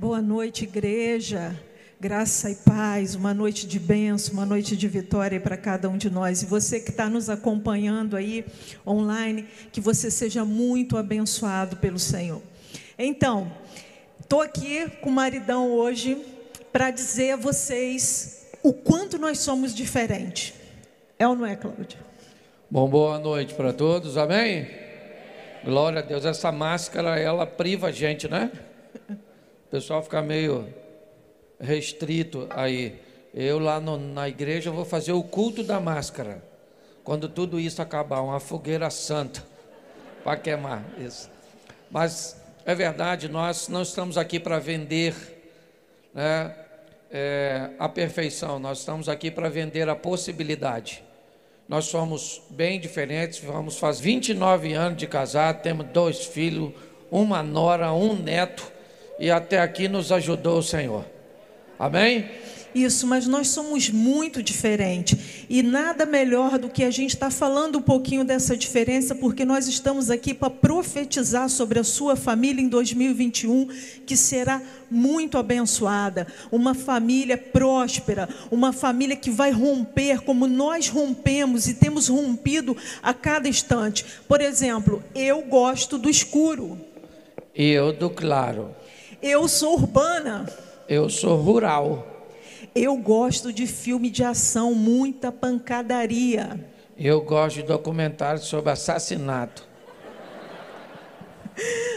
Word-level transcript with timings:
Boa 0.00 0.22
noite, 0.22 0.64
igreja. 0.64 1.54
Graça 2.00 2.50
e 2.50 2.54
paz, 2.54 3.14
uma 3.14 3.34
noite 3.34 3.66
de 3.66 3.78
bênção, 3.78 4.32
uma 4.32 4.46
noite 4.46 4.74
de 4.74 4.88
vitória 4.88 5.38
para 5.38 5.58
cada 5.58 5.90
um 5.90 5.98
de 5.98 6.08
nós. 6.08 6.40
E 6.40 6.46
você 6.46 6.80
que 6.80 6.88
está 6.88 7.06
nos 7.06 7.28
acompanhando 7.28 8.16
aí 8.16 8.46
online, 8.86 9.46
que 9.70 9.78
você 9.78 10.10
seja 10.10 10.42
muito 10.42 10.96
abençoado 10.96 11.76
pelo 11.76 11.98
Senhor. 11.98 12.40
Então, 12.98 13.52
estou 14.18 14.40
aqui 14.40 14.88
com 15.02 15.10
o 15.10 15.12
maridão 15.12 15.70
hoje 15.70 16.16
para 16.72 16.90
dizer 16.90 17.32
a 17.32 17.36
vocês 17.36 18.48
o 18.62 18.72
quanto 18.72 19.18
nós 19.18 19.40
somos 19.40 19.74
diferentes. 19.74 20.54
É 21.18 21.28
ou 21.28 21.36
não 21.36 21.44
é, 21.44 21.56
Cláudio? 21.56 21.98
Bom, 22.70 22.88
boa 22.88 23.18
noite 23.18 23.52
para 23.52 23.70
todos, 23.70 24.16
amém? 24.16 24.66
Glória 25.62 25.98
a 25.98 26.02
Deus. 26.02 26.24
Essa 26.24 26.50
máscara, 26.50 27.20
ela 27.20 27.46
priva 27.46 27.88
a 27.88 27.92
gente, 27.92 28.26
né? 28.28 28.50
O 29.70 29.76
pessoal 29.78 30.02
fica 30.02 30.20
meio 30.20 30.66
restrito 31.60 32.48
aí. 32.50 33.00
Eu 33.32 33.60
lá 33.60 33.78
no, 33.78 33.96
na 33.96 34.28
igreja 34.28 34.68
vou 34.72 34.84
fazer 34.84 35.12
o 35.12 35.22
culto 35.22 35.62
da 35.62 35.78
máscara. 35.78 36.42
Quando 37.04 37.28
tudo 37.28 37.60
isso 37.60 37.80
acabar, 37.80 38.20
uma 38.20 38.40
fogueira 38.40 38.90
santa 38.90 39.44
para 40.24 40.36
queimar 40.36 40.84
isso. 40.98 41.30
Mas 41.88 42.42
é 42.66 42.74
verdade, 42.74 43.28
nós 43.28 43.68
não 43.68 43.82
estamos 43.82 44.18
aqui 44.18 44.40
para 44.40 44.58
vender 44.58 45.14
né, 46.12 46.52
é, 47.08 47.70
a 47.78 47.88
perfeição, 47.88 48.58
nós 48.58 48.80
estamos 48.80 49.08
aqui 49.08 49.30
para 49.30 49.48
vender 49.48 49.88
a 49.88 49.94
possibilidade. 49.94 51.04
Nós 51.68 51.84
somos 51.84 52.42
bem 52.50 52.80
diferentes, 52.80 53.38
vamos 53.38 53.78
faz 53.78 54.00
29 54.00 54.72
anos 54.72 54.98
de 54.98 55.06
casado, 55.06 55.62
temos 55.62 55.86
dois 55.86 56.24
filhos, 56.24 56.72
uma 57.08 57.40
nora, 57.40 57.92
um 57.92 58.20
neto, 58.20 58.79
e 59.20 59.30
até 59.30 59.60
aqui 59.60 59.86
nos 59.86 60.10
ajudou 60.10 60.58
o 60.58 60.62
Senhor. 60.62 61.04
Amém? 61.78 62.28
Isso, 62.74 63.06
mas 63.06 63.26
nós 63.26 63.48
somos 63.48 63.90
muito 63.90 64.42
diferentes. 64.42 65.18
E 65.48 65.62
nada 65.62 66.06
melhor 66.06 66.56
do 66.56 66.68
que 66.68 66.84
a 66.84 66.90
gente 66.90 67.14
estar 67.14 67.26
tá 67.26 67.30
falando 67.30 67.78
um 67.78 67.82
pouquinho 67.82 68.24
dessa 68.24 68.56
diferença, 68.56 69.14
porque 69.14 69.44
nós 69.44 69.66
estamos 69.66 70.08
aqui 70.08 70.32
para 70.32 70.50
profetizar 70.50 71.48
sobre 71.48 71.80
a 71.80 71.84
sua 71.84 72.14
família 72.14 72.62
em 72.62 72.68
2021, 72.68 73.66
que 74.06 74.16
será 74.16 74.62
muito 74.88 75.36
abençoada. 75.36 76.28
Uma 76.50 76.74
família 76.74 77.36
próspera, 77.36 78.28
uma 78.50 78.72
família 78.72 79.16
que 79.16 79.30
vai 79.30 79.50
romper 79.50 80.20
como 80.20 80.46
nós 80.46 80.88
rompemos 80.88 81.66
e 81.66 81.74
temos 81.74 82.08
rompido 82.08 82.76
a 83.02 83.12
cada 83.12 83.48
instante. 83.48 84.04
Por 84.28 84.40
exemplo, 84.40 85.02
eu 85.12 85.42
gosto 85.42 85.98
do 85.98 86.08
escuro. 86.08 86.78
Eu 87.52 87.92
do 87.92 88.08
claro. 88.08 88.79
Eu 89.22 89.46
sou 89.48 89.74
urbana. 89.74 90.46
Eu 90.88 91.08
sou 91.08 91.36
rural. 91.36 92.06
Eu 92.74 92.96
gosto 92.96 93.52
de 93.52 93.66
filme 93.66 94.10
de 94.10 94.24
ação, 94.24 94.74
muita 94.74 95.30
pancadaria. 95.30 96.68
Eu 96.96 97.20
gosto 97.20 97.56
de 97.56 97.62
documentários 97.64 98.44
sobre 98.44 98.70
assassinato. 98.70 99.68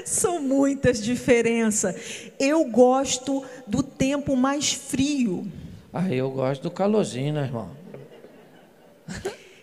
São 0.05 0.41
muitas 0.41 1.01
diferenças. 1.01 2.31
Eu 2.39 2.66
gosto 2.66 3.44
do 3.66 3.81
tempo 3.81 4.35
mais 4.35 4.73
frio. 4.73 5.47
Ah, 5.94 6.09
eu 6.11 6.29
gosto 6.29 6.63
do 6.63 6.71
calorzinho, 6.71 7.33
né, 7.33 7.44
irmão? 7.44 7.69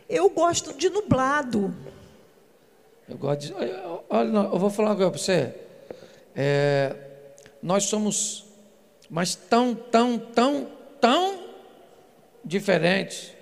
Eu 0.08 0.30
gosto 0.30 0.72
de 0.72 0.88
nublado. 0.88 1.74
Eu 3.08 3.16
gosto 3.18 3.40
de. 3.40 3.54
Olha, 4.08 4.28
eu 4.28 4.58
vou 4.58 4.70
falar 4.70 4.90
uma 4.90 4.96
coisa 4.96 5.10
para 5.10 5.20
você. 5.20 5.54
É, 6.34 7.09
nós 7.62 7.84
somos 7.84 8.50
mas 9.10 9.34
tão, 9.34 9.74
tão, 9.74 10.16
tão, 10.16 10.68
tão 11.00 11.40
diferentes 12.44 13.32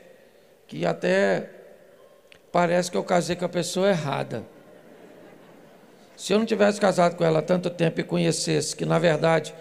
que 0.66 0.86
até 0.86 1.50
parece 2.50 2.90
que 2.90 2.96
eu 2.96 3.04
casei 3.04 3.36
com 3.36 3.44
a 3.44 3.48
pessoa 3.50 3.90
errada. 3.90 4.46
Se 6.16 6.32
eu 6.32 6.38
não 6.38 6.46
tivesse 6.46 6.80
casado 6.80 7.16
com 7.16 7.24
ela 7.24 7.40
há 7.40 7.42
tanto 7.42 7.68
tempo 7.68 8.00
e 8.00 8.02
conhecesse 8.02 8.74
que, 8.74 8.86
na 8.86 8.98
verdade, 8.98 9.54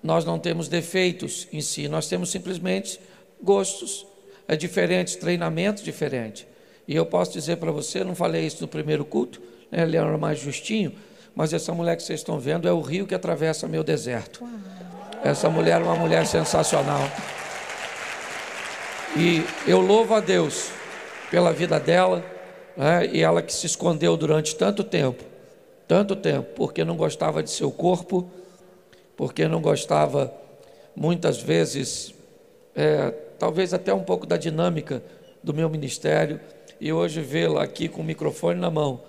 nós 0.00 0.24
não 0.24 0.38
temos 0.38 0.68
defeitos 0.68 1.48
em 1.52 1.60
si, 1.60 1.88
nós 1.88 2.08
temos 2.08 2.30
simplesmente 2.30 3.00
gostos 3.42 4.06
é 4.46 4.54
diferentes, 4.54 5.16
treinamentos 5.16 5.82
diferentes. 5.82 6.46
E 6.86 6.94
eu 6.94 7.06
posso 7.06 7.32
dizer 7.32 7.56
para 7.56 7.72
você, 7.72 8.04
não 8.04 8.14
falei 8.14 8.46
isso 8.46 8.60
no 8.60 8.68
primeiro 8.68 9.04
culto, 9.04 9.40
né, 9.70 9.80
era 9.82 10.18
mais 10.18 10.38
justinho, 10.38 10.94
mas 11.34 11.52
essa 11.52 11.72
mulher 11.72 11.96
que 11.96 12.02
vocês 12.02 12.20
estão 12.20 12.38
vendo 12.38 12.68
é 12.68 12.72
o 12.72 12.80
rio 12.80 13.06
que 13.06 13.14
atravessa 13.14 13.66
meu 13.66 13.82
deserto. 13.82 14.46
Essa 15.22 15.48
mulher 15.50 15.80
é 15.80 15.84
uma 15.84 15.96
mulher 15.96 16.26
sensacional. 16.26 17.00
E 19.16 19.44
eu 19.66 19.80
louvo 19.80 20.14
a 20.14 20.20
Deus 20.20 20.70
pela 21.30 21.52
vida 21.52 21.80
dela, 21.80 22.24
né, 22.76 23.08
e 23.12 23.22
ela 23.22 23.42
que 23.42 23.52
se 23.52 23.66
escondeu 23.66 24.16
durante 24.16 24.54
tanto 24.54 24.84
tempo, 24.84 25.24
tanto 25.88 26.14
tempo, 26.14 26.48
porque 26.54 26.84
não 26.84 26.96
gostava 26.96 27.42
de 27.42 27.50
seu 27.50 27.70
corpo, 27.70 28.28
porque 29.16 29.46
não 29.48 29.60
gostava, 29.60 30.32
muitas 30.94 31.40
vezes, 31.40 32.12
é, 32.74 33.10
talvez 33.38 33.72
até 33.72 33.94
um 33.94 34.02
pouco 34.02 34.26
da 34.26 34.36
dinâmica 34.36 35.02
do 35.42 35.54
meu 35.54 35.68
ministério, 35.68 36.40
e 36.80 36.92
hoje 36.92 37.20
vê-la 37.20 37.62
aqui 37.62 37.88
com 37.88 38.00
o 38.00 38.04
microfone 38.04 38.60
na 38.60 38.70
mão, 38.70 39.00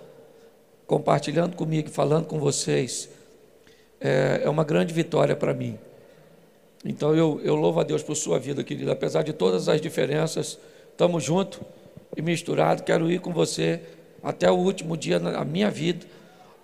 compartilhando 0.86 1.56
comigo, 1.56 1.90
falando 1.90 2.26
com 2.26 2.38
vocês, 2.38 3.08
é, 4.00 4.42
é 4.44 4.48
uma 4.48 4.64
grande 4.64 4.94
vitória 4.94 5.34
para 5.34 5.52
mim. 5.52 5.78
Então 6.84 7.14
eu, 7.14 7.40
eu 7.42 7.56
louvo 7.56 7.80
a 7.80 7.82
Deus 7.82 8.02
por 8.02 8.14
sua 8.14 8.38
vida, 8.38 8.62
querida. 8.62 8.92
Apesar 8.92 9.22
de 9.22 9.32
todas 9.32 9.68
as 9.68 9.80
diferenças, 9.80 10.58
estamos 10.90 11.24
juntos 11.24 11.60
e 12.16 12.22
misturados. 12.22 12.84
Quero 12.84 13.10
ir 13.10 13.20
com 13.20 13.32
você 13.32 13.80
até 14.22 14.50
o 14.50 14.54
último 14.54 14.96
dia 14.96 15.18
da 15.18 15.44
minha 15.44 15.70
vida, 15.70 16.06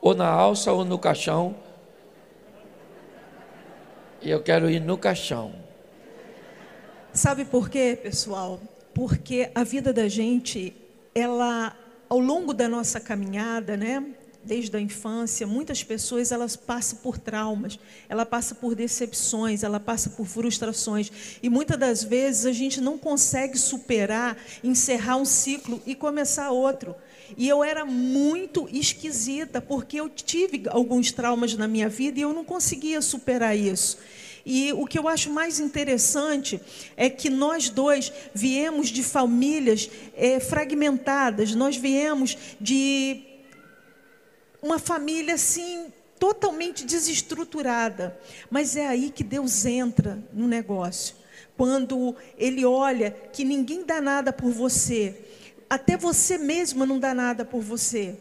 ou 0.01 0.15
na 0.15 0.29
alça 0.29 0.73
ou 0.73 0.85
no 0.85 0.99
caixão. 0.99 1.55
E 4.21 4.31
eu 4.31 4.41
quero 4.43 4.71
ir 4.71 4.81
no 4.81 4.97
caixão. 4.97 5.53
Sabe 7.13 7.45
por 7.45 7.69
quê, 7.69 7.99
pessoal? 8.01 8.61
Porque 8.95 9.51
a 9.55 9.65
vida 9.65 9.93
da 9.93 10.09
gente, 10.09 10.75
ela, 11.15 11.77
ao 12.13 12.19
longo 12.19 12.53
da 12.53 12.69
nossa 12.69 13.01
caminhada, 13.01 13.75
né? 13.75 14.05
desde 14.45 14.77
a 14.77 14.81
infância, 14.81 15.47
muitas 15.47 15.83
pessoas 15.83 16.31
elas 16.31 16.57
passam 16.57 16.99
por 16.99 17.17
traumas, 17.17 17.79
ela 18.07 18.27
passa 18.27 18.55
por 18.55 18.75
decepções, 18.75 19.63
ela 19.63 19.81
passa 19.81 20.11
por 20.11 20.27
frustrações 20.27 21.11
e 21.43 21.49
muitas 21.49 21.79
das 21.79 22.05
vezes 22.05 22.45
a 22.45 22.53
gente 22.53 22.83
não 22.83 22.99
consegue 22.99 23.57
superar, 23.57 24.37
encerrar 24.63 25.17
um 25.17 25.25
ciclo 25.25 25.81
e 25.87 25.95
começar 25.95 26.51
outro. 26.51 26.95
E 27.35 27.49
eu 27.49 27.65
era 27.65 27.85
muito 27.87 28.69
esquisita 28.71 29.63
porque 29.63 29.99
eu 29.99 30.09
tive 30.11 30.65
alguns 30.69 31.13
traumas 31.13 31.55
na 31.55 31.67
minha 31.67 31.89
vida 31.89 32.19
e 32.19 32.23
eu 32.23 32.35
não 32.35 32.45
conseguia 32.45 33.01
superar 33.01 33.57
isso. 33.57 33.97
E 34.45 34.73
o 34.73 34.87
que 34.87 34.99
eu 34.99 35.07
acho 35.07 35.31
mais 35.31 35.61
interessante 35.61 36.61
é 36.97 37.09
que 37.09 37.31
nós 37.31 37.69
dois 37.69 38.13
viemos 38.35 38.89
de 38.89 39.03
famílias 39.03 39.89
é, 40.15 40.41
fragmentadas, 40.41 41.55
nós 41.55 41.77
viemos 41.77 42.37
de 42.61 43.23
uma 44.61 44.79
família 44.79 45.35
assim 45.35 45.93
totalmente 46.19 46.85
desestruturada. 46.85 48.19
Mas 48.51 48.77
é 48.77 48.87
aí 48.87 49.11
que 49.11 49.25
Deus 49.25 49.65
entra 49.65 50.23
no 50.33 50.47
negócio. 50.47 51.17
Quando 51.57 52.17
ele 52.39 52.65
olha 52.65 53.11
que 53.11 53.45
ninguém 53.45 53.85
dá 53.85 54.01
nada 54.01 54.33
por 54.33 54.51
você, 54.51 55.21
até 55.69 55.97
você 55.97 56.39
mesma 56.39 56.87
não 56.87 56.99
dá 56.99 57.15
nada 57.15 57.45
por 57.45 57.61
você. 57.61 58.17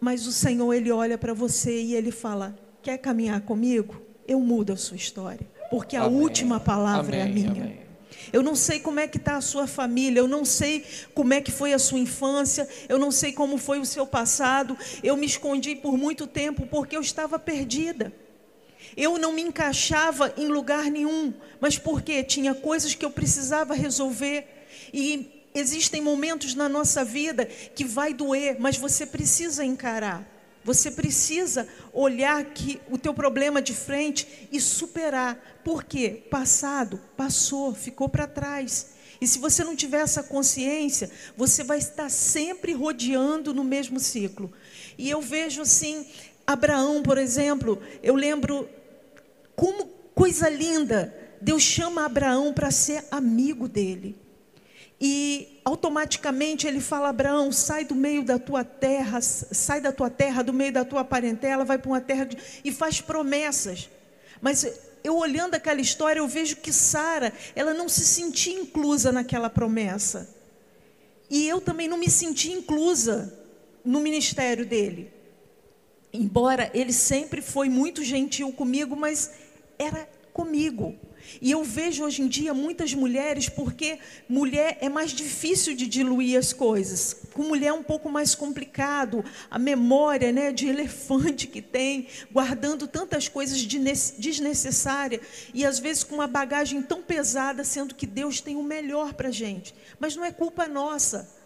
Mas 0.00 0.26
o 0.26 0.32
Senhor 0.32 0.72
ele 0.72 0.90
olha 0.90 1.16
para 1.16 1.32
você 1.32 1.80
e 1.80 1.94
ele 1.94 2.10
fala: 2.10 2.58
"Quer 2.82 2.98
caminhar 2.98 3.40
comigo? 3.42 4.11
Eu 4.32 4.40
mudo 4.40 4.72
a 4.72 4.76
sua 4.76 4.96
história, 4.96 5.46
porque 5.70 5.96
a 5.96 6.02
amém. 6.04 6.20
última 6.20 6.58
palavra 6.58 7.22
amém, 7.22 7.44
é 7.44 7.48
a 7.48 7.50
minha." 7.50 7.64
Amém. 7.64 7.82
Eu 8.32 8.42
não 8.42 8.54
sei 8.54 8.80
como 8.80 9.00
é 9.00 9.06
que 9.06 9.18
está 9.18 9.36
a 9.36 9.40
sua 9.40 9.66
família, 9.66 10.20
eu 10.20 10.28
não 10.28 10.44
sei 10.44 10.84
como 11.14 11.34
é 11.34 11.40
que 11.40 11.50
foi 11.50 11.72
a 11.72 11.78
sua 11.78 11.98
infância, 11.98 12.68
eu 12.88 12.98
não 12.98 13.10
sei 13.10 13.32
como 13.32 13.58
foi 13.58 13.78
o 13.78 13.84
seu 13.84 14.06
passado. 14.06 14.76
Eu 15.02 15.16
me 15.16 15.26
escondi 15.26 15.74
por 15.76 15.98
muito 15.98 16.26
tempo 16.26 16.66
porque 16.66 16.96
eu 16.96 17.00
estava 17.00 17.38
perdida. 17.38 18.12
Eu 18.96 19.18
não 19.18 19.32
me 19.32 19.42
encaixava 19.42 20.32
em 20.36 20.46
lugar 20.46 20.90
nenhum, 20.90 21.32
mas 21.60 21.78
porque 21.78 22.22
tinha 22.22 22.54
coisas 22.54 22.94
que 22.94 23.04
eu 23.04 23.10
precisava 23.10 23.74
resolver. 23.74 24.46
E 24.92 25.42
existem 25.54 26.00
momentos 26.00 26.54
na 26.54 26.68
nossa 26.68 27.04
vida 27.04 27.44
que 27.46 27.84
vai 27.84 28.14
doer, 28.14 28.56
mas 28.58 28.76
você 28.76 29.04
precisa 29.06 29.64
encarar. 29.64 30.31
Você 30.64 30.90
precisa 30.90 31.66
olhar 31.92 32.44
que 32.44 32.80
o 32.90 32.96
teu 32.96 33.12
problema 33.12 33.60
de 33.60 33.74
frente 33.74 34.48
e 34.50 34.60
superar. 34.60 35.60
Por 35.64 35.84
quê? 35.84 36.22
Passado, 36.30 37.00
passou, 37.16 37.74
ficou 37.74 38.08
para 38.08 38.26
trás. 38.26 38.92
E 39.20 39.26
se 39.26 39.38
você 39.38 39.62
não 39.62 39.76
tiver 39.76 40.00
essa 40.00 40.22
consciência, 40.22 41.10
você 41.36 41.62
vai 41.62 41.78
estar 41.78 42.08
sempre 42.08 42.72
rodeando 42.72 43.54
no 43.54 43.62
mesmo 43.62 44.00
ciclo. 44.00 44.52
E 44.98 45.08
eu 45.08 45.20
vejo 45.20 45.62
assim, 45.62 46.06
Abraão, 46.46 47.02
por 47.02 47.18
exemplo, 47.18 47.80
eu 48.02 48.14
lembro 48.14 48.68
como 49.54 49.86
coisa 50.14 50.48
linda, 50.48 51.14
Deus 51.40 51.62
chama 51.62 52.04
Abraão 52.04 52.52
para 52.52 52.70
ser 52.70 53.04
amigo 53.10 53.68
dele. 53.68 54.21
E 55.04 55.60
automaticamente 55.64 56.64
ele 56.68 56.80
fala: 56.80 57.08
Abraão, 57.08 57.50
sai 57.50 57.84
do 57.84 57.92
meio 57.92 58.22
da 58.22 58.38
tua 58.38 58.62
terra, 58.62 59.20
sai 59.20 59.80
da 59.80 59.90
tua 59.90 60.08
terra, 60.08 60.44
do 60.44 60.52
meio 60.52 60.72
da 60.72 60.84
tua 60.84 61.04
parentela, 61.04 61.64
vai 61.64 61.76
para 61.76 61.90
uma 61.90 62.00
terra 62.00 62.24
de... 62.24 62.38
e 62.64 62.70
faz 62.70 63.00
promessas. 63.00 63.90
Mas 64.40 64.64
eu 65.02 65.16
olhando 65.16 65.56
aquela 65.56 65.80
história, 65.80 66.20
eu 66.20 66.28
vejo 66.28 66.54
que 66.54 66.72
Sara, 66.72 67.32
ela 67.56 67.74
não 67.74 67.88
se 67.88 68.04
sentia 68.04 68.54
inclusa 68.54 69.10
naquela 69.10 69.50
promessa. 69.50 70.32
E 71.28 71.48
eu 71.48 71.60
também 71.60 71.88
não 71.88 71.98
me 71.98 72.08
senti 72.08 72.52
inclusa 72.52 73.36
no 73.84 73.98
ministério 73.98 74.64
dele. 74.64 75.12
Embora 76.12 76.70
ele 76.72 76.92
sempre 76.92 77.42
foi 77.42 77.68
muito 77.68 78.04
gentil 78.04 78.52
comigo, 78.52 78.94
mas 78.94 79.32
era 79.76 80.08
comigo. 80.32 80.94
E 81.40 81.50
eu 81.50 81.62
vejo 81.62 82.04
hoje 82.04 82.22
em 82.22 82.28
dia 82.28 82.54
muitas 82.54 82.94
mulheres, 82.94 83.48
porque 83.48 83.98
mulher 84.28 84.78
é 84.80 84.88
mais 84.88 85.12
difícil 85.12 85.74
de 85.74 85.86
diluir 85.86 86.38
as 86.38 86.52
coisas. 86.52 87.16
Com 87.32 87.42
mulher 87.44 87.68
é 87.68 87.72
um 87.72 87.82
pouco 87.82 88.08
mais 88.08 88.34
complicado. 88.34 89.24
A 89.50 89.58
memória 89.58 90.32
né, 90.32 90.52
de 90.52 90.68
elefante 90.68 91.46
que 91.46 91.62
tem, 91.62 92.06
guardando 92.30 92.86
tantas 92.86 93.28
coisas 93.28 93.62
desnecessárias. 93.64 95.22
E 95.54 95.64
às 95.64 95.78
vezes 95.78 96.04
com 96.04 96.16
uma 96.16 96.26
bagagem 96.26 96.82
tão 96.82 97.02
pesada, 97.02 97.64
sendo 97.64 97.94
que 97.94 98.06
Deus 98.06 98.40
tem 98.40 98.56
o 98.56 98.62
melhor 98.62 99.14
para 99.14 99.28
a 99.28 99.32
gente. 99.32 99.74
Mas 99.98 100.16
não 100.16 100.24
é 100.24 100.32
culpa 100.32 100.66
nossa. 100.66 101.41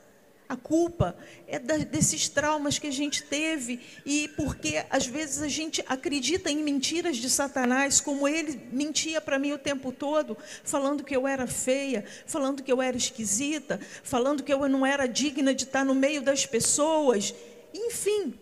A 0.48 0.56
culpa 0.56 1.16
é 1.46 1.58
da, 1.58 1.76
desses 1.78 2.28
traumas 2.28 2.78
que 2.78 2.86
a 2.86 2.92
gente 2.92 3.24
teve 3.24 3.80
e 4.04 4.28
porque 4.36 4.84
às 4.88 5.06
vezes 5.06 5.42
a 5.42 5.48
gente 5.48 5.84
acredita 5.88 6.50
em 6.50 6.62
mentiras 6.62 7.16
de 7.16 7.28
Satanás, 7.28 8.00
como 8.00 8.28
ele 8.28 8.60
mentia 8.70 9.20
para 9.20 9.40
mim 9.40 9.52
o 9.52 9.58
tempo 9.58 9.90
todo, 9.90 10.36
falando 10.62 11.02
que 11.02 11.16
eu 11.16 11.26
era 11.26 11.48
feia, 11.48 12.04
falando 12.26 12.62
que 12.62 12.70
eu 12.70 12.80
era 12.80 12.96
esquisita, 12.96 13.80
falando 14.04 14.44
que 14.44 14.52
eu 14.52 14.68
não 14.68 14.86
era 14.86 15.06
digna 15.06 15.52
de 15.52 15.64
estar 15.64 15.84
no 15.84 15.94
meio 15.94 16.22
das 16.22 16.46
pessoas, 16.46 17.34
enfim. 17.74 18.34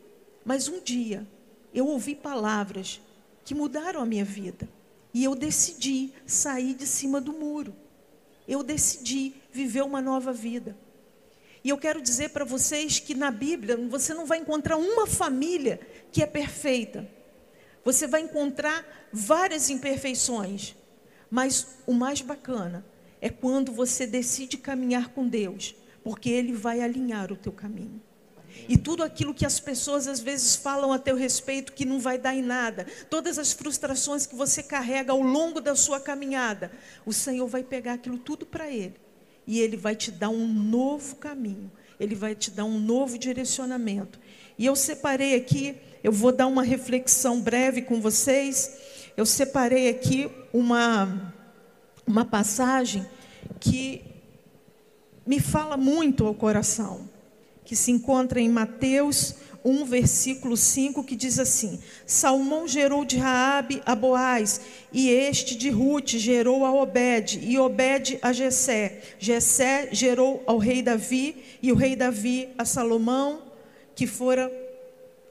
Mas 0.45 0.69
um 0.69 0.81
dia 0.81 1.27
eu 1.73 1.87
ouvi 1.87 2.15
palavras 2.15 3.01
que 3.47 3.55
mudaram 3.55 4.01
a 4.01 4.07
minha 4.07 4.25
vida 4.25 4.69
e 5.13 5.25
eu 5.25 5.35
decidi 5.35 6.13
sair 6.27 6.75
de 6.75 6.87
cima 6.87 7.21
do 7.21 7.33
muro. 7.33 7.75
Eu 8.47 8.63
decidi 8.63 9.33
viver 9.51 9.83
uma 9.83 10.03
nova 10.03 10.33
vida. 10.33 10.77
E 11.65 11.71
eu 11.71 11.79
quero 11.79 12.03
dizer 12.03 12.29
para 12.29 12.45
vocês 12.45 12.99
que 12.99 13.15
na 13.15 13.31
Bíblia 13.31 13.79
você 13.89 14.13
não 14.13 14.27
vai 14.27 14.37
encontrar 14.37 14.77
uma 14.77 15.07
família 15.07 15.81
que 16.13 16.23
é 16.23 16.27
perfeita. 16.27 17.09
Você 17.83 18.07
vai 18.07 18.21
encontrar 18.21 18.85
várias 19.11 19.71
imperfeições. 19.71 20.77
Mas 21.31 21.79
o 21.87 21.95
mais 21.95 22.21
bacana 22.21 22.85
é 23.19 23.31
quando 23.31 23.73
você 23.73 24.07
decide 24.07 24.59
caminhar 24.59 25.09
com 25.09 25.27
Deus, 25.27 25.75
porque 26.05 26.29
Ele 26.29 26.53
vai 26.53 26.83
alinhar 26.83 27.33
o 27.33 27.37
teu 27.37 27.51
caminho. 27.51 28.01
E 28.69 28.77
tudo 28.77 29.03
aquilo 29.03 29.35
que 29.35 29.47
as 29.47 29.59
pessoas 29.59 30.07
às 30.07 30.21
vezes 30.21 30.55
falam 30.55 30.93
a 30.93 30.99
teu 30.99 31.17
respeito 31.17 31.73
que 31.73 31.87
não 31.87 31.99
vai 31.99 32.19
dar 32.19 32.35
em 32.35 32.43
nada, 32.43 32.87
todas 33.09 33.39
as 33.39 33.55
frustrações 33.55 34.27
que 34.27 34.37
você 34.37 34.63
carrega 34.63 35.13
ao 35.13 35.23
longo 35.23 35.63
da 35.63 35.75
sua 35.75 35.99
caminhada, 35.99 36.71
o 37.07 37.13
Senhor 37.13 37.49
vai 37.49 37.65
pegar 37.65 37.95
aquilo 37.95 38.19
tudo 38.19 38.45
para 38.45 38.71
Ele 38.71 39.04
e 39.47 39.61
Ele 39.61 39.77
vai 39.77 39.95
te 39.95 40.11
dar 40.11 40.29
um 40.29 40.47
novo 40.47 41.17
caminho, 41.17 41.71
Ele 41.99 42.15
vai 42.15 42.35
te 42.35 42.51
dar 42.51 42.65
um 42.65 42.79
novo 42.79 43.19
direcionamento. 43.19 44.19
E 44.59 44.67
eu 44.67 44.77
separei 44.77 45.35
aqui, 45.35 45.77
eu 46.03 46.13
vou 46.13 46.33
dar 46.33 46.47
uma 46.47 46.63
reflexão 46.63 47.41
breve 47.41 47.83
com 47.83 48.01
vocês. 48.01 48.77
Eu 49.17 49.27
separei 49.27 49.89
aqui 49.89 50.31
uma, 50.53 51.35
uma 52.07 52.25
passagem 52.25 53.07
que 53.61 54.03
me 55.27 55.41
fala 55.41 55.77
muito 55.77 56.27
ao 56.27 56.35
coração, 56.35 57.09
que 57.65 57.75
se 57.75 57.91
encontra 57.91 58.41
em 58.41 58.49
Mateus 58.49 59.35
1, 59.65 59.85
versículo 59.87 60.57
5, 60.57 61.03
que 61.03 61.17
diz 61.17 61.39
assim: 61.39 61.79
Salmão 62.07 62.69
gerou 62.69 63.05
de 63.05 63.17
Raabe 63.17 63.83
a 63.87 63.95
Boaz, 63.95 64.61
e 64.93 65.09
este 65.09 65.57
de 65.57 65.71
Ruth 65.71 66.11
gerou 66.11 66.65
a 66.67 66.73
Obed, 66.73 67.41
e 67.43 67.59
Obed 67.59 68.19
a 68.21 68.33
Jessé. 68.33 69.01
Jessé 69.19 69.89
gerou 69.91 70.43
ao 70.47 70.59
rei 70.59 70.83
Davi, 70.83 71.37
e 71.63 71.73
o 71.73 71.75
rei 71.75 71.97
Davi 71.97 72.51
a 72.59 72.65
Salomão, 72.65 73.43
que 73.95 74.07
fora 74.07 74.53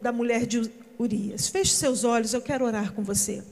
da 0.02 0.12
mulher 0.12 0.48
de 0.48 0.72
Urias. 0.98 1.48
Feche 1.48 1.74
seus 1.74 2.04
olhos, 2.04 2.34
eu 2.34 2.42
quero 2.42 2.66
orar 2.66 2.94
com 2.94 3.04
você. 3.04 3.44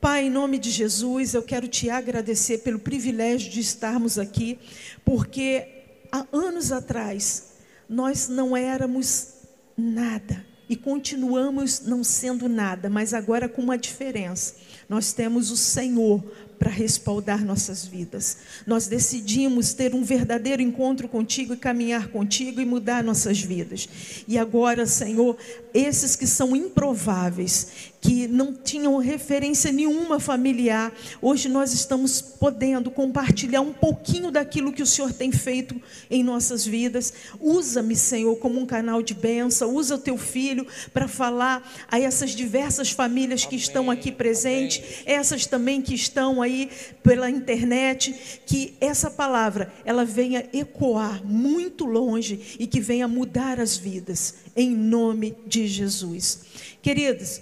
Pai, 0.00 0.26
em 0.26 0.30
nome 0.30 0.58
de 0.58 0.70
Jesus, 0.70 1.34
eu 1.34 1.42
quero 1.42 1.66
te 1.66 1.90
agradecer 1.90 2.58
pelo 2.58 2.78
privilégio 2.78 3.50
de 3.50 3.60
estarmos 3.60 4.18
aqui, 4.18 4.58
porque 5.04 5.66
há 6.12 6.24
anos 6.32 6.70
atrás 6.70 7.54
nós 7.88 8.28
não 8.28 8.56
éramos 8.56 9.37
nada. 9.78 10.44
E 10.68 10.76
continuamos 10.76 11.80
não 11.80 12.04
sendo 12.04 12.46
nada, 12.46 12.90
mas 12.90 13.14
agora 13.14 13.48
com 13.48 13.62
uma 13.62 13.78
diferença. 13.78 14.56
Nós 14.86 15.14
temos 15.14 15.50
o 15.50 15.56
Senhor 15.56 16.22
para 16.58 16.70
respaldar 16.70 17.42
nossas 17.44 17.86
vidas. 17.86 18.38
Nós 18.66 18.86
decidimos 18.86 19.72
ter 19.72 19.94
um 19.94 20.02
verdadeiro 20.02 20.60
encontro 20.60 21.08
contigo 21.08 21.54
e 21.54 21.56
caminhar 21.56 22.08
contigo 22.08 22.60
e 22.60 22.66
mudar 22.66 23.02
nossas 23.02 23.40
vidas. 23.40 23.88
E 24.26 24.36
agora, 24.36 24.84
Senhor, 24.84 25.38
esses 25.72 26.16
que 26.16 26.26
são 26.26 26.54
improváveis, 26.54 27.92
que 28.00 28.28
não 28.28 28.52
tinham 28.52 28.96
referência 28.98 29.72
nenhuma 29.72 30.20
familiar, 30.20 30.92
hoje 31.20 31.48
nós 31.48 31.72
estamos 31.72 32.20
podendo 32.20 32.90
compartilhar 32.90 33.60
um 33.60 33.72
pouquinho 33.72 34.30
daquilo 34.30 34.72
que 34.72 34.82
o 34.82 34.86
Senhor 34.86 35.12
tem 35.12 35.32
feito 35.32 35.80
em 36.10 36.22
nossas 36.22 36.64
vidas. 36.64 37.12
Usa-me, 37.40 37.96
Senhor, 37.96 38.36
como 38.36 38.60
um 38.60 38.66
canal 38.66 39.02
de 39.02 39.14
bênção, 39.14 39.74
usa 39.74 39.96
o 39.96 39.98
teu 39.98 40.16
filho 40.16 40.66
para 40.92 41.08
falar 41.08 41.68
a 41.90 41.98
essas 41.98 42.30
diversas 42.30 42.90
famílias 42.90 43.44
que 43.44 43.56
estão 43.56 43.90
aqui 43.90 44.12
presentes, 44.12 45.02
essas 45.04 45.46
também 45.46 45.82
que 45.82 45.94
estão 45.94 46.40
aí 46.40 46.70
pela 47.02 47.28
internet, 47.28 48.14
que 48.46 48.74
essa 48.80 49.10
palavra 49.10 49.72
ela 49.84 50.04
venha 50.04 50.48
ecoar 50.52 51.24
muito 51.24 51.84
longe 51.84 52.56
e 52.58 52.66
que 52.66 52.80
venha 52.80 53.08
mudar 53.08 53.60
as 53.60 53.76
vidas, 53.76 54.34
em 54.54 54.70
nome 54.70 55.36
de 55.46 55.66
Jesus. 55.66 56.40
Queridos, 56.80 57.40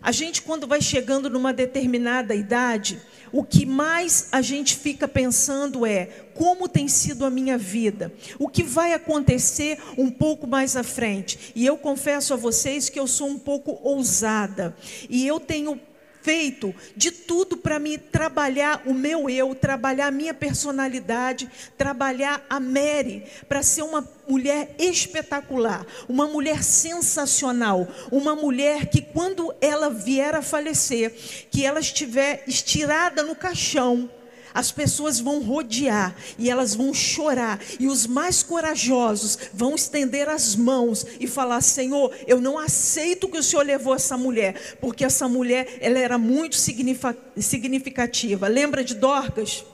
a 0.00 0.10
gente 0.12 0.42
quando 0.42 0.66
vai 0.66 0.80
chegando 0.80 1.28
numa 1.28 1.52
determinada 1.52 2.34
idade, 2.34 3.00
o 3.30 3.44
que 3.44 3.66
mais 3.66 4.28
a 4.32 4.40
gente 4.40 4.76
fica 4.76 5.06
pensando 5.06 5.84
é 5.84 6.06
como 6.34 6.68
tem 6.68 6.88
sido 6.88 7.24
a 7.24 7.30
minha 7.30 7.58
vida, 7.58 8.12
o 8.38 8.48
que 8.48 8.62
vai 8.62 8.94
acontecer 8.94 9.78
um 9.98 10.10
pouco 10.10 10.46
mais 10.46 10.76
à 10.76 10.82
frente. 10.82 11.52
E 11.54 11.66
eu 11.66 11.76
confesso 11.76 12.32
a 12.32 12.36
vocês 12.36 12.88
que 12.88 12.98
eu 12.98 13.06
sou 13.06 13.28
um 13.28 13.38
pouco 13.38 13.78
ousada 13.82 14.74
e 15.10 15.26
eu 15.26 15.38
tenho 15.38 15.78
feito 16.22 16.74
de 16.96 17.10
tudo 17.10 17.56
para 17.56 17.78
me 17.78 17.98
trabalhar 17.98 18.82
o 18.86 18.94
meu 18.94 19.28
eu, 19.30 19.54
trabalhar 19.54 20.08
a 20.08 20.10
minha 20.10 20.34
personalidade, 20.34 21.48
trabalhar 21.76 22.44
a 22.48 22.60
Mary, 22.60 23.24
para 23.48 23.62
ser 23.62 23.82
uma 23.82 24.06
mulher 24.28 24.74
espetacular, 24.78 25.86
uma 26.08 26.26
mulher 26.26 26.62
sensacional, 26.62 27.88
uma 28.10 28.34
mulher 28.34 28.86
que 28.86 29.00
quando 29.00 29.54
ela 29.60 29.88
vier 29.88 30.34
a 30.34 30.42
falecer, 30.42 31.12
que 31.50 31.64
ela 31.64 31.80
estiver 31.80 32.44
estirada 32.46 33.22
no 33.22 33.34
caixão, 33.34 34.10
as 34.54 34.70
pessoas 34.72 35.20
vão 35.20 35.40
rodear 35.40 36.14
e 36.38 36.50
elas 36.50 36.74
vão 36.74 36.92
chorar, 36.94 37.60
e 37.78 37.86
os 37.86 38.06
mais 38.06 38.42
corajosos 38.42 39.38
vão 39.52 39.74
estender 39.74 40.28
as 40.28 40.54
mãos 40.56 41.06
e 41.20 41.26
falar: 41.26 41.60
Senhor, 41.60 42.14
eu 42.26 42.40
não 42.40 42.58
aceito 42.58 43.28
que 43.28 43.38
o 43.38 43.42
Senhor 43.42 43.64
levou 43.64 43.94
essa 43.94 44.16
mulher, 44.16 44.76
porque 44.80 45.04
essa 45.04 45.28
mulher 45.28 45.78
ela 45.80 45.98
era 45.98 46.18
muito 46.18 46.56
significativa. 46.56 48.48
Lembra 48.48 48.82
de 48.84 48.94
Dorcas? 48.94 49.64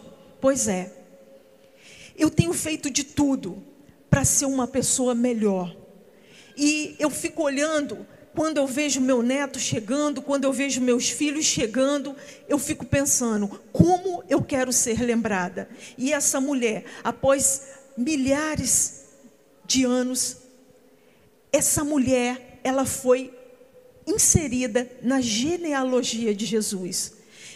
Pois 0.41 0.69
é. 0.69 0.93
Eu 2.17 2.31
tenho 2.31 2.53
feito 2.53 2.91
de 2.91 3.03
tudo 3.03 3.63
para 4.09 4.25
ser 4.25 4.47
uma 4.47 4.67
pessoa 4.67 5.15
melhor. 5.15 5.75
E 6.57 6.95
eu 6.99 7.11
fico 7.11 7.43
olhando 7.43 8.07
quando 8.35 8.59
eu 8.59 8.67
vejo 8.67 9.01
meu 9.01 9.23
neto 9.23 9.59
chegando, 9.59 10.21
quando 10.21 10.45
eu 10.45 10.53
vejo 10.53 10.81
meus 10.81 11.09
filhos 11.09 11.45
chegando, 11.45 12.17
eu 12.49 12.59
fico 12.59 12.85
pensando, 12.85 13.49
como 13.73 14.25
eu 14.29 14.43
quero 14.43 14.73
ser 14.73 15.01
lembrada? 15.01 15.69
E 15.97 16.13
essa 16.13 16.41
mulher, 16.41 16.85
após 17.03 17.63
milhares 17.97 19.05
de 19.65 19.85
anos, 19.85 20.39
essa 21.53 21.85
mulher, 21.85 22.61
ela 22.65 22.85
foi 22.85 23.33
inserida 24.07 24.91
na 25.01 25.21
genealogia 25.21 26.35
de 26.35 26.45
Jesus. 26.45 27.15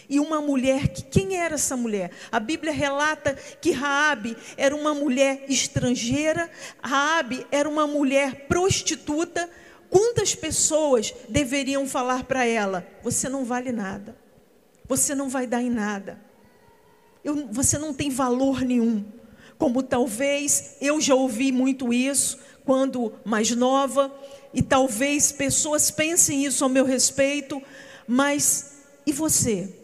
E 0.09 0.19
uma 0.19 0.41
mulher 0.41 0.87
que 0.87 1.03
quem 1.03 1.37
era 1.37 1.53
essa 1.55 1.77
mulher? 1.77 2.09
A 2.31 2.39
Bíblia 2.39 2.71
relata 2.71 3.35
que 3.61 3.71
Raabe 3.71 4.35
era 4.57 4.75
uma 4.75 4.93
mulher 4.93 5.45
estrangeira, 5.47 6.49
Raabe 6.81 7.45
era 7.51 7.69
uma 7.69 7.85
mulher 7.85 8.47
prostituta, 8.47 9.47
Quantas 9.89 10.35
pessoas 10.35 11.13
deveriam 11.27 11.87
falar 11.87 12.23
para 12.23 12.45
ela: 12.45 12.87
você 13.03 13.27
não 13.27 13.43
vale 13.43 13.71
nada? 13.71 14.15
você 14.89 15.13
não 15.13 15.29
vai 15.29 15.45
dar 15.45 15.61
em 15.61 15.69
nada. 15.69 16.19
Eu, 17.23 17.47
você 17.53 17.77
não 17.77 17.93
tem 17.93 18.09
valor 18.09 18.61
nenhum. 18.61 19.05
Como 19.55 19.83
talvez 19.83 20.77
eu 20.81 20.99
já 20.99 21.13
ouvi 21.13 21.51
muito 21.51 21.93
isso 21.93 22.39
quando 22.65 23.13
mais 23.23 23.51
nova, 23.51 24.13
e 24.53 24.61
talvez 24.61 25.31
pessoas 25.31 25.91
pensem 25.91 26.45
isso 26.45 26.63
ao 26.63 26.69
meu 26.69 26.85
respeito, 26.85 27.61
mas 28.07 28.77
e 29.05 29.11
você? 29.11 29.75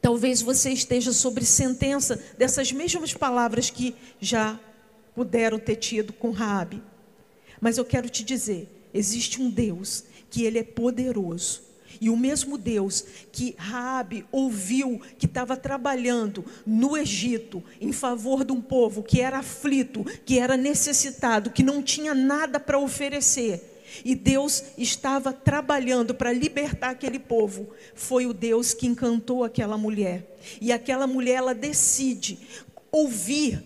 Talvez 0.00 0.40
você 0.40 0.70
esteja 0.70 1.12
sobre 1.12 1.44
sentença 1.44 2.20
dessas 2.38 2.72
mesmas 2.72 3.12
palavras 3.14 3.70
que 3.70 3.94
já 4.20 4.58
puderam 5.14 5.58
ter 5.58 5.76
tido 5.76 6.12
com 6.12 6.30
Raabe. 6.30 6.82
Mas 7.60 7.76
eu 7.76 7.84
quero 7.84 8.08
te 8.08 8.24
dizer, 8.24 8.68
existe 8.92 9.40
um 9.40 9.50
Deus 9.50 10.04
que 10.30 10.44
ele 10.44 10.58
é 10.58 10.64
poderoso. 10.64 11.62
E 12.00 12.08
o 12.08 12.16
mesmo 12.16 12.56
Deus 12.56 13.04
que 13.30 13.54
Raabe 13.58 14.24
ouviu 14.32 15.00
que 15.18 15.26
estava 15.26 15.54
trabalhando 15.56 16.44
no 16.64 16.96
Egito 16.96 17.62
em 17.78 17.92
favor 17.92 18.42
de 18.42 18.52
um 18.52 18.60
povo 18.60 19.02
que 19.02 19.20
era 19.20 19.38
aflito, 19.38 20.04
que 20.24 20.38
era 20.38 20.56
necessitado, 20.56 21.50
que 21.50 21.62
não 21.62 21.82
tinha 21.82 22.14
nada 22.14 22.58
para 22.58 22.78
oferecer, 22.78 23.70
e 24.04 24.14
Deus 24.14 24.62
estava 24.78 25.32
trabalhando 25.32 26.14
para 26.14 26.32
libertar 26.32 26.90
aquele 26.90 27.18
povo. 27.18 27.70
Foi 27.94 28.26
o 28.26 28.32
Deus 28.32 28.72
que 28.72 28.86
encantou 28.86 29.44
aquela 29.44 29.76
mulher. 29.76 30.38
E 30.60 30.72
aquela 30.72 31.06
mulher 31.06 31.36
ela 31.36 31.54
decide 31.54 32.38
ouvir 32.90 33.62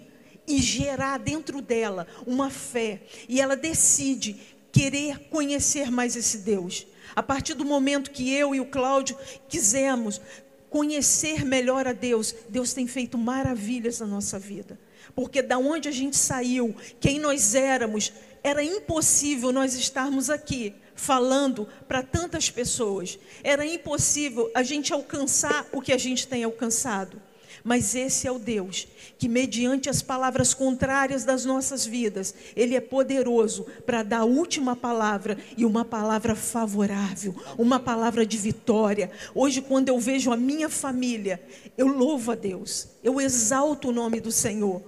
e 0.47 0.61
gerar 0.61 1.19
dentro 1.19 1.61
dela 1.61 2.07
uma 2.27 2.51
fé. 2.51 3.03
E 3.29 3.41
ela 3.41 3.57
decide 3.57 4.37
querer 4.75 5.29
conhecer 5.31 5.89
mais 5.89 6.17
esse 6.17 6.39
Deus. 6.39 6.85
A 7.15 7.23
partir 7.23 7.55
do 7.55 7.65
momento 7.65 8.11
que 8.11 8.35
eu 8.35 8.57
e 8.57 8.61
o 8.61 8.67
Cláudio 8.67 9.17
quisemos 9.49 10.21
conhecer 10.69 11.45
melhor 11.45 11.87
a 11.87 11.93
Deus, 11.93 12.35
Deus 12.49 12.75
tem 12.75 12.85
feito 12.89 13.17
maravilhas 13.17 14.01
na 14.01 14.07
nossa 14.07 14.37
vida. 14.37 14.77
Porque 15.15 15.41
da 15.41 15.59
onde 15.59 15.89
a 15.89 15.93
gente 15.93 16.17
saiu, 16.17 16.75
quem 16.99 17.21
nós 17.21 17.55
éramos, 17.55 18.13
era 18.43 18.65
impossível 18.65 19.53
nós 19.53 19.75
estarmos 19.75 20.29
aqui 20.29 20.75
falando 20.97 21.69
para 21.87 22.03
tantas 22.03 22.51
pessoas. 22.51 23.17
Era 23.45 23.65
impossível 23.65 24.51
a 24.57 24.65
gente 24.65 24.93
alcançar 24.93 25.69
o 25.71 25.81
que 25.81 25.93
a 25.93 25.99
gente 25.99 26.27
tem 26.27 26.43
alcançado. 26.43 27.23
Mas 27.65 27.95
esse 27.95 28.29
é 28.29 28.31
o 28.31 28.39
Deus 28.39 28.87
que, 29.17 29.27
mediante 29.27 29.89
as 29.89 30.03
palavras 30.03 30.53
contrárias 30.53 31.25
das 31.25 31.47
nossas 31.47 31.87
vidas, 31.87 32.35
Ele 32.55 32.77
é 32.77 32.81
poderoso 32.81 33.65
para 33.87 34.03
dar 34.03 34.19
a 34.19 34.25
última 34.25 34.77
palavra 34.77 35.39
e 35.57 35.65
uma 35.65 35.83
palavra 35.83 36.37
favorável, 36.37 37.35
uma 37.57 37.81
palavra 37.81 38.27
de 38.27 38.37
vitória. 38.37 39.11
Hoje, 39.35 39.63
quando 39.63 39.89
eu 39.89 39.99
vejo 39.99 40.31
a 40.31 40.37
minha 40.37 40.69
família, 40.69 41.43
eu 41.79 41.87
louvo 41.87 42.33
a 42.33 42.35
Deus, 42.35 42.89
eu 43.03 43.19
exalto 43.19 43.89
o 43.89 43.93
nome 43.93 44.21
do 44.21 44.31
Senhor. 44.31 44.83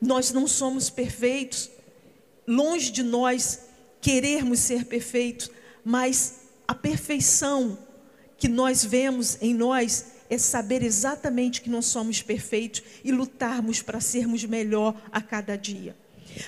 Nós 0.00 0.32
não 0.32 0.46
somos 0.48 0.88
perfeitos, 0.88 1.70
longe 2.48 2.90
de 2.90 3.02
nós 3.02 3.60
querermos 4.00 4.58
ser 4.60 4.86
perfeitos, 4.86 5.50
mas 5.84 6.40
a 6.66 6.74
perfeição 6.74 7.76
que 8.38 8.48
nós 8.48 8.82
vemos 8.82 9.36
em 9.42 9.52
nós 9.52 10.11
é 10.32 10.38
saber 10.38 10.82
exatamente 10.82 11.60
que 11.60 11.68
nós 11.68 11.84
somos 11.84 12.22
perfeitos 12.22 12.82
e 13.04 13.12
lutarmos 13.12 13.82
para 13.82 14.00
sermos 14.00 14.42
melhor 14.44 14.94
a 15.12 15.20
cada 15.20 15.56
dia. 15.56 15.94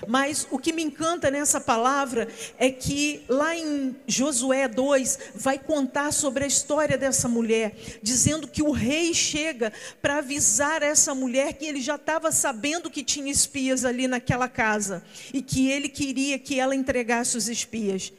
Mas 0.09 0.47
o 0.51 0.59
que 0.59 0.73
me 0.73 0.83
encanta 0.83 1.31
nessa 1.31 1.61
palavra 1.61 2.27
é 2.59 2.71
que 2.71 3.23
lá 3.29 3.55
em 3.55 3.95
Josué 4.07 4.67
2 4.67 5.19
vai 5.35 5.59
contar 5.59 6.13
sobre 6.13 6.45
a 6.45 6.47
história 6.47 6.97
dessa 6.97 7.29
mulher, 7.29 7.77
dizendo 8.03 8.49
que 8.49 8.63
o 8.63 8.71
rei 8.71 9.13
chega 9.13 9.71
para 10.01 10.17
avisar 10.17 10.83
essa 10.83 11.15
mulher 11.15 11.53
que 11.53 11.67
ele 11.67 11.83
já 11.83 11.97
estava 11.97 12.33
sabendo 12.33 12.91
que 12.91 13.05
tinha 13.05 13.31
espias 13.31 13.85
ali 13.85 14.09
naquela 14.09 14.49
casa 14.49 15.05
e 15.35 15.43
que 15.43 15.69
ele 15.69 15.91
queria 15.91 16.39
que 16.39 16.59
ela 16.59 16.75
entregasse 16.75 17.37
os 17.37 17.51
espias. 17.51 18.11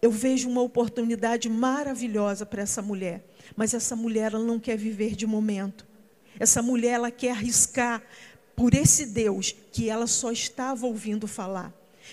Eu 0.00 0.12
vejo 0.12 0.48
uma 0.48 0.62
oportunidade 0.62 1.48
maravilhosa 1.48 2.46
para 2.46 2.62
essa 2.62 2.80
mulher. 2.80 3.24
Mas 3.56 3.74
essa 3.74 3.94
mulher 3.96 4.32
ela 4.32 4.44
não 4.44 4.58
quer 4.58 4.76
viver 4.76 5.14
de 5.14 5.26
momento. 5.26 5.86
Essa 6.38 6.62
mulher 6.62 6.92
ela 6.92 7.10
quer 7.10 7.32
arriscar 7.32 8.02
por 8.56 8.74
esse 8.74 9.06
Deus 9.06 9.54
que 9.72 9.88
ela 9.88 10.06
só 10.06 10.30
estava 10.30 10.86
ouvindo 10.86 11.26
falar. 11.26 11.72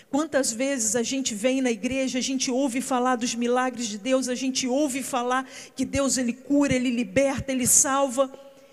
Quantas 0.10 0.52
vezes 0.52 0.96
a 0.96 1.04
gente 1.04 1.36
vem 1.36 1.62
na 1.62 1.72
igreja, 1.72 2.20
a 2.20 2.22
gente 2.22 2.50
ouve 2.50 2.82
falar 2.82 3.16
dos 3.16 3.36
milagres 3.36 3.88
de 3.88 3.98
Deus, 3.98 4.28
a 4.28 4.36
gente 4.36 4.68
ouve 4.68 5.04
falar 5.04 5.48
que 5.76 5.86
Deus 5.86 6.18
ele 6.18 6.34
cura, 6.34 6.74
ele 6.74 6.90
liberta, 6.90 7.52
ele 7.52 7.68
salva, 7.68 8.32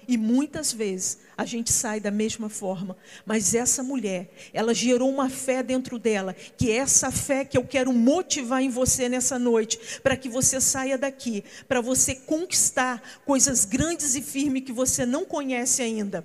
e 0.09 0.17
muitas 0.17 0.73
vezes 0.73 1.19
a 1.37 1.45
gente 1.45 1.73
sai 1.73 2.01
da 2.01 2.11
mesma 2.11 2.49
forma. 2.49 2.97
Mas 3.25 3.55
essa 3.55 3.83
mulher, 3.83 4.31
ela 4.53 4.73
gerou 4.73 5.11
uma 5.11 5.29
fé 5.29 5.63
dentro 5.63 5.99
dela, 5.99 6.35
que 6.57 6.71
é 6.71 6.77
essa 6.77 7.11
fé 7.11 7.45
que 7.45 7.59
eu 7.59 7.65
quero 7.65 7.93
motivar 7.93 8.63
em 8.63 8.71
você 8.71 9.09
nessa 9.09 9.39
noite, 9.39 10.01
para 10.03 10.17
que 10.17 10.29
você 10.29 10.61
saia 10.61 10.97
daqui, 10.97 11.45
para 11.69 11.81
você 11.81 12.15
conquistar 12.15 13.03
coisas 13.25 13.65
grandes 13.65 14.15
e 14.15 14.23
firmes 14.23 14.65
que 14.65 14.73
você 14.73 15.05
não 15.05 15.25
conhece 15.25 15.83
ainda. 15.83 16.25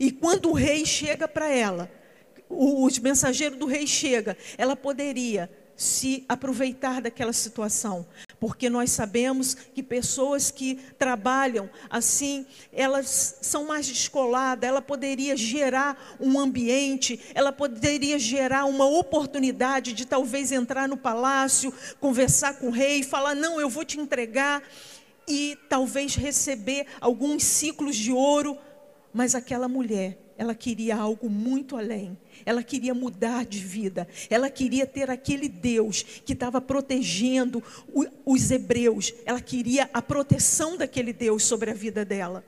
E 0.00 0.10
quando 0.10 0.50
o 0.50 0.54
rei 0.54 0.84
chega 0.84 1.28
para 1.28 1.48
ela, 1.48 1.90
o, 2.48 2.86
o 2.86 2.90
mensageiro 3.02 3.56
do 3.56 3.66
rei 3.66 3.86
chega, 3.86 4.36
ela 4.58 4.74
poderia 4.74 5.50
se 5.76 6.24
aproveitar 6.28 7.00
daquela 7.00 7.32
situação, 7.32 8.06
porque 8.38 8.70
nós 8.70 8.90
sabemos 8.90 9.54
que 9.54 9.82
pessoas 9.82 10.50
que 10.50 10.76
trabalham 10.98 11.68
assim, 11.90 12.46
elas 12.72 13.38
são 13.42 13.66
mais 13.66 13.86
descoladas, 13.86 14.68
ela 14.68 14.82
poderia 14.82 15.36
gerar 15.36 16.16
um 16.20 16.38
ambiente, 16.38 17.20
ela 17.34 17.52
poderia 17.52 18.18
gerar 18.18 18.66
uma 18.66 18.86
oportunidade 18.86 19.92
de 19.92 20.06
talvez 20.06 20.52
entrar 20.52 20.88
no 20.88 20.96
palácio, 20.96 21.72
conversar 22.00 22.58
com 22.58 22.68
o 22.68 22.72
rei, 22.72 23.02
falar: 23.02 23.34
"Não, 23.34 23.60
eu 23.60 23.68
vou 23.68 23.84
te 23.84 23.98
entregar" 23.98 24.62
e 25.26 25.56
talvez 25.68 26.14
receber 26.14 26.86
alguns 27.00 27.42
ciclos 27.44 27.96
de 27.96 28.12
ouro, 28.12 28.58
mas 29.12 29.34
aquela 29.34 29.68
mulher 29.68 30.18
ela 30.36 30.54
queria 30.54 30.96
algo 30.96 31.30
muito 31.30 31.76
além. 31.76 32.18
Ela 32.44 32.62
queria 32.62 32.94
mudar 32.94 33.44
de 33.44 33.58
vida. 33.58 34.06
Ela 34.28 34.50
queria 34.50 34.86
ter 34.86 35.10
aquele 35.10 35.48
Deus 35.48 36.02
que 36.02 36.32
estava 36.32 36.60
protegendo 36.60 37.62
os 38.24 38.50
hebreus. 38.50 39.12
Ela 39.24 39.40
queria 39.40 39.88
a 39.92 40.02
proteção 40.02 40.76
daquele 40.76 41.12
Deus 41.12 41.44
sobre 41.44 41.70
a 41.70 41.74
vida 41.74 42.04
dela. 42.04 42.44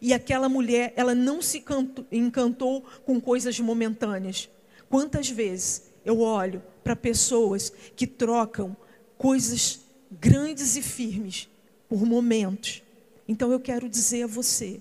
E 0.00 0.12
aquela 0.12 0.48
mulher, 0.48 0.92
ela 0.96 1.14
não 1.14 1.40
se 1.40 1.64
encantou 2.12 2.84
com 3.04 3.20
coisas 3.20 3.58
momentâneas. 3.60 4.48
Quantas 4.88 5.28
vezes 5.28 5.84
eu 6.04 6.20
olho 6.20 6.62
para 6.84 6.94
pessoas 6.94 7.72
que 7.96 8.06
trocam 8.06 8.76
coisas 9.18 9.80
grandes 10.10 10.76
e 10.76 10.82
firmes 10.82 11.48
por 11.88 12.04
momentos. 12.06 12.82
Então 13.26 13.50
eu 13.50 13.58
quero 13.58 13.88
dizer 13.88 14.24
a 14.24 14.26
você, 14.28 14.80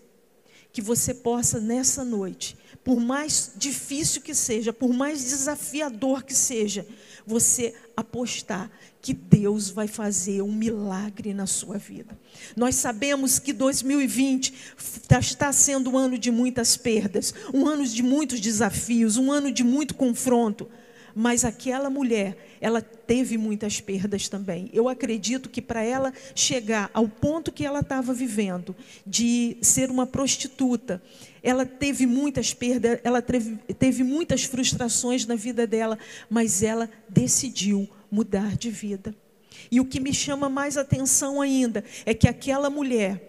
que 0.71 0.81
você 0.81 1.13
possa 1.13 1.59
nessa 1.59 2.03
noite, 2.03 2.57
por 2.85 2.99
mais 2.99 3.51
difícil 3.57 4.21
que 4.21 4.35
seja, 4.35 4.71
por 4.71 4.93
mais 4.93 5.23
desafiador 5.23 6.23
que 6.23 6.35
seja, 6.35 6.85
você 7.25 7.73
apostar 7.97 8.69
que 9.01 9.11
Deus 9.11 9.71
vai 9.71 9.87
fazer 9.87 10.43
um 10.43 10.51
milagre 10.51 11.33
na 11.33 11.47
sua 11.47 11.79
vida. 11.79 12.15
Nós 12.55 12.75
sabemos 12.75 13.39
que 13.39 13.51
2020 13.51 14.53
tá, 15.07 15.17
está 15.17 15.51
sendo 15.51 15.89
um 15.89 15.97
ano 15.97 16.15
de 16.15 16.29
muitas 16.29 16.77
perdas, 16.77 17.33
um 17.51 17.67
ano 17.67 17.87
de 17.87 18.03
muitos 18.03 18.39
desafios, 18.39 19.17
um 19.17 19.31
ano 19.31 19.51
de 19.51 19.63
muito 19.63 19.95
confronto. 19.95 20.69
Mas 21.17 21.45
aquela 21.45 21.89
mulher, 21.89 22.37
ela 22.59 22.81
teve 22.81 23.37
muitas 23.37 23.79
perdas 23.79 24.27
também. 24.27 24.69
Eu 24.73 24.89
acredito 24.89 25.49
que 25.49 25.61
para 25.61 25.81
ela 25.81 26.11
chegar 26.35 26.91
ao 26.93 27.07
ponto 27.07 27.53
que 27.53 27.65
ela 27.65 27.79
estava 27.79 28.13
vivendo, 28.13 28.75
de 29.07 29.55
ser 29.61 29.89
uma 29.89 30.05
prostituta, 30.05 31.01
ela 31.41 31.65
teve 31.65 32.05
muitas 32.05 32.53
perdas, 32.53 32.99
ela 33.01 33.21
teve, 33.21 33.55
teve 33.79 34.03
muitas 34.03 34.43
frustrações 34.43 35.25
na 35.25 35.35
vida 35.35 35.65
dela, 35.65 35.97
mas 36.29 36.61
ela 36.61 36.89
decidiu 37.07 37.87
mudar 38.11 38.57
de 38.57 38.69
vida. 38.69 39.15
E 39.71 39.79
o 39.79 39.85
que 39.85 40.01
me 40.01 40.13
chama 40.13 40.49
mais 40.49 40.75
atenção 40.75 41.39
ainda 41.41 41.81
é 42.05 42.13
que 42.13 42.27
aquela 42.27 42.69
mulher, 42.69 43.21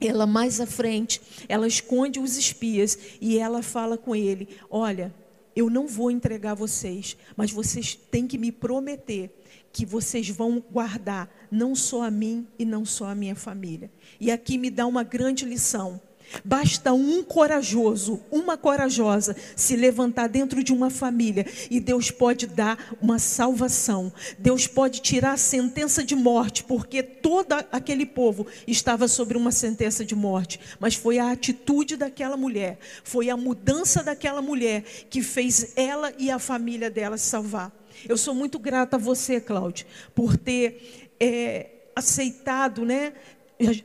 ela 0.00 0.26
mais 0.26 0.58
à 0.58 0.66
frente, 0.66 1.20
ela 1.48 1.66
esconde 1.66 2.18
os 2.18 2.38
espias 2.38 2.98
e 3.20 3.38
ela 3.38 3.62
fala 3.62 3.98
com 3.98 4.16
ele: 4.16 4.48
Olha, 4.70 5.12
eu 5.54 5.70
não 5.70 5.86
vou 5.86 6.10
entregar 6.10 6.54
vocês, 6.54 7.16
mas 7.36 7.50
vocês 7.50 7.94
têm 7.94 8.26
que 8.26 8.38
me 8.38 8.50
prometer 8.50 9.30
que 9.72 9.84
vocês 9.84 10.28
vão 10.28 10.60
guardar 10.60 11.28
não 11.50 11.74
só 11.74 12.02
a 12.02 12.10
mim 12.10 12.46
e 12.58 12.64
não 12.64 12.84
só 12.84 13.06
a 13.06 13.14
minha 13.14 13.34
família. 13.34 13.90
E 14.20 14.30
aqui 14.30 14.56
me 14.56 14.70
dá 14.70 14.86
uma 14.86 15.02
grande 15.02 15.44
lição. 15.44 16.00
Basta 16.44 16.92
um 16.92 17.22
corajoso, 17.22 18.20
uma 18.30 18.56
corajosa 18.56 19.36
se 19.54 19.76
levantar 19.76 20.28
dentro 20.28 20.62
de 20.64 20.72
uma 20.72 20.90
família 20.90 21.46
e 21.70 21.78
Deus 21.78 22.10
pode 22.10 22.46
dar 22.46 22.96
uma 23.00 23.18
salvação. 23.18 24.12
Deus 24.38 24.66
pode 24.66 25.00
tirar 25.00 25.32
a 25.32 25.36
sentença 25.36 26.02
de 26.02 26.16
morte, 26.16 26.64
porque 26.64 27.02
todo 27.02 27.52
aquele 27.70 28.06
povo 28.06 28.46
estava 28.66 29.06
sobre 29.06 29.36
uma 29.36 29.52
sentença 29.52 30.04
de 30.04 30.14
morte. 30.14 30.58
Mas 30.80 30.94
foi 30.94 31.18
a 31.18 31.30
atitude 31.30 31.96
daquela 31.96 32.36
mulher, 32.36 32.78
foi 33.02 33.30
a 33.30 33.36
mudança 33.36 34.02
daquela 34.02 34.42
mulher 34.42 34.82
que 35.08 35.22
fez 35.22 35.72
ela 35.76 36.12
e 36.18 36.30
a 36.30 36.38
família 36.38 36.90
dela 36.90 37.16
se 37.16 37.26
salvar. 37.26 37.72
Eu 38.08 38.16
sou 38.16 38.34
muito 38.34 38.58
grata 38.58 38.96
a 38.96 38.98
você, 38.98 39.40
Cláudio, 39.40 39.86
por 40.14 40.36
ter 40.36 41.10
é, 41.20 41.70
aceitado 41.94 42.84
né, 42.84 43.12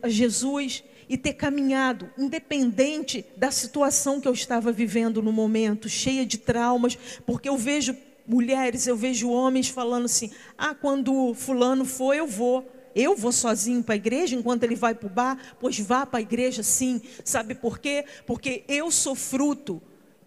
Jesus 0.07 0.83
e 1.09 1.17
ter 1.17 1.33
caminhado, 1.33 2.09
independente 2.15 3.25
da 3.35 3.49
situação 3.49 4.21
que 4.21 4.27
eu 4.27 4.33
estava 4.33 4.71
vivendo 4.71 5.21
no 5.23 5.33
momento, 5.33 5.89
cheia 5.89 6.23
de 6.23 6.37
traumas, 6.37 6.97
porque 7.25 7.49
eu 7.49 7.57
vejo 7.57 7.97
mulheres, 8.27 8.85
eu 8.85 8.95
vejo 8.95 9.31
homens 9.31 9.67
falando 9.67 10.05
assim: 10.05 10.29
ah, 10.55 10.75
quando 10.75 11.33
Fulano 11.33 11.83
for, 11.83 12.13
eu 12.13 12.27
vou. 12.27 12.71
Eu 12.95 13.15
vou 13.15 13.31
sozinho 13.31 13.83
para 13.83 13.93
a 13.93 13.97
igreja 13.97 14.35
enquanto 14.35 14.63
ele 14.63 14.75
vai 14.75 14.95
para 14.95 15.07
o 15.07 15.09
bar? 15.09 15.37
Pois 15.59 15.79
vá 15.79 16.07
para 16.07 16.19
a 16.19 16.21
igreja 16.21 16.63
sim. 16.63 16.99
Sabe 17.23 17.53
por 17.53 17.77
quê? 17.77 18.03
Porque 18.25 18.63
eu 18.67 18.89
sou 18.89 19.13
fruto 19.13 19.81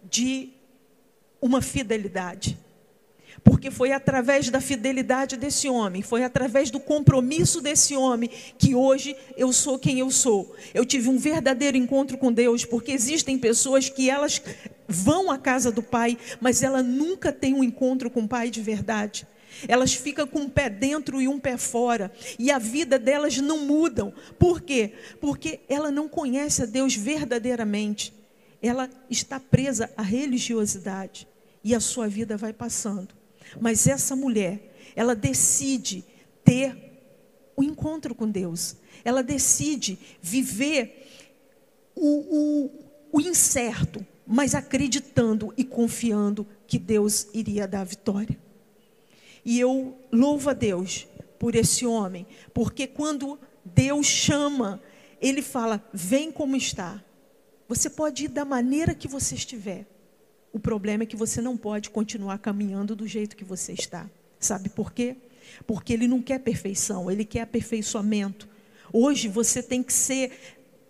de 0.09 0.49
uma 1.41 1.61
fidelidade. 1.61 2.57
Porque 3.43 3.69
foi 3.69 3.91
através 3.91 4.49
da 4.49 4.61
fidelidade 4.61 5.35
desse 5.35 5.67
homem, 5.67 6.01
foi 6.01 6.23
através 6.23 6.71
do 6.71 6.79
compromisso 6.79 7.59
desse 7.59 7.95
homem 7.95 8.29
que 8.57 8.73
hoje 8.73 9.15
eu 9.35 9.51
sou 9.51 9.77
quem 9.77 9.99
eu 9.99 10.09
sou. 10.09 10.55
Eu 10.73 10.85
tive 10.85 11.09
um 11.09 11.17
verdadeiro 11.17 11.75
encontro 11.75 12.17
com 12.17 12.31
Deus, 12.31 12.63
porque 12.63 12.91
existem 12.91 13.37
pessoas 13.37 13.89
que 13.89 14.09
elas 14.09 14.41
vão 14.87 15.29
à 15.29 15.37
casa 15.37 15.71
do 15.71 15.83
Pai, 15.83 16.17
mas 16.39 16.63
ela 16.63 16.81
nunca 16.81 17.33
tem 17.33 17.53
um 17.53 17.63
encontro 17.63 18.09
com 18.09 18.21
o 18.21 18.27
Pai 18.27 18.49
de 18.49 18.61
verdade. 18.61 19.27
Elas 19.67 19.93
ficam 19.93 20.25
com 20.25 20.39
um 20.39 20.49
pé 20.49 20.69
dentro 20.69 21.21
e 21.21 21.27
um 21.27 21.39
pé 21.39 21.57
fora, 21.57 22.11
e 22.39 22.51
a 22.51 22.57
vida 22.57 22.97
delas 22.97 23.37
não 23.37 23.59
mudam. 23.59 24.13
Por 24.39 24.61
quê? 24.61 24.93
Porque 25.19 25.59
ela 25.67 25.91
não 25.91 26.07
conhece 26.07 26.63
a 26.63 26.65
Deus 26.65 26.95
verdadeiramente. 26.95 28.13
Ela 28.61 28.89
está 29.09 29.39
presa 29.39 29.91
à 29.97 30.01
religiosidade 30.01 31.27
e 31.63 31.75
a 31.75 31.79
sua 31.79 32.07
vida 32.07 32.37
vai 32.37 32.53
passando. 32.53 33.22
Mas 33.59 33.87
essa 33.87 34.15
mulher, 34.15 34.73
ela 34.95 35.15
decide 35.15 36.03
ter 36.43 36.75
o 37.55 37.61
um 37.61 37.63
encontro 37.63 38.13
com 38.15 38.29
Deus. 38.29 38.77
Ela 39.03 39.21
decide 39.21 39.97
viver 40.21 41.07
o, 41.95 42.07
o, 42.07 42.71
o 43.11 43.21
incerto, 43.21 44.05
mas 44.25 44.55
acreditando 44.55 45.53
e 45.57 45.63
confiando 45.63 46.47
que 46.67 46.79
Deus 46.79 47.27
iria 47.33 47.67
dar 47.67 47.81
a 47.81 47.85
vitória. 47.85 48.37
E 49.45 49.59
eu 49.59 49.97
louvo 50.11 50.49
a 50.49 50.53
Deus 50.53 51.07
por 51.37 51.55
esse 51.55 51.85
homem, 51.85 52.25
porque 52.53 52.87
quando 52.87 53.37
Deus 53.65 54.07
chama, 54.07 54.81
ele 55.21 55.41
fala: 55.41 55.83
vem 55.93 56.31
como 56.31 56.55
está. 56.55 57.03
Você 57.67 57.89
pode 57.89 58.25
ir 58.25 58.27
da 58.29 58.45
maneira 58.45 58.93
que 58.93 59.07
você 59.07 59.35
estiver. 59.35 59.85
O 60.53 60.59
problema 60.59 61.01
é 61.01 61.05
que 61.07 61.15
você 61.15 61.41
não 61.41 61.57
pode 61.57 61.89
continuar 61.89 62.37
caminhando 62.37 62.95
do 62.95 63.07
jeito 63.07 63.35
que 63.35 63.43
você 63.43 63.73
está. 63.73 64.07
Sabe 64.39 64.69
por 64.69 64.93
quê? 64.93 65.15
Porque 65.65 65.91
ele 65.91 66.07
não 66.07 66.21
quer 66.21 66.39
perfeição, 66.39 67.09
ele 67.09 67.25
quer 67.25 67.41
aperfeiçoamento. 67.41 68.47
Hoje 68.93 69.27
você 69.27 69.63
tem 69.63 69.81
que 69.81 69.91
ser, 69.91 70.31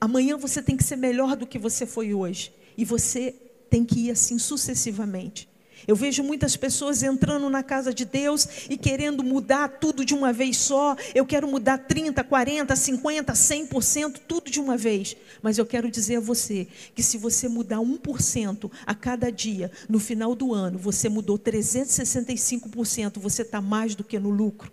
amanhã 0.01 0.36
você 0.36 0.62
tem 0.62 0.75
que 0.75 0.84
ser 0.84 0.98
melhor 0.98 1.38
do 1.38 1.48
que 1.48 1.58
você 1.58 1.86
foi 1.86 2.13
hoje. 2.13 2.51
E 2.77 2.84
você 2.84 3.34
tem 3.70 3.86
que 3.86 4.08
ir 4.08 4.12
assim 4.12 4.38
sucessivamente. 4.38 5.48
Eu 5.88 5.96
vejo 5.96 6.24
muitas 6.24 6.56
pessoas 6.56 7.04
entrando 7.04 7.50
na 7.50 7.62
casa 7.62 7.94
de 7.94 8.06
Deus 8.06 8.48
e 8.70 8.78
querendo 8.78 9.24
mudar 9.24 9.68
tudo 9.68 10.06
de 10.06 10.13
uma 10.13 10.32
vez 10.32 10.58
só. 10.58 10.96
Eu 11.13 11.25
quero 11.25 11.48
mudar 11.48 11.78
30, 11.78 12.24
40, 12.24 12.75
50, 12.75 13.34
100%, 13.34 14.20
tudo 14.28 14.50
de 14.50 14.60
uma 14.60 14.78
vez. 14.78 15.16
Mas 15.42 15.58
eu 15.58 15.66
quero 15.66 15.90
dizer 15.92 16.18
a 16.18 16.22
você 16.22 16.68
que 16.96 17.04
se 17.04 17.18
você 17.18 17.48
mudar 17.48 17.78
1% 17.78 18.72
a 18.86 18.96
cada 18.96 19.31
dia, 19.31 19.72
no 19.90 20.00
final 20.00 20.36
do 20.36 20.53
ano, 20.53 20.77
você 20.77 21.10
mudou 21.10 21.38
365%, 21.38 23.20
você 23.20 23.42
está 23.42 23.62
mais 23.62 23.96
do 23.96 24.03
que 24.03 24.18
no 24.18 24.29
lucro. 24.29 24.72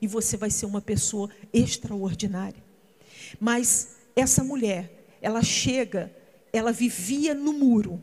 E 0.00 0.06
você 0.06 0.36
vai 0.36 0.50
ser 0.50 0.66
uma 0.66 0.80
pessoa 0.80 1.28
extraordinária. 1.52 2.62
Mas 3.40 3.96
essa 4.14 4.42
mulher, 4.42 5.18
ela 5.20 5.42
chega, 5.42 6.12
ela 6.52 6.72
vivia 6.72 7.34
no 7.34 7.52
muro 7.52 8.00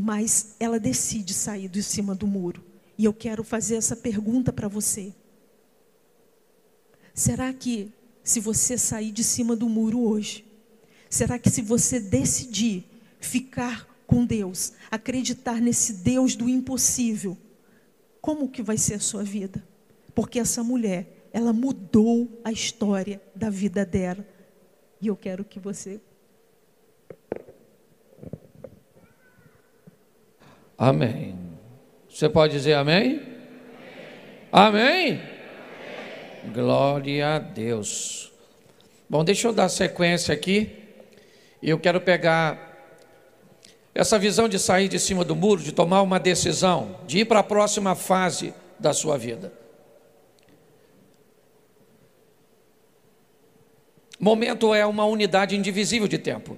mas 0.00 0.54
ela 0.60 0.78
decide 0.78 1.34
sair 1.34 1.68
de 1.68 1.82
cima 1.82 2.14
do 2.14 2.24
muro. 2.24 2.64
E 2.96 3.04
eu 3.04 3.12
quero 3.12 3.42
fazer 3.42 3.74
essa 3.74 3.96
pergunta 3.96 4.52
para 4.52 4.68
você. 4.68 5.12
Será 7.12 7.52
que 7.52 7.90
se 8.22 8.38
você 8.38 8.78
sair 8.78 9.10
de 9.10 9.24
cima 9.24 9.56
do 9.56 9.68
muro 9.68 10.00
hoje, 10.00 10.44
será 11.10 11.36
que 11.36 11.50
se 11.50 11.60
você 11.60 11.98
decidir 11.98 12.84
ficar 13.18 13.88
com 14.06 14.24
Deus, 14.24 14.72
acreditar 14.88 15.60
nesse 15.60 15.94
Deus 15.94 16.36
do 16.36 16.48
impossível, 16.48 17.36
como 18.20 18.48
que 18.48 18.62
vai 18.62 18.78
ser 18.78 18.94
a 18.94 19.00
sua 19.00 19.24
vida? 19.24 19.66
Porque 20.14 20.38
essa 20.38 20.62
mulher, 20.62 21.28
ela 21.32 21.52
mudou 21.52 22.40
a 22.44 22.52
história 22.52 23.20
da 23.34 23.50
vida 23.50 23.84
dela. 23.84 24.24
E 25.00 25.08
eu 25.08 25.16
quero 25.16 25.44
que 25.44 25.58
você 25.58 26.00
Amém. 30.78 31.36
Você 32.08 32.28
pode 32.28 32.52
dizer 32.52 32.74
amém? 32.74 33.20
Amém? 34.52 35.20
amém? 35.20 36.52
Glória 36.54 37.34
a 37.34 37.38
Deus. 37.40 38.32
Bom, 39.10 39.24
deixa 39.24 39.48
eu 39.48 39.52
dar 39.52 39.68
sequência 39.68 40.32
aqui. 40.32 40.70
Eu 41.60 41.80
quero 41.80 42.00
pegar 42.00 42.68
essa 43.92 44.16
visão 44.20 44.48
de 44.48 44.56
sair 44.56 44.86
de 44.86 45.00
cima 45.00 45.24
do 45.24 45.34
muro, 45.34 45.60
de 45.60 45.72
tomar 45.72 46.02
uma 46.02 46.20
decisão, 46.20 47.00
de 47.08 47.18
ir 47.18 47.24
para 47.24 47.40
a 47.40 47.42
próxima 47.44 47.96
fase 47.96 48.54
da 48.78 48.92
sua 48.92 49.18
vida. 49.18 49.52
Momento 54.20 54.72
é 54.72 54.86
uma 54.86 55.04
unidade 55.04 55.56
indivisível 55.56 56.06
de 56.06 56.18
tempo. 56.18 56.56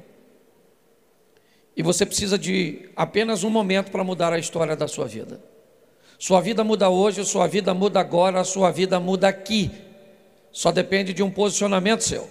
E 1.76 1.82
você 1.82 2.04
precisa 2.04 2.38
de 2.38 2.90
apenas 2.96 3.44
um 3.44 3.50
momento 3.50 3.90
para 3.90 4.04
mudar 4.04 4.32
a 4.32 4.38
história 4.38 4.76
da 4.76 4.88
sua 4.88 5.06
vida. 5.06 5.40
Sua 6.18 6.40
vida 6.40 6.62
muda 6.62 6.90
hoje, 6.90 7.24
sua 7.24 7.46
vida 7.46 7.72
muda 7.72 8.00
agora, 8.00 8.44
sua 8.44 8.70
vida 8.70 9.00
muda 9.00 9.28
aqui. 9.28 9.70
Só 10.52 10.70
depende 10.70 11.12
de 11.12 11.22
um 11.22 11.30
posicionamento 11.30 12.02
seu. 12.02 12.28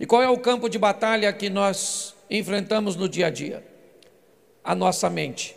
E 0.00 0.06
qual 0.06 0.22
é 0.22 0.28
o 0.28 0.38
campo 0.38 0.68
de 0.68 0.78
batalha 0.78 1.32
que 1.32 1.50
nós 1.50 2.14
enfrentamos 2.30 2.96
no 2.96 3.08
dia 3.08 3.26
a 3.26 3.30
dia? 3.30 3.62
A 4.64 4.74
nossa 4.74 5.10
mente. 5.10 5.54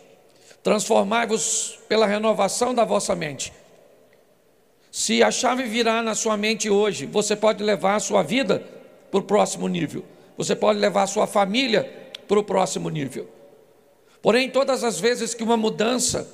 Transformai-vos 0.62 1.78
pela 1.88 2.06
renovação 2.06 2.74
da 2.74 2.84
vossa 2.84 3.14
mente. 3.14 3.52
Se 4.90 5.22
a 5.22 5.30
chave 5.30 5.64
virar 5.64 6.02
na 6.02 6.14
sua 6.14 6.36
mente 6.36 6.68
hoje, 6.68 7.06
você 7.06 7.36
pode 7.36 7.62
levar 7.62 7.96
a 7.96 8.00
sua 8.00 8.22
vida 8.22 8.62
para 9.10 9.20
o 9.20 9.22
próximo 9.22 9.68
nível. 9.68 10.04
Você 10.36 10.54
pode 10.54 10.78
levar 10.78 11.04
a 11.04 11.06
sua 11.06 11.26
família 11.26 12.05
para 12.26 12.38
o 12.38 12.44
próximo 12.44 12.88
nível. 12.88 13.28
Porém, 14.22 14.50
todas 14.50 14.82
as 14.82 14.98
vezes 14.98 15.34
que 15.34 15.42
uma 15.42 15.56
mudança 15.56 16.28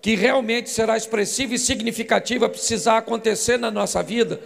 que 0.00 0.14
realmente 0.14 0.68
será 0.70 0.96
expressiva 0.96 1.54
e 1.54 1.58
significativa 1.58 2.48
precisar 2.48 2.98
acontecer 2.98 3.58
na 3.58 3.70
nossa 3.70 4.02
vida, 4.02 4.40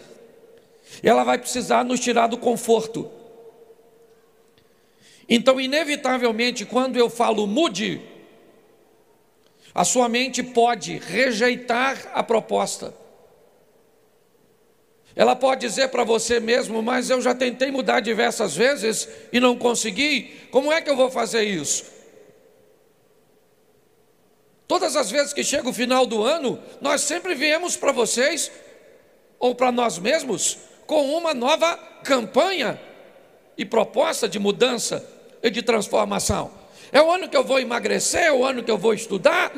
ela 1.03 1.25
vai 1.25 1.39
precisar 1.39 1.85
nos 1.85 2.01
tirar 2.01 2.27
do 2.27 2.39
conforto. 2.39 3.11
Então, 5.29 5.61
inevitavelmente, 5.61 6.65
quando 6.65 6.97
eu 6.97 7.11
falo 7.11 7.47
mude, 7.47 8.01
a 9.75 9.85
sua 9.85 10.09
mente 10.09 10.43
pode 10.43 10.99
rejeitar 10.99 12.11
a 12.15 12.23
proposta. 12.23 12.95
Ela 15.19 15.35
pode 15.35 15.63
dizer 15.63 15.89
para 15.89 16.05
você 16.05 16.39
mesmo, 16.39 16.81
mas 16.81 17.11
eu 17.11 17.21
já 17.21 17.35
tentei 17.35 17.73
mudar 17.73 17.99
diversas 17.99 18.55
vezes 18.55 19.09
e 19.33 19.41
não 19.41 19.59
consegui, 19.59 20.47
como 20.53 20.73
é 20.73 20.81
que 20.81 20.89
eu 20.89 20.95
vou 20.95 21.11
fazer 21.11 21.43
isso? 21.43 21.87
Todas 24.69 24.95
as 24.95 25.11
vezes 25.11 25.33
que 25.33 25.43
chega 25.43 25.69
o 25.69 25.73
final 25.73 26.07
do 26.07 26.23
ano, 26.23 26.63
nós 26.81 27.01
sempre 27.01 27.35
viemos 27.35 27.77
para 27.77 27.91
vocês, 27.91 28.49
ou 29.41 29.57
para 29.57 29.73
nós 29.73 29.99
mesmos, 29.99 30.59
com 30.87 31.13
uma 31.13 31.35
nova 31.35 31.77
campanha 32.05 32.81
e 33.57 33.65
proposta 33.65 34.29
de 34.29 34.39
mudança 34.39 35.05
e 35.43 35.51
de 35.51 35.63
transformação. 35.63 36.53
É 36.93 37.03
o 37.03 37.11
ano 37.11 37.29
que 37.29 37.37
eu 37.37 37.43
vou 37.43 37.59
emagrecer, 37.59 38.23
é 38.23 38.33
o 38.33 38.45
ano 38.45 38.63
que 38.63 38.71
eu 38.71 38.79
vou 38.79 38.95
estudar, 38.95 39.53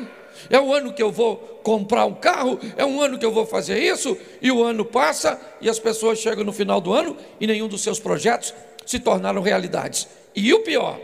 é 0.49 0.59
o 0.59 0.73
ano 0.73 0.93
que 0.93 1.01
eu 1.01 1.11
vou 1.11 1.37
comprar 1.63 2.05
um 2.05 2.15
carro, 2.15 2.59
é 2.75 2.85
um 2.85 3.01
ano 3.01 3.17
que 3.17 3.25
eu 3.25 3.31
vou 3.31 3.45
fazer 3.45 3.79
isso, 3.79 4.17
e 4.41 4.51
o 4.51 4.63
ano 4.63 4.83
passa 4.83 5.39
e 5.59 5.69
as 5.69 5.79
pessoas 5.79 6.19
chegam 6.19 6.43
no 6.43 6.53
final 6.53 6.81
do 6.81 6.93
ano 6.93 7.15
e 7.39 7.47
nenhum 7.47 7.67
dos 7.67 7.81
seus 7.81 7.99
projetos 7.99 8.53
se 8.85 8.99
tornaram 8.99 9.41
realidades. 9.41 10.07
E 10.35 10.53
o 10.53 10.61
pior, 10.61 10.99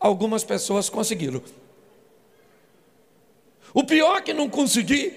algumas 0.00 0.44
pessoas 0.44 0.88
conseguiram. 0.88 1.42
O 3.72 3.84
pior 3.84 4.22
que 4.22 4.32
não 4.32 4.48
consegui 4.48 5.12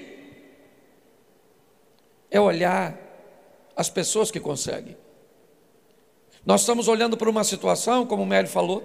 é 2.29 2.39
olhar 2.39 2.97
as 3.75 3.89
pessoas 3.89 4.29
que 4.29 4.39
conseguem. 4.39 4.97
Nós 6.45 6.61
estamos 6.61 6.87
olhando 6.87 7.15
para 7.15 7.29
uma 7.29 7.43
situação, 7.43 8.05
como 8.05 8.23
o 8.23 8.25
Mary 8.25 8.47
falou, 8.47 8.83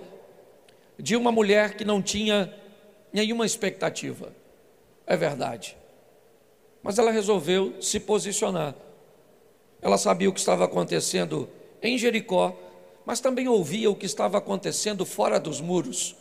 de 0.98 1.16
uma 1.16 1.32
mulher 1.32 1.76
que 1.76 1.84
não 1.84 2.00
tinha 2.00 2.52
nenhuma 3.14 3.46
expectativa. 3.46 4.34
É 5.06 5.16
verdade. 5.16 5.76
Mas 6.82 6.98
ela 6.98 7.12
resolveu 7.12 7.80
se 7.80 8.00
posicionar. 8.00 8.74
Ela 9.80 9.96
sabia 9.96 10.28
o 10.28 10.32
que 10.32 10.40
estava 10.40 10.64
acontecendo 10.64 11.48
em 11.80 11.96
Jericó, 11.96 12.56
mas 13.06 13.20
também 13.20 13.46
ouvia 13.46 13.88
o 13.88 13.94
que 13.94 14.04
estava 14.04 14.38
acontecendo 14.38 15.06
fora 15.06 15.38
dos 15.38 15.60
muros. 15.60 16.16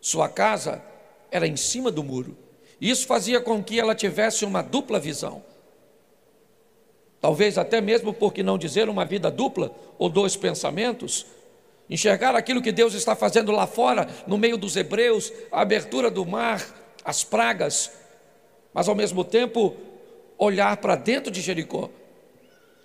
Sua 0.00 0.28
casa 0.28 0.82
era 1.30 1.46
em 1.46 1.56
cima 1.56 1.90
do 1.90 2.04
muro. 2.04 2.36
Isso 2.80 3.06
fazia 3.06 3.40
com 3.40 3.62
que 3.62 3.80
ela 3.80 3.94
tivesse 3.94 4.44
uma 4.44 4.62
dupla 4.62 5.00
visão. 5.00 5.42
Talvez 7.20 7.58
até 7.58 7.80
mesmo 7.80 8.14
por 8.14 8.32
que 8.32 8.42
não 8.42 8.56
dizer 8.56 8.88
uma 8.88 9.04
vida 9.04 9.30
dupla 9.30 9.74
ou 9.98 10.08
dois 10.08 10.36
pensamentos, 10.36 11.26
enxergar 11.90 12.36
aquilo 12.36 12.62
que 12.62 12.70
Deus 12.70 12.94
está 12.94 13.16
fazendo 13.16 13.50
lá 13.50 13.66
fora, 13.66 14.08
no 14.26 14.38
meio 14.38 14.56
dos 14.56 14.76
hebreus, 14.76 15.32
a 15.50 15.60
abertura 15.60 16.08
do 16.08 16.24
mar, 16.24 16.64
as 17.04 17.24
pragas, 17.24 17.90
mas 18.72 18.88
ao 18.88 18.94
mesmo 18.94 19.24
tempo 19.24 19.74
olhar 20.38 20.76
para 20.76 20.94
dentro 20.94 21.32
de 21.32 21.40
Jericó 21.40 21.90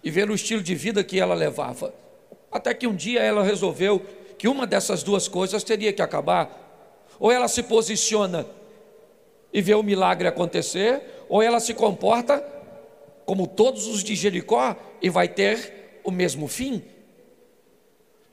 e 0.04 0.10
ver 0.10 0.30
o 0.30 0.36
estilo 0.36 0.64
de 0.64 0.74
vida 0.74 1.04
que 1.04 1.20
ela 1.20 1.36
levava. 1.36 1.94
Até 2.52 2.74
que 2.74 2.88
um 2.88 2.96
dia 2.96 3.22
ela 3.22 3.44
resolveu 3.44 4.02
que 4.38 4.48
uma 4.48 4.66
dessas 4.66 5.04
duas 5.04 5.28
coisas 5.28 5.64
teria 5.64 5.94
que 5.94 6.02
acabar. 6.02 6.64
Ou 7.20 7.32
ela 7.32 7.48
se 7.48 7.64
posiciona 7.64 8.46
e 9.54 9.62
vê 9.62 9.74
o 9.74 9.84
milagre 9.84 10.28
acontecer, 10.28 11.02
ou 11.30 11.42
ela 11.42 11.60
se 11.60 11.74
comporta 11.74 12.44
como 13.26 13.48
todos 13.48 13.88
os 13.88 14.04
de 14.04 14.16
Jericó 14.16 14.76
e 15.02 15.10
vai 15.10 15.28
ter 15.28 16.00
o 16.04 16.12
mesmo 16.12 16.48
fim. 16.48 16.84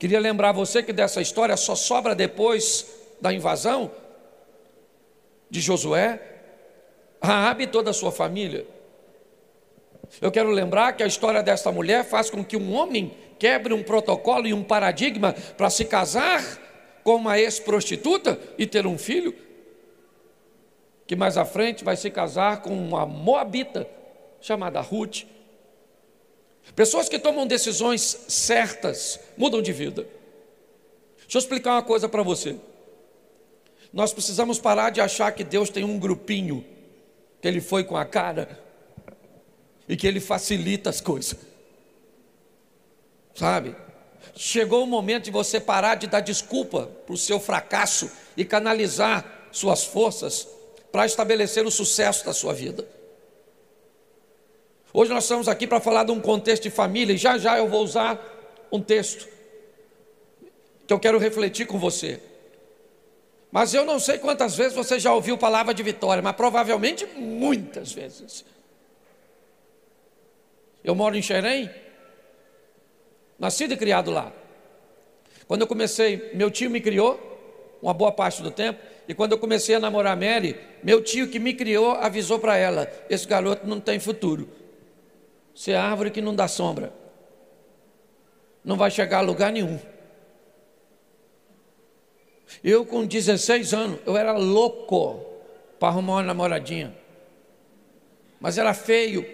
Queria 0.03 0.19
lembrar 0.19 0.51
você 0.51 0.83
que 0.83 0.91
dessa 0.91 1.21
história 1.21 1.55
só 1.55 1.75
sobra 1.75 2.13
depois 2.13 2.85
da 3.21 3.31
invasão 3.31 3.89
de 5.49 5.61
Josué, 5.61 6.21
Raabe 7.23 7.63
e 7.63 7.67
toda 7.67 7.91
a 7.91 7.93
sua 7.93 8.11
família. 8.11 8.67
Eu 10.19 10.29
quero 10.29 10.49
lembrar 10.49 10.91
que 10.91 11.03
a 11.03 11.07
história 11.07 11.41
desta 11.41 11.71
mulher 11.71 12.03
faz 12.03 12.29
com 12.29 12.43
que 12.43 12.57
um 12.57 12.73
homem 12.73 13.13
quebre 13.39 13.73
um 13.73 13.81
protocolo 13.81 14.45
e 14.45 14.53
um 14.53 14.61
paradigma 14.61 15.31
para 15.55 15.69
se 15.69 15.85
casar 15.85 16.43
com 17.01 17.15
uma 17.15 17.39
ex-prostituta 17.39 18.37
e 18.57 18.67
ter 18.67 18.85
um 18.85 18.97
filho, 18.97 19.33
que 21.07 21.15
mais 21.15 21.37
à 21.37 21.45
frente 21.45 21.81
vai 21.81 21.95
se 21.95 22.11
casar 22.11 22.61
com 22.61 22.77
uma 22.77 23.05
moabita 23.05 23.87
chamada 24.41 24.81
Ruth. 24.81 25.23
Pessoas 26.75 27.07
que 27.07 27.19
tomam 27.19 27.45
decisões 27.45 28.25
certas 28.27 29.19
mudam 29.37 29.61
de 29.61 29.71
vida. 29.71 30.07
Deixa 31.21 31.37
eu 31.37 31.39
explicar 31.39 31.73
uma 31.73 31.83
coisa 31.83 32.09
para 32.09 32.23
você. 32.23 32.55
Nós 33.91 34.11
precisamos 34.11 34.57
parar 34.57 34.89
de 34.89 34.99
achar 34.99 35.31
que 35.31 35.43
Deus 35.43 35.69
tem 35.69 35.83
um 35.83 35.99
grupinho, 35.99 36.65
que 37.41 37.47
Ele 37.47 37.61
foi 37.61 37.83
com 37.83 37.95
a 37.95 38.05
cara 38.05 38.59
e 39.87 39.95
que 39.95 40.07
Ele 40.07 40.19
facilita 40.19 40.89
as 40.89 40.99
coisas. 40.99 41.37
Sabe? 43.35 43.75
Chegou 44.35 44.83
o 44.83 44.87
momento 44.87 45.25
de 45.25 45.31
você 45.31 45.59
parar 45.59 45.95
de 45.95 46.07
dar 46.07 46.21
desculpa 46.21 46.87
para 47.05 47.13
o 47.13 47.17
seu 47.17 47.39
fracasso 47.39 48.09
e 48.35 48.43
canalizar 48.43 49.49
suas 49.51 49.83
forças 49.83 50.47
para 50.91 51.05
estabelecer 51.05 51.65
o 51.65 51.71
sucesso 51.71 52.25
da 52.25 52.33
sua 52.33 52.53
vida. 52.53 52.87
Hoje 54.95 55.11
nós 55.11 55.23
estamos 55.23 55.47
aqui 55.47 55.65
para 55.65 55.79
falar 55.79 56.03
de 56.03 56.11
um 56.11 56.21
contexto 56.21 56.63
de 56.63 56.69
família, 56.69 57.13
e 57.13 57.17
já 57.17 57.35
já 57.39 57.57
eu 57.57 57.67
vou 57.67 57.81
usar 57.83 58.19
um 58.71 58.79
texto 58.79 59.27
que 60.85 60.93
eu 60.93 60.99
quero 60.99 61.17
refletir 61.17 61.65
com 61.65 61.79
você. 61.79 62.19
Mas 63.51 63.73
eu 63.73 63.85
não 63.85 63.99
sei 63.99 64.19
quantas 64.19 64.55
vezes 64.55 64.73
você 64.73 64.99
já 64.99 65.11
ouviu 65.11 65.35
palavra 65.35 65.73
de 65.73 65.81
vitória, 65.81 66.21
mas 66.21 66.35
provavelmente 66.35 67.07
muitas 67.17 67.91
vezes. 67.91 68.45
Eu 70.83 70.93
moro 70.93 71.15
em 71.15 71.23
Xerém, 71.23 71.71
nascido 73.39 73.73
e 73.73 73.77
criado 73.77 74.11
lá. 74.11 74.31
Quando 75.47 75.61
eu 75.61 75.67
comecei, 75.67 76.31
meu 76.35 76.51
tio 76.51 76.69
me 76.69 76.79
criou, 76.79 77.19
uma 77.81 77.95
boa 77.95 78.11
parte 78.11 78.43
do 78.43 78.51
tempo, 78.51 78.79
e 79.07 79.13
quando 79.15 79.31
eu 79.31 79.39
comecei 79.39 79.73
a 79.73 79.79
namorar 79.79 80.13
a 80.13 80.15
Mary, 80.15 80.55
meu 80.83 81.01
tio 81.01 81.27
que 81.29 81.39
me 81.39 81.55
criou 81.55 81.93
avisou 81.93 82.37
para 82.37 82.57
ela: 82.57 82.87
esse 83.09 83.27
garoto 83.27 83.65
não 83.67 83.79
tem 83.79 83.99
futuro. 83.99 84.61
Você 85.53 85.71
é 85.71 85.77
árvore 85.77 86.11
que 86.11 86.21
não 86.21 86.35
dá 86.35 86.47
sombra. 86.47 86.91
Não 88.63 88.77
vai 88.77 88.89
chegar 88.89 89.19
a 89.19 89.21
lugar 89.21 89.51
nenhum. 89.51 89.79
Eu, 92.63 92.85
com 92.85 93.05
16 93.05 93.73
anos, 93.73 93.99
eu 94.05 94.15
era 94.17 94.33
louco 94.33 95.25
para 95.79 95.89
arrumar 95.89 96.13
uma 96.13 96.23
namoradinha. 96.23 96.95
Mas 98.39 98.57
era 98.57 98.73
feio. 98.73 99.25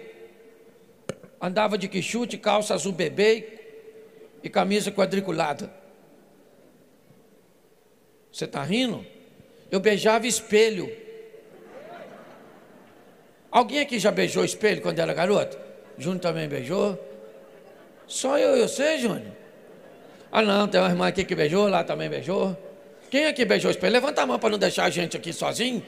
Andava 1.40 1.78
de 1.78 1.88
quichute, 1.88 2.36
calça 2.36 2.74
azul 2.74 2.92
bebê 2.92 3.60
e 4.42 4.48
camisa 4.48 4.90
quadriculada. 4.90 5.72
Você 8.32 8.44
está 8.44 8.62
rindo? 8.62 9.04
Eu 9.70 9.80
beijava 9.80 10.26
espelho. 10.26 10.90
Alguém 13.50 13.80
aqui 13.80 13.98
já 13.98 14.10
beijou 14.10 14.44
espelho 14.44 14.80
quando 14.82 14.98
era 14.98 15.12
garoto? 15.12 15.69
Júnior 16.00 16.20
também 16.20 16.48
beijou. 16.48 16.98
Só 18.06 18.38
eu 18.38 18.56
e 18.56 18.62
você, 18.62 18.98
Júnior? 18.98 19.32
Ah, 20.32 20.42
não, 20.42 20.66
tem 20.66 20.80
uma 20.80 20.88
irmã 20.88 21.08
aqui 21.08 21.24
que 21.24 21.34
beijou, 21.34 21.68
lá 21.68 21.84
também 21.84 22.08
beijou. 22.08 22.56
Quem 23.10 23.26
aqui 23.26 23.44
beijou 23.44 23.68
o 23.68 23.72
espelho? 23.72 23.92
Levanta 23.92 24.22
a 24.22 24.26
mão 24.26 24.38
para 24.38 24.50
não 24.50 24.58
deixar 24.58 24.84
a 24.84 24.90
gente 24.90 25.16
aqui 25.16 25.32
sozinho. 25.32 25.84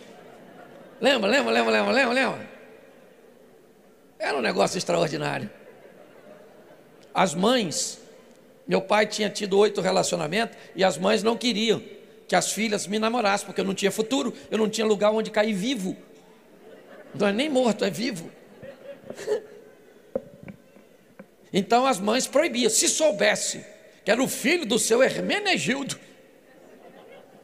Lembra, 1.01 1.31
lembra, 1.31 1.53
lembra, 1.53 1.73
lembra, 1.73 1.93
lembra, 1.93 2.15
lembra? 2.15 2.51
Era 4.19 4.37
um 4.37 4.41
negócio 4.41 4.79
extraordinário. 4.79 5.51
As 7.15 7.35
mães, 7.35 8.01
meu 8.67 8.81
pai 8.81 9.07
tinha 9.07 9.31
tido 9.31 9.59
oito 9.59 9.81
relacionamentos 9.81 10.57
e 10.75 10.85
as 10.85 10.99
mães 10.99 11.23
não 11.23 11.37
queriam 11.37 11.83
que 12.27 12.35
as 12.35 12.53
filhas 12.53 12.87
me 12.87 12.99
namorassem, 12.99 13.47
porque 13.47 13.61
eu 13.61 13.65
não 13.65 13.75
tinha 13.75 13.91
futuro, 13.91 14.33
eu 14.51 14.57
não 14.57 14.69
tinha 14.69 14.87
lugar 14.87 15.13
onde 15.13 15.31
cair 15.31 15.53
vivo. 15.53 15.97
Não 17.15 17.29
é 17.29 17.33
nem 17.33 17.49
morto, 17.49 17.85
é 17.85 17.91
vivo. 17.91 18.31
Então 21.53 21.87
as 21.87 22.01
mães 22.01 22.27
proibiam. 22.27 22.71
Se 22.71 22.89
soubesse 22.89 23.65
que 24.05 24.11
era 24.11 24.23
o 24.23 24.29
filho 24.29 24.65
do 24.65 24.79
seu 24.79 25.03
Hermenegildo, 25.03 25.99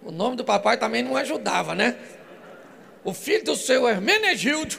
o 0.02 0.10
nome 0.10 0.36
do 0.36 0.44
papai 0.44 0.78
também 0.78 1.02
não 1.02 1.16
ajudava, 1.16 1.74
né? 1.74 1.98
O 3.04 3.12
filho 3.12 3.44
do 3.44 3.56
seu 3.56 3.88
Hermenegildo 3.88 4.78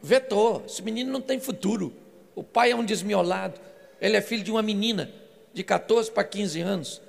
vetou. 0.00 0.64
Esse 0.66 0.82
menino 0.82 1.10
não 1.10 1.20
tem 1.20 1.40
futuro. 1.40 1.92
O 2.34 2.44
pai 2.44 2.70
é 2.70 2.76
um 2.76 2.84
desmiolado. 2.84 3.60
Ele 4.00 4.16
é 4.16 4.20
filho 4.20 4.44
de 4.44 4.50
uma 4.50 4.62
menina 4.62 5.12
de 5.52 5.64
14 5.64 6.10
para 6.10 6.22
15 6.22 6.60
anos. 6.60 7.02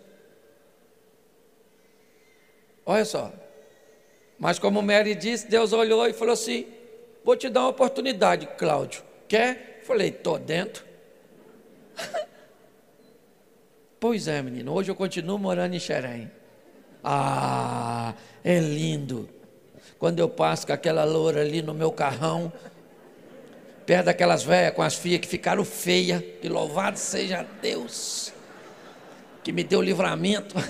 Olha 2.86 3.06
só. 3.06 3.32
Mas 4.40 4.58
como 4.58 4.82
Mary 4.82 5.14
disse, 5.16 5.48
Deus 5.48 5.74
olhou 5.74 6.08
e 6.08 6.14
falou 6.14 6.34
assim: 6.34 6.66
Vou 7.24 7.36
te 7.36 7.50
dar 7.50 7.62
uma 7.62 7.70
oportunidade, 7.70 8.48
Cláudio. 8.58 9.04
Quer? 9.28 9.82
Falei, 9.84 10.10
estou 10.10 10.40
dentro. 10.40 10.87
pois 14.00 14.28
é, 14.28 14.42
menino, 14.42 14.74
hoje 14.74 14.92
eu 14.92 14.96
continuo 14.96 15.38
morando 15.38 15.76
em 15.76 15.80
Xerém. 15.80 16.32
Ah, 17.04 18.14
é 18.44 18.60
lindo. 18.60 19.30
Quando 19.98 20.20
eu 20.20 20.30
passo 20.30 20.68
com 20.68 20.74
aquela 20.74 21.04
loura 21.04 21.42
ali 21.42 21.62
no 21.62 21.74
meu 21.74 21.92
carrão, 21.92 22.52
perto 23.86 24.06
daquelas 24.06 24.44
velhas 24.44 24.74
com 24.74 24.82
as 24.82 24.96
filhas 24.96 25.22
que 25.22 25.28
ficaram 25.28 25.64
feias, 25.64 26.22
que 26.42 26.50
louvado 26.50 27.00
seja 27.00 27.48
Deus, 27.62 28.34
que 29.44 29.52
me 29.52 29.64
deu 29.64 29.82
livramento. 29.82 30.56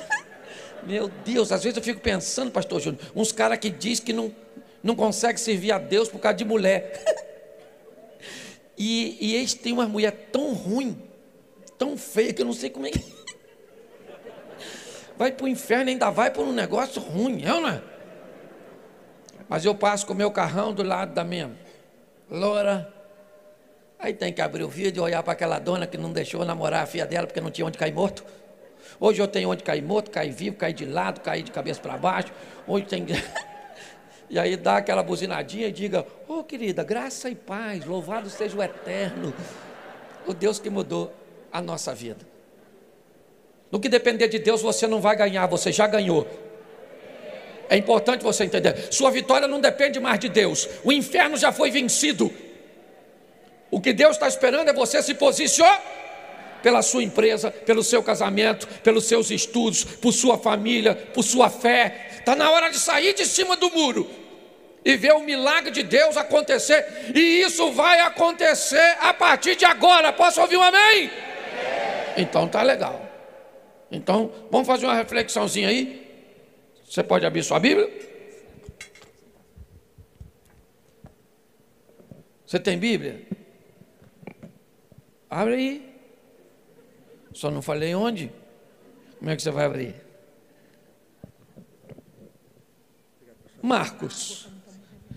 Meu 0.86 1.10
Deus, 1.26 1.52
às 1.52 1.64
vezes 1.64 1.76
eu 1.76 1.84
fico 1.84 2.00
pensando, 2.00 2.50
pastor 2.50 2.80
Júnior, 2.80 3.02
uns 3.14 3.34
caras 3.34 3.58
que 3.58 3.70
diz 3.70 4.00
que 4.00 4.14
não, 4.14 4.34
não 4.82 4.96
consegue 4.96 5.38
servir 5.38 5.74
a 5.74 5.78
Deus 5.80 6.08
por 6.08 6.20
causa 6.20 6.38
de 6.38 6.46
mulher. 6.46 7.04
e, 8.78 9.18
e 9.20 9.36
eles 9.36 9.54
têm 9.54 9.74
uma 9.74 9.88
mulher 9.88 10.30
tão 10.32 10.54
ruim, 10.54 10.98
tão 11.78 11.98
feia 11.98 12.34
que 12.34 12.42
eu 12.42 12.46
não 12.46 12.54
sei 12.54 12.70
como 12.70 12.88
é 12.88 12.92
que. 12.92 13.04
Vai 15.18 15.32
para 15.32 15.46
o 15.46 15.48
inferno 15.48 15.90
e 15.90 15.94
ainda 15.94 16.12
vai 16.12 16.30
por 16.30 16.46
um 16.46 16.54
negócio 16.54 17.02
ruim, 17.02 17.44
é 17.44 17.52
ou 17.52 17.62
não 17.62 17.70
é? 17.70 17.82
Mas 19.50 19.66
eu 19.66 19.74
passo 19.74 20.06
com 20.06 20.14
o 20.14 20.16
meu 20.16 20.30
carrão 20.30 20.72
do 20.72 20.84
lado 20.84 21.12
da 21.14 21.24
minha 21.24 21.50
loura, 22.30 22.94
Aí 24.00 24.14
tem 24.14 24.32
que 24.32 24.42
abrir 24.42 24.64
o 24.64 24.70
vídeo 24.70 25.02
e 25.02 25.04
olhar 25.04 25.24
para 25.24 25.34
aquela 25.34 25.58
dona 25.58 25.88
que 25.88 25.98
não 25.98 26.12
deixou 26.12 26.46
namorar 26.46 26.84
a 26.84 26.86
filha 26.86 27.06
dela 27.06 27.26
porque 27.26 27.42
não 27.42 27.50
tinha 27.50 27.66
onde 27.66 27.78
cair 27.78 27.94
morto. 27.94 28.24
Hoje 29.00 29.22
eu 29.22 29.28
tenho 29.28 29.50
onde 29.50 29.64
cair 29.64 29.82
morto, 29.82 30.12
cair 30.12 30.32
vivo, 30.32 30.56
cair 30.56 30.74
de 30.74 30.86
lado, 30.86 31.20
cair 31.22 31.42
de 31.42 31.52
cabeça 31.52 31.82
para 31.82 31.98
baixo. 31.98 32.32
Hoje 32.68 32.86
tem. 32.86 33.06
e 34.30 34.38
aí 34.38 34.56
dá 34.56 34.78
aquela 34.78 35.02
buzinadinha 35.02 35.68
e 35.68 35.72
diga: 35.72 36.06
Ô 36.28 36.40
oh, 36.40 36.44
querida, 36.44 36.84
graça 36.84 37.28
e 37.28 37.36
paz, 37.36 37.86
louvado 37.86 38.30
seja 38.30 38.56
o 38.56 38.62
eterno, 38.62 39.34
o 40.28 40.34
Deus 40.34 40.60
que 40.60 40.70
mudou 40.70 41.12
a 41.58 41.62
nossa 41.62 41.94
vida. 41.94 42.26
No 43.72 43.80
que 43.80 43.90
depender 43.90 44.28
de 44.28 44.40
Deus, 44.40 44.62
você 44.62 44.86
não 44.86 45.02
vai 45.02 45.16
ganhar, 45.16 45.48
você 45.48 45.72
já 45.72 45.88
ganhou. 45.88 46.28
É 47.70 47.76
importante 47.76 48.24
você 48.24 48.46
entender. 48.46 48.94
Sua 48.94 49.12
vitória 49.12 49.48
não 49.48 49.60
depende 49.60 50.00
mais 50.00 50.20
de 50.20 50.30
Deus. 50.30 50.70
O 50.84 50.92
inferno 50.92 51.36
já 51.36 51.52
foi 51.52 51.70
vencido. 51.70 52.32
O 53.70 53.82
que 53.82 53.92
Deus 53.92 54.12
está 54.12 54.28
esperando 54.28 54.70
é 54.70 54.74
você 54.74 55.02
se 55.02 55.16
posicionar 55.16 55.82
pela 56.62 56.82
sua 56.82 57.04
empresa, 57.04 57.52
pelo 57.52 57.84
seu 57.84 58.02
casamento, 58.02 58.68
pelos 58.82 59.06
seus 59.06 59.32
estudos, 59.32 59.84
por 59.84 60.14
sua 60.14 60.38
família, 60.38 60.96
por 60.96 61.24
sua 61.24 61.50
fé. 61.50 62.08
Está 62.20 62.36
na 62.36 62.50
hora 62.52 62.70
de 62.70 62.80
sair 62.80 63.14
de 63.14 63.26
cima 63.26 63.58
do 63.58 63.70
muro 63.72 64.10
e 64.86 64.96
ver 64.96 65.14
o 65.14 65.20
milagre 65.20 65.72
de 65.72 65.84
Deus 65.84 66.16
acontecer. 66.16 67.12
E 67.14 67.42
isso 67.42 67.72
vai 67.72 68.00
acontecer 68.00 68.98
a 69.02 69.14
partir 69.14 69.56
de 69.56 69.66
agora. 69.66 70.14
Posso 70.14 70.40
ouvir 70.40 70.56
um 70.56 70.64
amém? 70.64 71.27
Então 72.18 72.48
tá 72.48 72.64
legal. 72.64 73.08
Então, 73.92 74.32
vamos 74.52 74.68
fazer 74.68 74.86
uma 74.86 74.96
reflexãozinha 74.96 75.70
aí. 75.70 76.06
Você 76.84 77.04
pode 77.04 77.26
abrir 77.26 77.44
sua 77.44 77.60
Bíblia? 77.60 77.90
Você 82.46 82.60
tem 82.60 82.78
Bíblia? 82.78 83.28
Abre 85.30 85.54
aí. 85.54 86.00
Só 87.34 87.52
não 87.52 87.62
falei 87.62 87.94
onde. 87.94 88.32
Como 89.20 89.30
é 89.30 89.36
que 89.36 89.42
você 89.42 89.52
vai 89.52 89.66
abrir? 89.66 89.96
Marcos, 93.62 94.48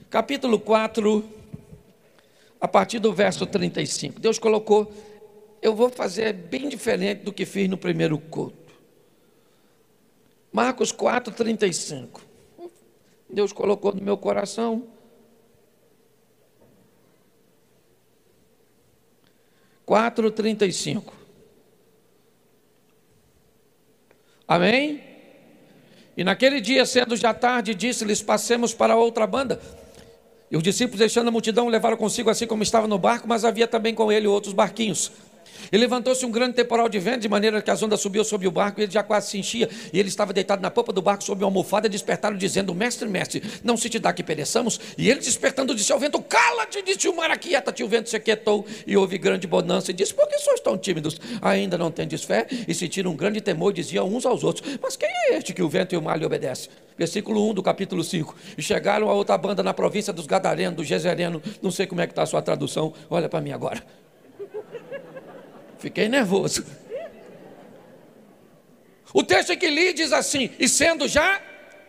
capítulo 0.08 0.58
4, 0.58 1.24
a 2.60 2.66
partir 2.66 2.98
do 2.98 3.12
verso 3.12 3.46
35. 3.46 4.18
Deus 4.18 4.38
colocou, 4.38 4.92
eu 5.62 5.74
vou 5.74 5.90
fazer 5.90 6.32
bem 6.32 6.68
diferente 6.68 7.22
do 7.22 7.32
que 7.32 7.44
fiz 7.44 7.68
no 7.68 7.76
primeiro 7.76 8.18
culto. 8.18 8.74
Marcos 10.52 10.90
4, 10.90 11.32
35. 11.32 12.22
Deus 13.28 13.52
colocou 13.52 13.94
no 13.94 14.02
meu 14.02 14.16
coração. 14.16 14.88
Quatro 19.86 20.30
trinta 20.30 20.66
e 20.66 20.72
cinco. 20.72 21.12
Amém? 24.46 25.02
E 26.16 26.24
naquele 26.24 26.60
dia, 26.60 26.84
sendo 26.86 27.16
já 27.16 27.34
tarde, 27.34 27.74
disse-lhes: 27.74 28.22
Passemos 28.22 28.72
para 28.72 28.96
outra 28.96 29.26
banda. 29.26 29.60
E 30.50 30.56
os 30.56 30.62
discípulos, 30.62 30.98
deixando 30.98 31.28
a 31.28 31.30
multidão, 31.30 31.68
levaram 31.68 31.96
consigo 31.96 32.30
assim 32.30 32.46
como 32.46 32.62
estava 32.62 32.88
no 32.88 32.98
barco, 32.98 33.28
mas 33.28 33.44
havia 33.44 33.68
também 33.68 33.94
com 33.94 34.10
ele 34.10 34.26
outros 34.26 34.52
barquinhos. 34.52 35.12
E 35.70 35.76
levantou-se 35.76 36.24
um 36.24 36.30
grande 36.30 36.54
temporal 36.54 36.88
de 36.88 36.98
vento, 36.98 37.20
de 37.20 37.28
maneira 37.28 37.60
que 37.62 37.70
as 37.70 37.82
ondas 37.82 38.00
subiam 38.00 38.24
sobre 38.24 38.46
o 38.46 38.50
barco, 38.50 38.80
e 38.80 38.84
ele 38.84 38.92
já 38.92 39.02
quase 39.02 39.30
se 39.30 39.38
enchia. 39.38 39.68
E 39.92 39.98
ele 39.98 40.08
estava 40.08 40.32
deitado 40.32 40.62
na 40.62 40.70
popa 40.70 40.92
do 40.92 41.02
barco, 41.02 41.24
sob 41.24 41.42
uma 41.42 41.48
almofada, 41.48 41.86
e 41.86 41.90
despertaram, 41.90 42.36
dizendo: 42.36 42.74
Mestre, 42.74 43.08
mestre, 43.08 43.42
não 43.62 43.76
se 43.76 43.88
te 43.88 43.98
dá 43.98 44.12
que 44.12 44.22
pereçamos? 44.22 44.80
E 44.96 45.10
ele, 45.10 45.20
despertando, 45.20 45.74
disse 45.74 45.92
ao 45.92 45.98
vento: 45.98 46.20
Cala-te, 46.22 46.82
disse 46.82 47.08
o 47.08 47.16
mar, 47.16 47.30
aquieta-te. 47.30 47.82
O 47.82 47.88
vento 47.88 48.08
se 48.08 48.16
aquietou, 48.16 48.66
e 48.86 48.96
houve 48.96 49.18
grande 49.18 49.46
bonança. 49.46 49.90
E 49.90 49.94
disse: 49.94 50.14
Por 50.14 50.28
que 50.28 50.38
sois 50.38 50.60
tão 50.60 50.76
tímidos? 50.76 51.20
Ainda 51.42 51.76
não 51.78 51.90
tendes 51.90 52.24
fé? 52.24 52.46
E 52.66 52.74
sentiram 52.74 53.10
um 53.10 53.16
grande 53.16 53.40
temor, 53.40 53.70
e 53.70 53.74
diziam 53.74 54.08
uns 54.08 54.26
aos 54.26 54.44
outros: 54.44 54.78
Mas 54.82 54.96
quem 54.96 55.08
é 55.08 55.36
este 55.36 55.52
que 55.52 55.62
o 55.62 55.68
vento 55.68 55.94
e 55.94 55.98
o 55.98 56.02
mar 56.02 56.18
lhe 56.18 56.24
obedecem? 56.24 56.70
Versículo 57.00 57.48
1 57.50 57.54
do 57.54 57.62
capítulo 57.62 58.04
5. 58.04 58.36
E 58.58 58.62
chegaram 58.62 59.08
a 59.08 59.14
outra 59.14 59.38
banda 59.38 59.62
na 59.62 59.72
província 59.72 60.12
dos 60.12 60.26
Gadarenos, 60.26 60.76
do 60.76 60.84
Gezereno. 60.84 61.42
Não 61.62 61.70
sei 61.70 61.86
como 61.86 62.02
é 62.02 62.06
que 62.06 62.12
está 62.12 62.24
a 62.24 62.26
sua 62.26 62.42
tradução. 62.42 62.92
Olha 63.08 63.26
para 63.26 63.40
mim 63.40 63.52
agora. 63.52 63.82
Fiquei 65.80 66.08
nervoso. 66.08 66.64
O 69.12 69.24
texto 69.24 69.56
que 69.56 69.68
li 69.68 69.92
diz 69.92 70.12
assim: 70.12 70.50
E 70.58 70.68
sendo 70.68 71.08
já 71.08 71.40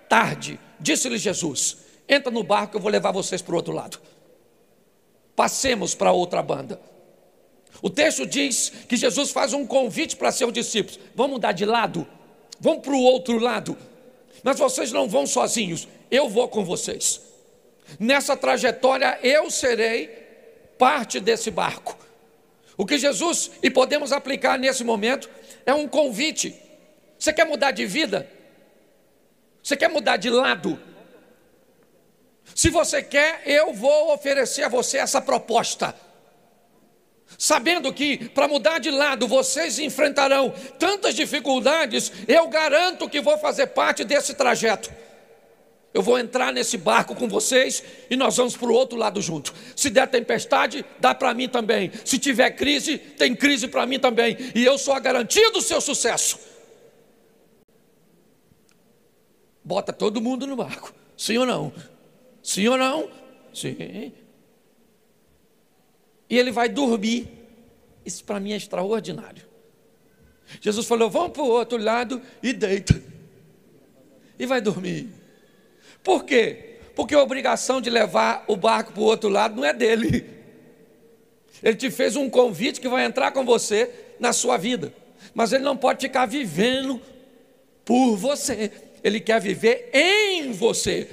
tarde, 0.09 0.59
disse-lhe 0.79 1.17
Jesus: 1.17 1.77
Entra 2.07 2.31
no 2.31 2.43
barco, 2.43 2.77
eu 2.77 2.81
vou 2.81 2.89
levar 2.89 3.11
vocês 3.11 3.41
para 3.41 3.53
o 3.53 3.57
outro 3.57 3.73
lado. 3.73 3.99
Passemos 5.35 5.93
para 5.93 6.11
outra 6.11 6.41
banda. 6.41 6.81
O 7.81 7.89
texto 7.89 8.25
diz 8.25 8.71
que 8.87 8.95
Jesus 8.95 9.31
faz 9.31 9.53
um 9.53 9.65
convite 9.65 10.15
para 10.15 10.31
seus 10.31 10.53
discípulos: 10.53 10.99
Vamos 11.13 11.33
mudar 11.33 11.51
de 11.51 11.65
lado, 11.65 12.07
vamos 12.59 12.81
para 12.81 12.93
o 12.93 13.01
outro 13.01 13.37
lado. 13.37 13.77
Mas 14.43 14.57
vocês 14.57 14.91
não 14.91 15.07
vão 15.07 15.27
sozinhos, 15.27 15.87
eu 16.09 16.29
vou 16.29 16.47
com 16.47 16.63
vocês. 16.63 17.21
Nessa 17.99 18.37
trajetória 18.37 19.19
eu 19.21 19.51
serei 19.51 20.07
parte 20.77 21.19
desse 21.19 21.51
barco. 21.51 21.97
O 22.81 22.85
que 22.85 22.97
Jesus, 22.97 23.51
e 23.61 23.69
podemos 23.69 24.11
aplicar 24.11 24.57
nesse 24.57 24.83
momento, 24.83 25.29
é 25.67 25.71
um 25.71 25.87
convite. 25.87 26.59
Você 27.15 27.31
quer 27.31 27.45
mudar 27.45 27.69
de 27.69 27.85
vida? 27.85 28.27
Você 29.61 29.77
quer 29.77 29.87
mudar 29.87 30.17
de 30.17 30.31
lado? 30.31 30.81
Se 32.55 32.71
você 32.71 33.03
quer, 33.03 33.43
eu 33.45 33.71
vou 33.71 34.11
oferecer 34.11 34.63
a 34.63 34.67
você 34.67 34.97
essa 34.97 35.21
proposta. 35.21 35.95
Sabendo 37.37 37.93
que 37.93 38.29
para 38.29 38.47
mudar 38.47 38.79
de 38.79 38.89
lado 38.89 39.27
vocês 39.27 39.77
enfrentarão 39.77 40.51
tantas 40.79 41.13
dificuldades, 41.13 42.11
eu 42.27 42.47
garanto 42.47 43.07
que 43.07 43.21
vou 43.21 43.37
fazer 43.37 43.67
parte 43.67 44.03
desse 44.03 44.33
trajeto. 44.33 44.91
Eu 45.93 46.01
vou 46.01 46.17
entrar 46.17 46.53
nesse 46.53 46.77
barco 46.77 47.13
com 47.15 47.27
vocês 47.27 47.83
e 48.09 48.15
nós 48.15 48.37
vamos 48.37 48.55
para 48.55 48.69
o 48.69 48.73
outro 48.73 48.97
lado 48.97 49.21
junto. 49.21 49.53
Se 49.75 49.89
der 49.89 50.07
tempestade, 50.07 50.85
dá 50.99 51.13
para 51.13 51.33
mim 51.33 51.49
também. 51.49 51.91
Se 52.05 52.17
tiver 52.17 52.51
crise, 52.51 52.97
tem 52.97 53.35
crise 53.35 53.67
para 53.67 53.85
mim 53.85 53.99
também. 53.99 54.37
E 54.55 54.63
eu 54.63 54.77
sou 54.77 54.93
a 54.93 54.99
garantia 54.99 55.51
do 55.51 55.61
seu 55.61 55.81
sucesso. 55.81 56.39
Bota 59.63 59.91
todo 59.91 60.21
mundo 60.21 60.47
no 60.47 60.55
barco. 60.55 60.93
Sim 61.17 61.37
ou 61.39 61.45
não? 61.45 61.73
Sim 62.41 62.69
ou 62.69 62.77
não? 62.77 63.09
Sim. 63.53 64.13
E 66.29 66.37
ele 66.37 66.51
vai 66.51 66.69
dormir. 66.69 67.27
Isso 68.05 68.23
para 68.23 68.39
mim 68.39 68.53
é 68.53 68.55
extraordinário. 68.55 69.45
Jesus 70.61 70.87
falou: 70.87 71.09
vamos 71.09 71.31
para 71.31 71.43
o 71.43 71.47
outro 71.47 71.77
lado 71.77 72.21
e 72.41 72.53
deita. 72.53 73.01
E 74.39 74.45
vai 74.45 74.61
dormir. 74.61 75.20
Por 76.03 76.23
quê? 76.23 76.77
Porque 76.95 77.15
a 77.15 77.21
obrigação 77.21 77.79
de 77.79 77.89
levar 77.89 78.43
o 78.47 78.55
barco 78.55 78.93
para 78.93 79.01
o 79.01 79.05
outro 79.05 79.29
lado 79.29 79.55
não 79.55 79.65
é 79.65 79.73
dele. 79.73 80.25
Ele 81.63 81.75
te 81.75 81.91
fez 81.91 82.15
um 82.15 82.29
convite 82.29 82.81
que 82.81 82.89
vai 82.89 83.05
entrar 83.05 83.31
com 83.31 83.45
você 83.45 83.89
na 84.19 84.33
sua 84.33 84.57
vida. 84.57 84.93
Mas 85.33 85.53
ele 85.53 85.63
não 85.63 85.77
pode 85.77 86.01
ficar 86.01 86.25
vivendo 86.25 86.99
por 87.85 88.15
você. 88.15 88.71
Ele 89.03 89.19
quer 89.19 89.39
viver 89.39 89.89
em 89.93 90.51
você. 90.51 91.07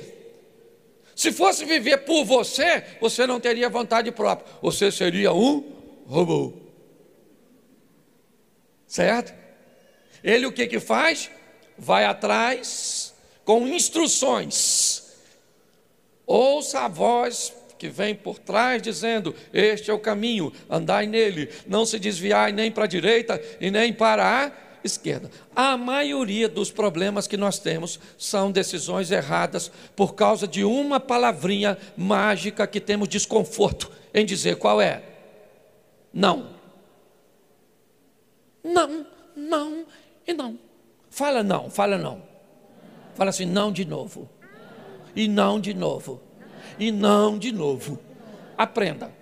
Se 1.14 1.33
fosse 1.33 1.66
viver 1.66 1.98
por 1.98 2.24
você, 2.24 2.83
você 3.01 3.27
não 3.27 3.38
teria 3.38 3.68
vontade 3.68 4.11
própria. 4.11 4.51
Você 4.62 4.90
seria 4.90 5.33
um 5.35 5.62
robô. 6.07 6.55
Certo? 8.87 9.35
Ele 10.24 10.46
o 10.46 10.53
que 10.53 10.66
que 10.66 10.81
faz? 10.81 11.31
Vai 11.77 12.07
atrás 12.07 12.98
com 13.49 13.67
instruções. 13.67 15.05
Ouça 16.27 16.81
a 16.81 16.89
voz 16.89 17.51
que 17.79 17.89
vem 17.89 18.15
por 18.15 18.39
trás 18.39 18.83
dizendo: 18.83 19.35
Este 19.55 19.91
é 19.91 19.95
o 19.95 19.99
caminho, 19.99 20.53
andai 20.69 21.07
nele, 21.07 21.49
não 21.67 21.87
se 21.87 21.99
desviai 21.99 22.53
nem 22.53 22.71
para 22.71 22.85
a 22.85 22.87
direita 22.87 23.43
e 23.59 23.71
nem 23.71 23.91
para 23.91 24.45
a 24.45 24.53
esquerda. 24.85 25.31
A 25.57 25.79
maioria 25.79 26.47
dos 26.47 26.71
problemas 26.71 27.27
que 27.27 27.39
nós 27.39 27.59
temos 27.59 27.99
são 28.19 28.53
decisões 28.53 29.11
erradas 29.11 29.73
por 29.97 30.15
causa 30.15 30.47
de 30.47 30.63
uma 30.63 31.01
palavrinha 31.01 31.79
mágica 31.97 32.67
que 32.67 32.79
temos 32.79 33.09
desconforto 33.09 33.91
em 34.13 34.27
dizer 34.27 34.57
qual 34.57 34.79
é. 34.79 35.03
Não. 36.13 36.51
Não, 38.63 39.07
não 39.35 39.87
e 40.27 40.35
não. 40.35 40.59
Fala 41.09 41.43
não, 41.43 41.71
fala 41.71 41.97
não. 41.97 42.28
Fala 43.18 43.31
assim: 43.31 43.46
não 43.46 43.72
de 43.72 43.85
novo. 43.85 44.31
E 45.16 45.26
não 45.26 45.59
de 45.59 45.74
novo. 45.74 46.22
E 46.78 46.92
não 46.92 47.37
de 47.37 47.50
novo. 47.50 47.98
Aprenda. 48.57 49.12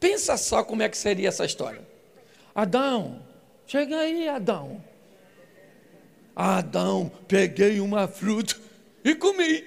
Pensa 0.00 0.38
só 0.38 0.64
como 0.64 0.82
é 0.82 0.88
que 0.88 0.96
seria 0.96 1.28
essa 1.28 1.44
história. 1.44 1.86
Adão, 2.54 3.22
chega 3.66 3.98
aí, 3.98 4.26
Adão. 4.26 4.82
Adão, 6.34 7.12
peguei 7.28 7.78
uma 7.78 8.08
fruta 8.08 8.56
e 9.04 9.14
comi. 9.14 9.62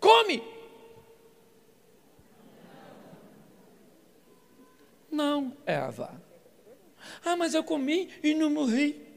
Come. 0.00 0.42
Não, 5.10 5.54
Eva. 5.66 6.22
Ah, 7.22 7.36
mas 7.36 7.52
eu 7.52 7.62
comi 7.62 8.08
e 8.22 8.32
não 8.32 8.48
morri. 8.48 9.09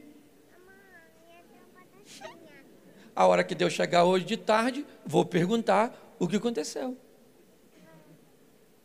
A 3.14 3.26
hora 3.26 3.44
que 3.44 3.54
Deus 3.54 3.72
chegar 3.72 4.04
hoje 4.04 4.24
de 4.24 4.36
tarde, 4.36 4.84
vou 5.06 5.24
perguntar 5.24 6.16
o 6.18 6.26
que 6.26 6.36
aconteceu. 6.36 6.96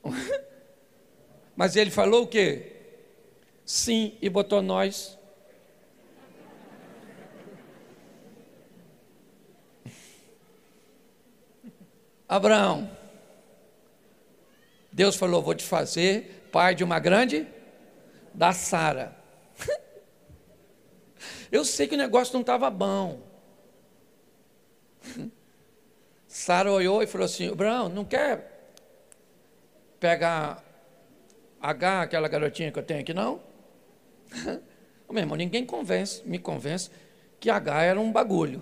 Mas 1.55 1.75
ele 1.75 1.89
falou 1.91 2.23
o 2.23 2.27
quê? 2.27 2.75
Sim, 3.65 4.17
e 4.21 4.29
botou 4.29 4.61
nós. 4.61 5.17
Abraão, 12.27 12.89
Deus 14.91 15.15
falou: 15.15 15.41
Vou 15.41 15.55
te 15.55 15.63
fazer 15.63 16.47
pai 16.51 16.75
de 16.75 16.83
uma 16.83 16.99
grande 16.99 17.47
da 18.33 18.51
Sara. 18.53 19.17
Eu 21.51 21.65
sei 21.65 21.87
que 21.87 21.95
o 21.95 21.97
negócio 21.97 22.33
não 22.33 22.41
estava 22.41 22.69
bom. 22.69 23.28
Sara 26.27 26.71
olhou 26.71 27.01
e 27.01 27.07
falou 27.07 27.25
assim: 27.25 27.49
Abraão, 27.49 27.89
não 27.89 28.05
quer 28.05 28.73
pegar 29.99 30.63
H, 31.59 32.01
aquela 32.01 32.27
garotinha 32.27 32.71
que 32.71 32.79
eu 32.79 32.83
tenho 32.83 33.01
aqui, 33.01 33.13
não? 33.13 33.41
Meu 35.09 35.23
irmão, 35.23 35.35
ninguém 35.35 35.65
convence, 35.65 36.21
me 36.25 36.37
convence 36.37 36.91
que 37.39 37.49
H 37.49 37.81
era 37.81 37.99
um 37.99 38.11
bagulho. 38.11 38.61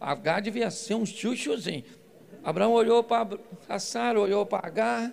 H 0.00 0.40
devia 0.40 0.70
ser 0.70 0.94
um 0.94 1.04
chuchuzinho. 1.04 1.84
Abraão 2.42 2.72
olhou 2.72 3.04
para 3.04 3.38
a 3.68 3.78
Sara, 3.78 4.18
olhou 4.18 4.46
para 4.46 4.66
H, 4.68 5.12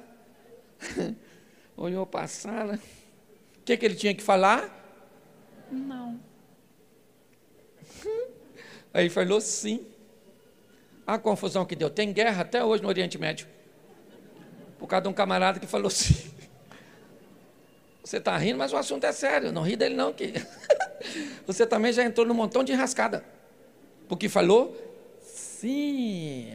olhou 1.75 2.05
para 2.05 2.23
a 2.23 2.27
Sara. 2.27 2.79
O 3.57 3.61
que, 3.65 3.75
que 3.75 3.85
ele 3.85 3.95
tinha 3.95 4.13
que 4.13 4.23
falar? 4.23 4.69
Não. 5.71 6.19
Aí 8.95 9.09
falou 9.09 9.41
sim. 9.41 9.85
A 11.05 11.19
confusão 11.19 11.65
que 11.65 11.75
deu. 11.75 11.89
Tem 11.89 12.13
guerra 12.13 12.43
até 12.43 12.63
hoje 12.63 12.81
no 12.81 12.87
Oriente 12.87 13.17
Médio. 13.17 13.45
Por 14.79 14.87
causa 14.87 15.01
de 15.03 15.09
um 15.09 15.13
camarada 15.13 15.59
que 15.59 15.67
falou 15.67 15.89
sim. 15.91 16.31
Você 18.01 18.17
está 18.17 18.37
rindo, 18.37 18.57
mas 18.57 18.71
o 18.71 18.77
assunto 18.77 19.03
é 19.03 19.11
sério. 19.11 19.51
Não 19.51 19.63
ri 19.63 19.75
dele, 19.75 19.95
não. 19.95 20.13
Que... 20.13 20.33
Você 21.45 21.67
também 21.67 21.91
já 21.91 22.05
entrou 22.05 22.25
num 22.25 22.33
montão 22.33 22.63
de 22.63 22.71
rascada. 22.71 23.25
Porque 24.07 24.29
falou 24.29 24.73
sim. 25.19 26.53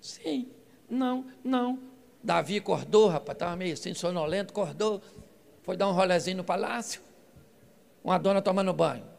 Sim. 0.00 0.48
Não, 0.88 1.26
não. 1.42 1.80
Davi 2.22 2.58
acordou, 2.58 3.08
rapaz, 3.08 3.34
estava 3.34 3.56
meio 3.56 3.72
assim, 3.72 3.92
sonolento, 3.92 4.52
acordou. 4.52 5.02
Foi 5.64 5.76
dar 5.76 5.88
um 5.88 5.92
rolezinho 5.92 6.36
no 6.36 6.44
palácio. 6.44 7.00
Uma 8.04 8.18
dona 8.18 8.40
tomando 8.40 8.72
banho 8.72 9.09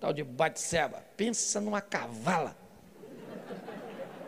tal 0.00 0.12
de 0.12 0.22
Batseba. 0.22 1.02
Pensa 1.16 1.60
numa 1.60 1.80
cavala. 1.80 2.56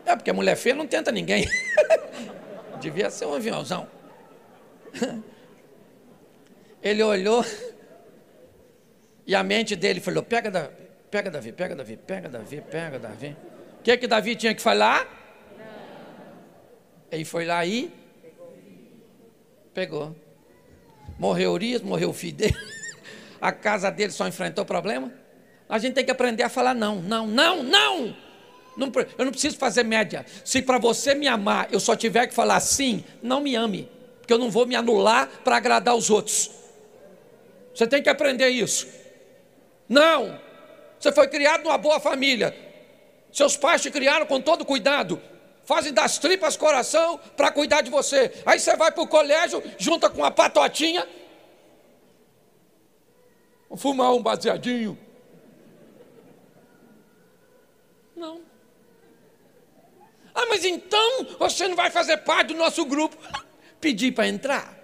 É, 0.04 0.16
porque 0.16 0.32
mulher 0.32 0.56
feia 0.56 0.74
não 0.74 0.86
tenta 0.86 1.12
ninguém. 1.12 1.46
Devia 2.80 3.10
ser 3.10 3.26
um 3.26 3.34
aviãozão. 3.34 3.88
Ele 6.82 7.02
olhou 7.02 7.44
e 9.26 9.34
a 9.34 9.42
mente 9.42 9.76
dele 9.76 10.00
falou: 10.00 10.22
pega 10.22 10.50
Davi, 10.50 10.72
pega 11.10 11.30
Davi, 11.30 11.52
pega 11.52 11.74
Davi, 11.74 11.96
pega 11.96 12.28
Davi, 12.28 12.60
pega 12.62 12.98
Davi. 12.98 13.36
O 13.78 13.82
que, 13.82 13.96
que 13.98 14.06
Davi 14.06 14.34
tinha 14.34 14.54
que 14.54 14.62
falar? 14.62 15.06
Ele 17.10 17.24
foi 17.24 17.44
lá 17.44 17.64
e 17.66 17.92
pegou. 19.74 20.16
Morreu 21.18 21.52
Urias, 21.52 21.82
morreu 21.82 22.10
o 22.10 22.12
filho 22.12 22.36
dele. 22.36 22.56
A 23.40 23.52
casa 23.52 23.90
dele 23.90 24.12
só 24.12 24.26
enfrentou 24.26 24.64
problema. 24.64 25.12
A 25.68 25.78
gente 25.78 25.94
tem 25.94 26.04
que 26.04 26.10
aprender 26.10 26.42
a 26.42 26.48
falar 26.48 26.74
não, 26.74 26.96
não, 26.96 27.26
não, 27.26 27.62
não. 27.62 28.16
não 28.76 28.92
eu 29.18 29.24
não 29.24 29.32
preciso 29.32 29.58
fazer 29.58 29.82
média. 29.82 30.24
Se 30.44 30.62
para 30.62 30.78
você 30.78 31.14
me 31.14 31.26
amar 31.26 31.68
eu 31.70 31.80
só 31.80 31.94
tiver 31.94 32.26
que 32.26 32.34
falar 32.34 32.60
sim, 32.60 33.04
não 33.22 33.40
me 33.40 33.54
ame, 33.54 33.88
porque 34.20 34.32
eu 34.32 34.38
não 34.38 34.50
vou 34.50 34.66
me 34.66 34.74
anular 34.74 35.28
para 35.44 35.56
agradar 35.56 35.94
os 35.94 36.08
outros. 36.10 36.50
Você 37.74 37.86
tem 37.86 38.02
que 38.02 38.08
aprender 38.08 38.48
isso. 38.48 38.88
Não. 39.88 40.40
Você 40.98 41.12
foi 41.12 41.28
criado 41.28 41.64
numa 41.64 41.78
boa 41.78 42.00
família. 42.00 42.56
Seus 43.32 43.56
pais 43.56 43.82
te 43.82 43.90
criaram 43.90 44.26
com 44.26 44.40
todo 44.40 44.64
cuidado. 44.64 45.20
Fazem 45.64 45.92
das 45.92 46.18
tripas 46.18 46.56
coração 46.56 47.20
para 47.36 47.52
cuidar 47.52 47.82
de 47.82 47.90
você. 47.90 48.32
Aí 48.46 48.58
você 48.58 48.74
vai 48.74 48.90
para 48.90 49.02
o 49.02 49.06
colégio, 49.06 49.62
junta 49.76 50.08
com 50.08 50.18
uma 50.18 50.30
patotinha. 50.30 51.06
Vou 53.68 53.76
fumar 53.76 54.14
um 54.14 54.22
baseadinho. 54.22 54.98
Não. 58.16 58.40
Ah, 60.38 60.46
mas 60.48 60.64
então 60.64 61.26
você 61.36 61.66
não 61.66 61.74
vai 61.74 61.90
fazer 61.90 62.18
parte 62.18 62.48
do 62.48 62.54
nosso 62.54 62.84
grupo. 62.84 63.16
Pedir 63.80 64.12
para 64.12 64.28
entrar. 64.28 64.78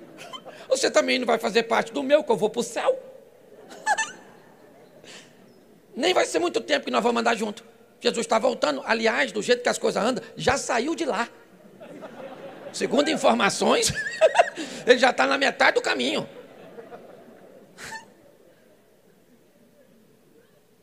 Você 0.68 0.90
também 0.90 1.18
não 1.18 1.26
vai 1.26 1.38
fazer 1.38 1.62
parte 1.62 1.92
do 1.92 2.02
meu, 2.02 2.22
que 2.22 2.30
eu 2.30 2.36
vou 2.36 2.50
para 2.50 2.60
o 2.60 2.62
céu. 2.62 2.98
Nem 5.96 6.12
vai 6.12 6.26
ser 6.26 6.38
muito 6.38 6.60
tempo 6.60 6.84
que 6.84 6.90
nós 6.90 7.02
vamos 7.02 7.20
andar 7.20 7.34
junto. 7.34 7.64
Jesus 8.00 8.26
está 8.26 8.38
voltando. 8.38 8.82
Aliás, 8.84 9.32
do 9.32 9.40
jeito 9.40 9.62
que 9.62 9.68
as 9.70 9.78
coisas 9.78 10.02
andam, 10.02 10.22
já 10.36 10.58
saiu 10.58 10.94
de 10.94 11.06
lá. 11.06 11.26
Segundo 12.70 13.10
informações, 13.10 13.90
ele 14.86 14.98
já 14.98 15.08
está 15.08 15.26
na 15.26 15.38
metade 15.38 15.76
do 15.76 15.80
caminho. 15.80 16.28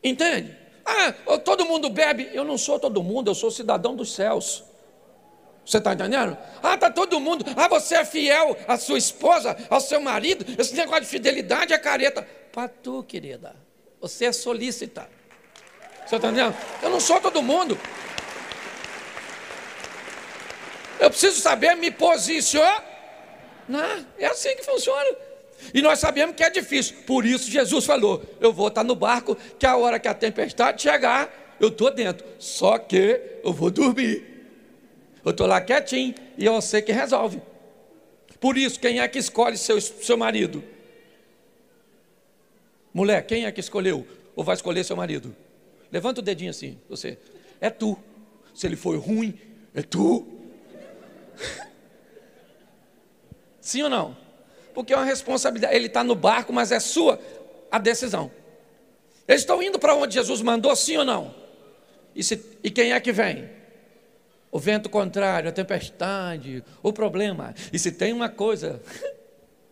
Entende? 0.02 0.63
Ah, 0.84 1.12
todo 1.38 1.64
mundo 1.64 1.88
bebe. 1.88 2.30
Eu 2.32 2.44
não 2.44 2.58
sou 2.58 2.78
todo 2.78 3.02
mundo, 3.02 3.30
eu 3.30 3.34
sou 3.34 3.50
cidadão 3.50 3.96
dos 3.96 4.14
céus. 4.14 4.64
Você 5.64 5.78
está 5.78 5.94
entendendo? 5.94 6.36
Ah, 6.62 6.74
está 6.74 6.90
todo 6.90 7.18
mundo. 7.18 7.44
Ah, 7.56 7.68
você 7.68 7.96
é 7.96 8.04
fiel 8.04 8.56
à 8.68 8.76
sua 8.76 8.98
esposa, 8.98 9.56
ao 9.70 9.80
seu 9.80 10.00
marido. 10.00 10.44
Esse 10.60 10.74
negócio 10.74 11.02
de 11.02 11.08
fidelidade 11.08 11.72
é 11.72 11.78
careta. 11.78 12.26
Para 12.52 12.68
tu, 12.68 13.02
querida. 13.02 13.56
Você 14.00 14.26
é 14.26 14.32
solícita. 14.32 15.08
Você 16.06 16.16
está 16.16 16.28
entendendo? 16.28 16.54
Eu 16.82 16.90
não 16.90 17.00
sou 17.00 17.18
todo 17.20 17.42
mundo. 17.42 17.78
Eu 21.00 21.08
preciso 21.08 21.40
saber 21.40 21.74
me 21.76 21.90
posicionar. 21.90 22.82
É 24.18 24.26
assim 24.26 24.54
que 24.56 24.62
funciona. 24.62 25.16
E 25.72 25.80
nós 25.80 25.98
sabemos 25.98 26.36
que 26.36 26.42
é 26.42 26.50
difícil. 26.50 26.96
Por 27.06 27.24
isso 27.24 27.50
Jesus 27.50 27.84
falou: 27.84 28.22
Eu 28.40 28.52
vou 28.52 28.68
estar 28.68 28.84
no 28.84 28.94
barco, 28.94 29.36
que 29.58 29.66
a 29.66 29.76
hora 29.76 29.98
que 29.98 30.08
a 30.08 30.14
tempestade 30.14 30.82
chegar, 30.82 31.56
eu 31.60 31.68
estou 31.68 31.92
dentro. 31.92 32.26
Só 32.38 32.78
que 32.78 33.20
eu 33.42 33.52
vou 33.52 33.70
dormir. 33.70 34.34
Eu 35.24 35.30
estou 35.30 35.46
lá 35.46 35.60
quietinho 35.60 36.14
e 36.36 36.44
eu 36.44 36.60
sei 36.60 36.82
que 36.82 36.92
resolve. 36.92 37.40
Por 38.38 38.58
isso, 38.58 38.78
quem 38.78 39.00
é 39.00 39.08
que 39.08 39.18
escolhe 39.18 39.56
seu, 39.56 39.80
seu 39.80 40.16
marido? 40.16 40.62
Mulher, 42.92 43.26
quem 43.26 43.46
é 43.46 43.52
que 43.52 43.60
escolheu? 43.60 44.06
Ou 44.36 44.44
vai 44.44 44.54
escolher 44.54 44.84
seu 44.84 44.96
marido? 44.96 45.34
Levanta 45.90 46.20
o 46.20 46.22
dedinho 46.22 46.50
assim, 46.50 46.78
você. 46.88 47.18
É 47.60 47.70
tu. 47.70 47.96
Se 48.54 48.66
ele 48.66 48.76
for 48.76 48.96
ruim, 48.98 49.38
é 49.74 49.82
tu. 49.82 50.26
Sim 53.60 53.84
ou 53.84 53.90
não? 53.90 54.23
Porque 54.74 54.92
é 54.92 54.96
uma 54.96 55.04
responsabilidade. 55.04 55.74
Ele 55.74 55.86
está 55.86 56.02
no 56.02 56.14
barco, 56.14 56.52
mas 56.52 56.72
é 56.72 56.80
sua 56.80 57.18
a 57.70 57.78
decisão. 57.78 58.30
Eles 59.26 59.42
estão 59.42 59.62
indo 59.62 59.78
para 59.78 59.94
onde 59.94 60.14
Jesus 60.14 60.42
mandou, 60.42 60.74
sim 60.76 60.96
ou 60.96 61.04
não? 61.04 61.34
E, 62.14 62.22
se, 62.22 62.58
e 62.62 62.70
quem 62.70 62.92
é 62.92 63.00
que 63.00 63.12
vem? 63.12 63.48
O 64.50 64.58
vento 64.58 64.88
contrário, 64.88 65.48
a 65.48 65.52
tempestade, 65.52 66.62
o 66.82 66.92
problema. 66.92 67.54
E 67.72 67.78
se 67.78 67.90
tem 67.90 68.12
uma 68.12 68.28
coisa 68.28 68.80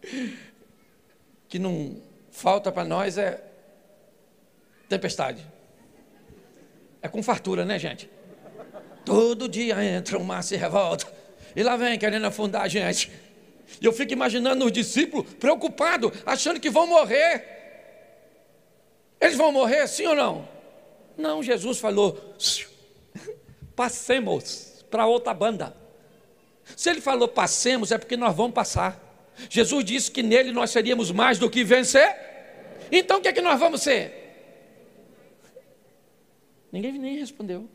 que 1.48 1.58
não 1.58 1.96
falta 2.30 2.72
para 2.72 2.84
nós 2.84 3.18
é 3.18 3.40
tempestade. 4.88 5.46
É 7.00 7.08
com 7.08 7.22
fartura, 7.22 7.64
né, 7.64 7.78
gente? 7.78 8.08
Todo 9.04 9.48
dia 9.48 9.85
entra 9.85 10.18
um 10.18 10.24
mar 10.24 10.42
se 10.42 10.56
revolta. 10.56 11.06
E 11.54 11.62
lá 11.62 11.77
vem 11.77 11.98
querendo 11.98 12.24
afundar 12.24 12.62
a 12.62 12.68
gente. 12.68 13.10
E 13.81 13.87
eu 13.87 13.92
fico 13.92 14.12
imaginando 14.12 14.64
os 14.64 14.73
discípulos 14.73 15.33
preocupados, 15.35 16.12
achando 16.27 16.60
que 16.60 16.70
vão 16.70 16.87
morrer. 16.87 17.52
Eles 19.20 19.37
vão 19.37 19.52
morrer, 19.52 19.87
sim 19.87 20.06
ou 20.06 20.14
não? 20.14 20.48
Não, 21.16 21.42
Jesus 21.42 21.79
falou: 21.79 22.35
passemos 23.77 24.85
para 24.90 25.06
outra 25.06 25.33
banda. 25.33 25.75
Se 26.77 26.90
ele 26.90 27.00
falou 27.00 27.29
passemos, 27.29 27.90
é 27.90 27.98
porque 27.98 28.16
nós 28.16 28.35
vamos 28.35 28.52
passar. 28.52 29.00
Jesus 29.48 29.85
disse 29.85 30.10
que 30.10 30.23
nele 30.23 30.52
nós 30.52 30.70
seríamos 30.70 31.10
mais 31.10 31.38
do 31.38 31.50
que 31.50 31.64
vencer. 31.64 32.16
Então 32.90 33.18
o 33.18 33.20
que 33.23 33.29
é 33.29 33.33
que 33.33 33.40
nós 33.40 33.58
vamos 33.58 33.83
ser? 33.83 34.20
Ninguém 36.70 36.92
nem 36.92 37.18
respondeu. 37.18 37.68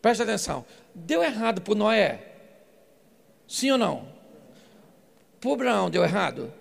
Presta 0.00 0.22
atenção. 0.22 0.64
Deu 0.94 1.22
errado 1.22 1.60
para 1.60 1.74
Noé. 1.74 2.35
Sim 3.48 3.72
ou 3.72 3.78
não? 3.78 4.08
Para 5.40 5.52
Abraão 5.52 5.90
deu 5.90 6.02
errado. 6.02 6.52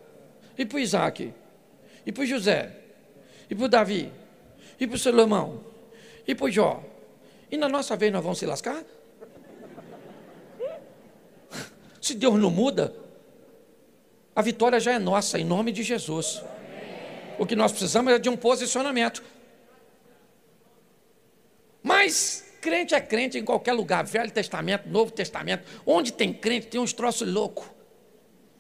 E 0.58 0.66
para 0.66 0.80
Isaac? 0.80 1.34
E 2.06 2.12
para 2.12 2.26
José? 2.26 2.72
E 3.50 3.56
para 3.56 3.68
Davi? 3.68 4.12
E 4.80 4.88
para 4.88 4.98
Salomão? 4.98 5.64
E 6.28 6.36
para 6.36 6.50
Jó? 6.50 6.84
E 7.52 7.58
na 7.58 7.68
nossa 7.68 7.96
vez 7.96 8.12
nós 8.12 8.24
vamos 8.24 8.40
se 8.40 8.46
lascar? 8.46 8.84
Se 12.02 12.14
Deus 12.14 12.40
não 12.40 12.52
muda, 12.52 12.94
a 14.36 14.42
vitória 14.42 14.80
já 14.80 14.94
é 14.94 15.00
nossa, 15.00 15.40
em 15.40 15.44
nome 15.44 15.72
de 15.72 15.82
Jesus. 15.82 16.44
O 17.40 17.46
que 17.46 17.56
nós 17.56 17.72
precisamos 17.72 18.14
é 18.14 18.20
de 18.20 18.30
um 18.30 18.38
posicionamento. 18.38 19.24
Mas 21.82 22.45
crente 22.66 22.96
é 22.96 23.00
crente 23.00 23.38
em 23.38 23.46
qualquer 23.46 23.74
lugar, 23.74 24.04
Velho 24.04 24.32
Testamento, 24.32 24.90
Novo 24.90 25.12
Testamento. 25.12 25.64
Onde 25.86 26.12
tem 26.12 26.34
crente, 26.34 26.66
tem 26.66 26.82
uns 26.82 26.94
troços 26.94 27.32
loucos. 27.32 27.68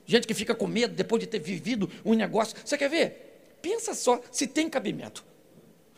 Gente 0.05 0.27
que 0.27 0.33
fica 0.35 0.53
com 0.53 0.67
medo 0.67 0.93
depois 0.93 1.19
de 1.19 1.25
ter 1.25 1.39
vivido 1.39 1.89
um 2.05 2.13
negócio. 2.13 2.55
Você 2.63 2.77
quer 2.77 2.87
ver? 2.87 3.57
Pensa 3.63 3.95
só 3.95 4.21
se 4.31 4.45
tem 4.45 4.69
cabimento. 4.69 5.25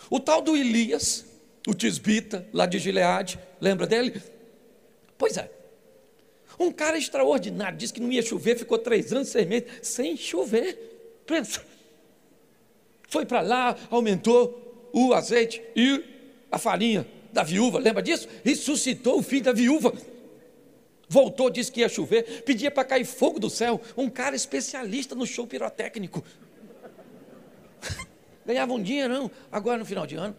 O 0.10 0.22
tal 0.22 0.41
do 0.41 0.55
Elias, 0.55 1.26
o 1.68 1.74
tisbita, 1.74 2.47
lá 2.53 2.66
de 2.66 2.80
Gileade, 2.80 3.38
lembra 3.60 3.86
dele? 3.86 4.22
Pois 5.18 5.36
é, 5.36 5.51
um 6.58 6.72
cara 6.72 6.97
extraordinário, 6.97 7.78
disse 7.78 7.91
que 7.91 7.99
não 7.99 8.10
ia 8.10 8.22
chover, 8.22 8.58
ficou 8.58 8.78
três 8.78 9.12
anos, 9.12 9.28
seis 9.28 9.45
meses, 9.45 9.68
sem 9.82 10.16
chover. 10.16 11.24
Pensa. 11.26 11.62
Foi 13.10 13.26
para 13.26 13.41
lá, 13.41 13.76
aumentou 13.89 14.89
o 14.93 15.14
azeite 15.14 15.62
e 15.76 16.05
a 16.49 16.58
farinha 16.58 17.05
da 17.38 17.43
viúva, 17.43 17.79
lembra 17.79 18.01
disso? 18.01 18.27
Ressuscitou 18.43 19.19
o 19.19 19.23
filho 19.23 19.43
da 19.43 19.53
viúva. 19.53 19.93
Voltou, 21.07 21.49
disse 21.49 21.71
que 21.71 21.79
ia 21.81 21.89
chover, 21.89 22.43
pedia 22.43 22.69
para 22.69 22.83
cair 22.83 23.05
fogo 23.05 23.39
do 23.39 23.49
céu. 23.49 23.79
Um 23.95 24.09
cara 24.09 24.35
especialista 24.35 25.15
no 25.15 25.25
show 25.25 25.47
pirotécnico. 25.47 26.23
Ganhava 28.45 28.73
um 28.73 28.81
dinheirão, 28.81 29.31
agora 29.51 29.77
no 29.77 29.85
final 29.85 30.05
de 30.05 30.15
ano. 30.15 30.35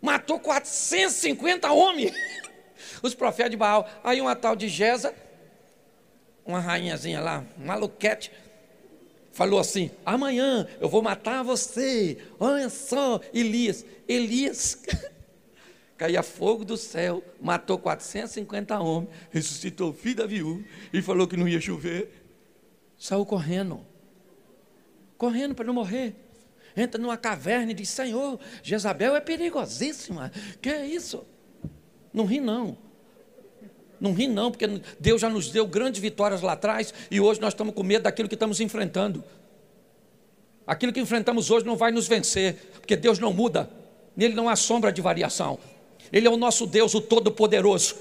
matou 0.00 0.38
450 0.38 1.70
homens, 1.72 2.12
os 3.02 3.14
profetas 3.14 3.50
de 3.50 3.56
Baal. 3.56 3.88
Aí 4.02 4.20
uma 4.20 4.34
tal 4.34 4.56
de 4.56 4.68
Gesa, 4.68 5.14
uma 6.46 6.60
rainhazinha 6.60 7.20
lá, 7.20 7.44
maluquete, 7.56 8.32
falou 9.38 9.60
assim: 9.60 9.88
amanhã 10.04 10.66
eu 10.80 10.88
vou 10.88 11.00
matar 11.00 11.44
você. 11.44 12.18
Olha 12.40 12.68
só, 12.68 13.20
Elias. 13.32 13.86
Elias 14.08 14.82
caía 15.96 16.24
fogo 16.24 16.64
do 16.64 16.76
céu, 16.76 17.22
matou 17.40 17.78
450 17.78 18.78
homens, 18.80 19.10
ressuscitou 19.30 19.90
o 19.90 19.92
filho 19.92 20.16
da 20.16 20.26
viúva 20.26 20.64
e 20.92 21.00
falou 21.00 21.28
que 21.28 21.36
não 21.36 21.46
ia 21.46 21.60
chover. 21.60 22.10
Saiu 22.98 23.24
correndo, 23.24 23.86
correndo 25.16 25.54
para 25.54 25.66
não 25.66 25.74
morrer 25.74 26.16
entra 26.76 27.00
numa 27.00 27.16
caverna 27.16 27.72
e 27.72 27.74
diz: 27.74 27.88
Senhor, 27.88 28.38
Jezabel 28.62 29.16
é 29.16 29.20
perigosíssima. 29.20 30.30
Que 30.62 30.68
é 30.68 30.86
isso? 30.86 31.24
Não 32.12 32.24
ri, 32.24 32.38
não. 32.38 32.78
Não 34.00 34.12
ri, 34.12 34.28
não, 34.28 34.50
porque 34.50 34.80
Deus 34.98 35.20
já 35.20 35.28
nos 35.28 35.50
deu 35.50 35.66
grandes 35.66 36.00
vitórias 36.00 36.40
lá 36.40 36.52
atrás 36.52 36.94
e 37.10 37.20
hoje 37.20 37.40
nós 37.40 37.52
estamos 37.52 37.74
com 37.74 37.82
medo 37.82 38.02
daquilo 38.02 38.28
que 38.28 38.34
estamos 38.34 38.60
enfrentando. 38.60 39.24
Aquilo 40.66 40.92
que 40.92 41.00
enfrentamos 41.00 41.50
hoje 41.50 41.64
não 41.64 41.76
vai 41.76 41.90
nos 41.90 42.06
vencer, 42.06 42.54
porque 42.74 42.94
Deus 42.94 43.18
não 43.18 43.32
muda, 43.32 43.70
nele 44.16 44.34
não 44.34 44.48
há 44.48 44.54
sombra 44.54 44.92
de 44.92 45.00
variação. 45.00 45.58
Ele 46.12 46.26
é 46.26 46.30
o 46.30 46.36
nosso 46.36 46.66
Deus, 46.66 46.94
o 46.94 47.00
Todo-Poderoso. 47.00 47.96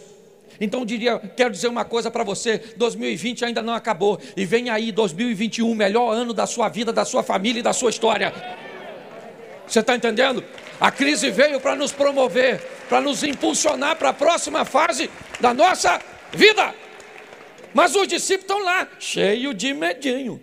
Então 0.60 0.82
eu 0.82 0.86
diria, 0.86 1.20
quero 1.20 1.52
dizer 1.52 1.68
uma 1.68 1.86
coisa 1.86 2.10
para 2.12 2.24
você: 2.24 2.58
2020 2.76 3.45
ainda 3.45 3.62
não 3.62 3.74
acabou, 3.74 4.20
e 4.36 4.45
vem 4.45 4.70
aí 4.70 4.91
2021, 4.91 5.74
melhor 5.76 6.12
ano 6.12 6.34
da 6.34 6.45
sua 6.45 6.68
vida, 6.70 6.91
da 6.91 7.06
sua 7.06 7.24
família 7.24 7.60
e 7.60 7.64
da 7.64 7.74
sua 7.74 7.89
história. 7.89 8.34
Você 9.68 9.80
está 9.80 9.95
entendendo? 9.95 10.43
A 10.80 10.92
crise 10.92 11.32
veio 11.32 11.60
para 11.60 11.76
nos 11.76 11.92
promover, 11.92 12.62
para 12.88 13.02
nos 13.02 13.24
impulsionar 13.24 13.96
para 13.96 14.10
a 14.10 14.14
próxima 14.14 14.64
fase 14.64 15.10
da 15.40 15.54
nossa 15.54 16.00
vida. 16.32 16.74
Mas 17.74 17.96
os 17.96 18.08
discípulos 18.08 18.44
estão 18.44 18.64
lá, 18.64 18.88
cheios 19.00 19.56
de 19.56 19.74
medinho. 19.74 20.42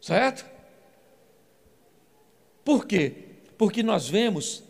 Certo? 0.00 0.46
Por 2.64 2.86
quê? 2.86 3.12
Porque 3.58 3.82
nós 3.82 4.08
vemos 4.08 4.62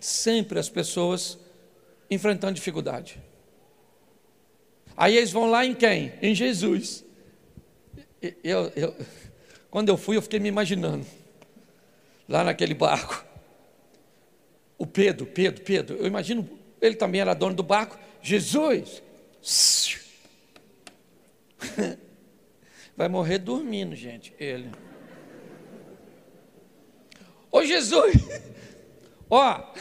sempre 0.00 0.58
as 0.58 0.68
pessoas 0.68 1.38
enfrentando 2.08 2.54
dificuldade. 2.54 3.20
Aí 4.96 5.16
eles 5.16 5.32
vão 5.32 5.50
lá 5.50 5.66
em 5.66 5.74
quem? 5.74 6.12
Em 6.22 6.34
Jesus. 6.34 7.04
Eu, 8.42 8.72
eu, 8.76 8.96
quando 9.70 9.88
eu 9.88 9.96
fui, 9.96 10.16
eu 10.16 10.22
fiquei 10.22 10.38
me 10.38 10.48
imaginando 10.48 11.04
lá 12.28 12.44
naquele 12.44 12.74
barco. 12.74 13.24
O 14.78 14.86
Pedro, 14.86 15.26
Pedro, 15.26 15.62
Pedro, 15.62 15.96
eu 15.96 16.06
imagino, 16.06 16.48
ele 16.80 16.96
também 16.96 17.20
era 17.20 17.34
dono 17.34 17.54
do 17.54 17.62
barco. 17.62 17.98
Jesus, 18.20 19.02
vai 22.96 23.08
morrer 23.08 23.38
dormindo, 23.38 23.94
gente, 23.94 24.34
ele. 24.38 24.70
Ô 27.50 27.62
Jesus, 27.64 28.16
ó, 29.30 29.72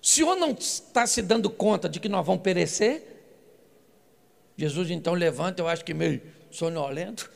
o 0.00 0.06
senhor 0.06 0.36
não 0.36 0.52
está 0.52 1.06
se 1.06 1.20
dando 1.20 1.50
conta 1.50 1.88
de 1.88 2.00
que 2.00 2.08
nós 2.08 2.24
vamos 2.24 2.42
perecer? 2.42 3.12
Jesus 4.56 4.90
então 4.90 5.14
levanta, 5.14 5.60
eu 5.60 5.68
acho 5.68 5.84
que 5.84 5.92
meio 5.92 6.22
sonolento. 6.50 7.30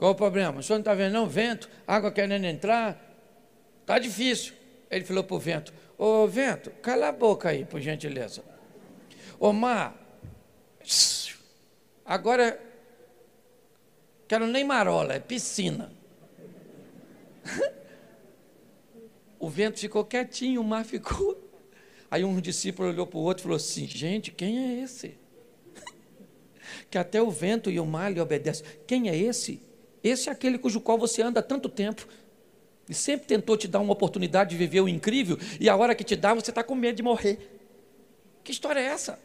Qual 0.00 0.12
o 0.12 0.14
problema? 0.14 0.60
O 0.60 0.62
senhor 0.62 0.78
não 0.78 0.80
está 0.80 0.94
vendo 0.94 1.12
não? 1.12 1.26
Vento, 1.28 1.68
água 1.86 2.10
querendo 2.10 2.46
entrar. 2.46 2.98
Está 3.82 3.98
difícil. 3.98 4.54
Ele 4.90 5.04
falou 5.04 5.22
para 5.22 5.36
o 5.36 5.38
vento, 5.38 5.74
ô 5.98 6.26
vento, 6.26 6.70
cala 6.80 7.08
a 7.08 7.12
boca 7.12 7.50
aí, 7.50 7.66
por 7.66 7.78
gentileza. 7.82 8.42
Ô 9.38 9.52
mar, 9.52 9.94
agora 12.02 12.58
quero 14.26 14.46
nem 14.46 14.64
marola, 14.64 15.12
é 15.12 15.20
piscina. 15.20 15.92
o 19.38 19.50
vento 19.50 19.80
ficou 19.80 20.02
quietinho, 20.02 20.62
o 20.62 20.64
mar 20.64 20.86
ficou. 20.86 21.38
Aí 22.10 22.24
um 22.24 22.40
discípulo 22.40 22.88
olhou 22.88 23.06
para 23.06 23.18
o 23.18 23.22
outro 23.22 23.42
e 23.42 23.44
falou 23.44 23.56
assim: 23.56 23.86
gente, 23.86 24.30
quem 24.30 24.58
é 24.58 24.82
esse? 24.82 25.18
que 26.90 26.96
até 26.96 27.20
o 27.20 27.30
vento 27.30 27.70
e 27.70 27.78
o 27.78 27.84
mar 27.84 28.10
lhe 28.10 28.18
obedecem. 28.18 28.64
Quem 28.86 29.10
é 29.10 29.14
esse? 29.14 29.68
Esse 30.02 30.28
é 30.28 30.32
aquele 30.32 30.58
cujo 30.58 30.80
qual 30.80 30.98
você 30.98 31.22
anda 31.22 31.40
há 31.40 31.42
tanto 31.42 31.68
tempo. 31.68 32.06
E 32.88 32.94
sempre 32.94 33.26
tentou 33.26 33.56
te 33.56 33.68
dar 33.68 33.80
uma 33.80 33.92
oportunidade 33.92 34.50
de 34.50 34.56
viver 34.56 34.80
o 34.80 34.88
incrível, 34.88 35.38
e 35.60 35.68
a 35.68 35.76
hora 35.76 35.94
que 35.94 36.02
te 36.02 36.16
dá, 36.16 36.34
você 36.34 36.50
está 36.50 36.64
com 36.64 36.74
medo 36.74 36.96
de 36.96 37.02
morrer. 37.02 37.38
Que 38.42 38.50
história 38.50 38.80
é 38.80 38.84
essa? 38.84 39.18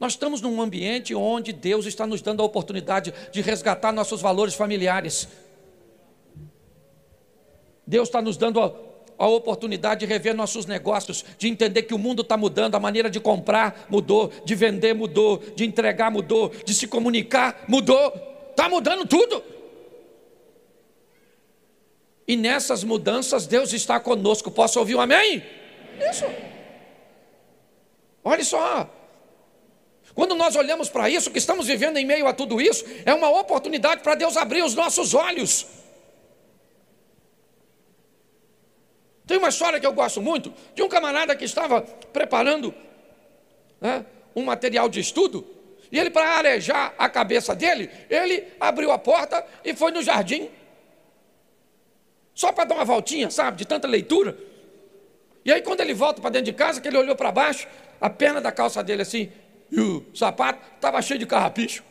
Nós 0.00 0.14
estamos 0.14 0.40
num 0.40 0.60
ambiente 0.60 1.14
onde 1.14 1.52
Deus 1.52 1.86
está 1.86 2.06
nos 2.06 2.22
dando 2.22 2.42
a 2.42 2.44
oportunidade 2.44 3.12
de 3.30 3.40
resgatar 3.40 3.92
nossos 3.92 4.20
valores 4.20 4.54
familiares. 4.54 5.28
Deus 7.86 8.08
está 8.08 8.22
nos 8.22 8.36
dando 8.36 8.60
a, 8.60 8.74
a 9.18 9.28
oportunidade 9.28 10.00
de 10.00 10.06
rever 10.06 10.34
nossos 10.34 10.66
negócios, 10.66 11.24
de 11.38 11.48
entender 11.48 11.82
que 11.82 11.94
o 11.94 11.98
mundo 11.98 12.22
está 12.22 12.36
mudando, 12.36 12.74
a 12.74 12.80
maneira 12.80 13.10
de 13.10 13.20
comprar 13.20 13.86
mudou, 13.88 14.32
de 14.44 14.54
vender 14.54 14.94
mudou, 14.94 15.36
de 15.54 15.64
entregar 15.64 16.10
mudou, 16.10 16.50
de 16.64 16.74
se 16.74 16.88
comunicar 16.88 17.64
mudou. 17.68 18.31
Está 18.52 18.68
mudando 18.68 19.06
tudo. 19.06 19.42
E 22.28 22.36
nessas 22.36 22.84
mudanças 22.84 23.46
Deus 23.46 23.72
está 23.72 23.98
conosco. 23.98 24.50
Posso 24.50 24.78
ouvir 24.78 24.94
um 24.94 25.00
amém? 25.00 25.42
Isso. 26.10 26.24
Olha 28.22 28.44
só. 28.44 28.88
Quando 30.14 30.34
nós 30.34 30.54
olhamos 30.54 30.90
para 30.90 31.08
isso, 31.08 31.30
que 31.30 31.38
estamos 31.38 31.66
vivendo 31.66 31.96
em 31.96 32.04
meio 32.04 32.26
a 32.26 32.34
tudo 32.34 32.60
isso, 32.60 32.84
é 33.06 33.14
uma 33.14 33.30
oportunidade 33.40 34.02
para 34.02 34.14
Deus 34.14 34.36
abrir 34.36 34.62
os 34.62 34.74
nossos 34.74 35.14
olhos. 35.14 35.66
Tem 39.26 39.38
uma 39.38 39.48
história 39.48 39.80
que 39.80 39.86
eu 39.86 39.94
gosto 39.94 40.20
muito 40.20 40.52
de 40.74 40.82
um 40.82 40.88
camarada 40.88 41.34
que 41.34 41.46
estava 41.46 41.80
preparando 41.80 42.74
né, 43.80 44.04
um 44.36 44.44
material 44.44 44.90
de 44.90 45.00
estudo 45.00 45.46
e 45.92 45.98
ele, 45.98 46.08
para 46.08 46.38
arejar 46.38 46.94
a 46.96 47.06
cabeça 47.06 47.54
dele, 47.54 47.90
ele 48.08 48.48
abriu 48.58 48.90
a 48.90 48.98
porta 48.98 49.46
e 49.62 49.74
foi 49.76 49.92
no 49.92 50.02
jardim. 50.02 50.48
Só 52.34 52.50
para 52.50 52.64
dar 52.64 52.76
uma 52.76 52.84
voltinha, 52.84 53.30
sabe, 53.30 53.58
de 53.58 53.66
tanta 53.66 53.86
leitura. 53.86 54.34
E 55.44 55.52
aí, 55.52 55.60
quando 55.60 55.82
ele 55.82 55.92
volta 55.92 56.22
para 56.22 56.30
dentro 56.30 56.46
de 56.46 56.54
casa, 56.54 56.80
que 56.80 56.88
ele 56.88 56.96
olhou 56.96 57.14
para 57.14 57.30
baixo, 57.30 57.68
a 58.00 58.08
perna 58.08 58.40
da 58.40 58.50
calça 58.50 58.82
dele 58.82 59.02
assim, 59.02 59.30
e 59.70 59.78
o 59.78 60.06
sapato 60.14 60.66
estava 60.76 61.02
cheio 61.02 61.20
de 61.20 61.26
carrapicho. 61.26 61.84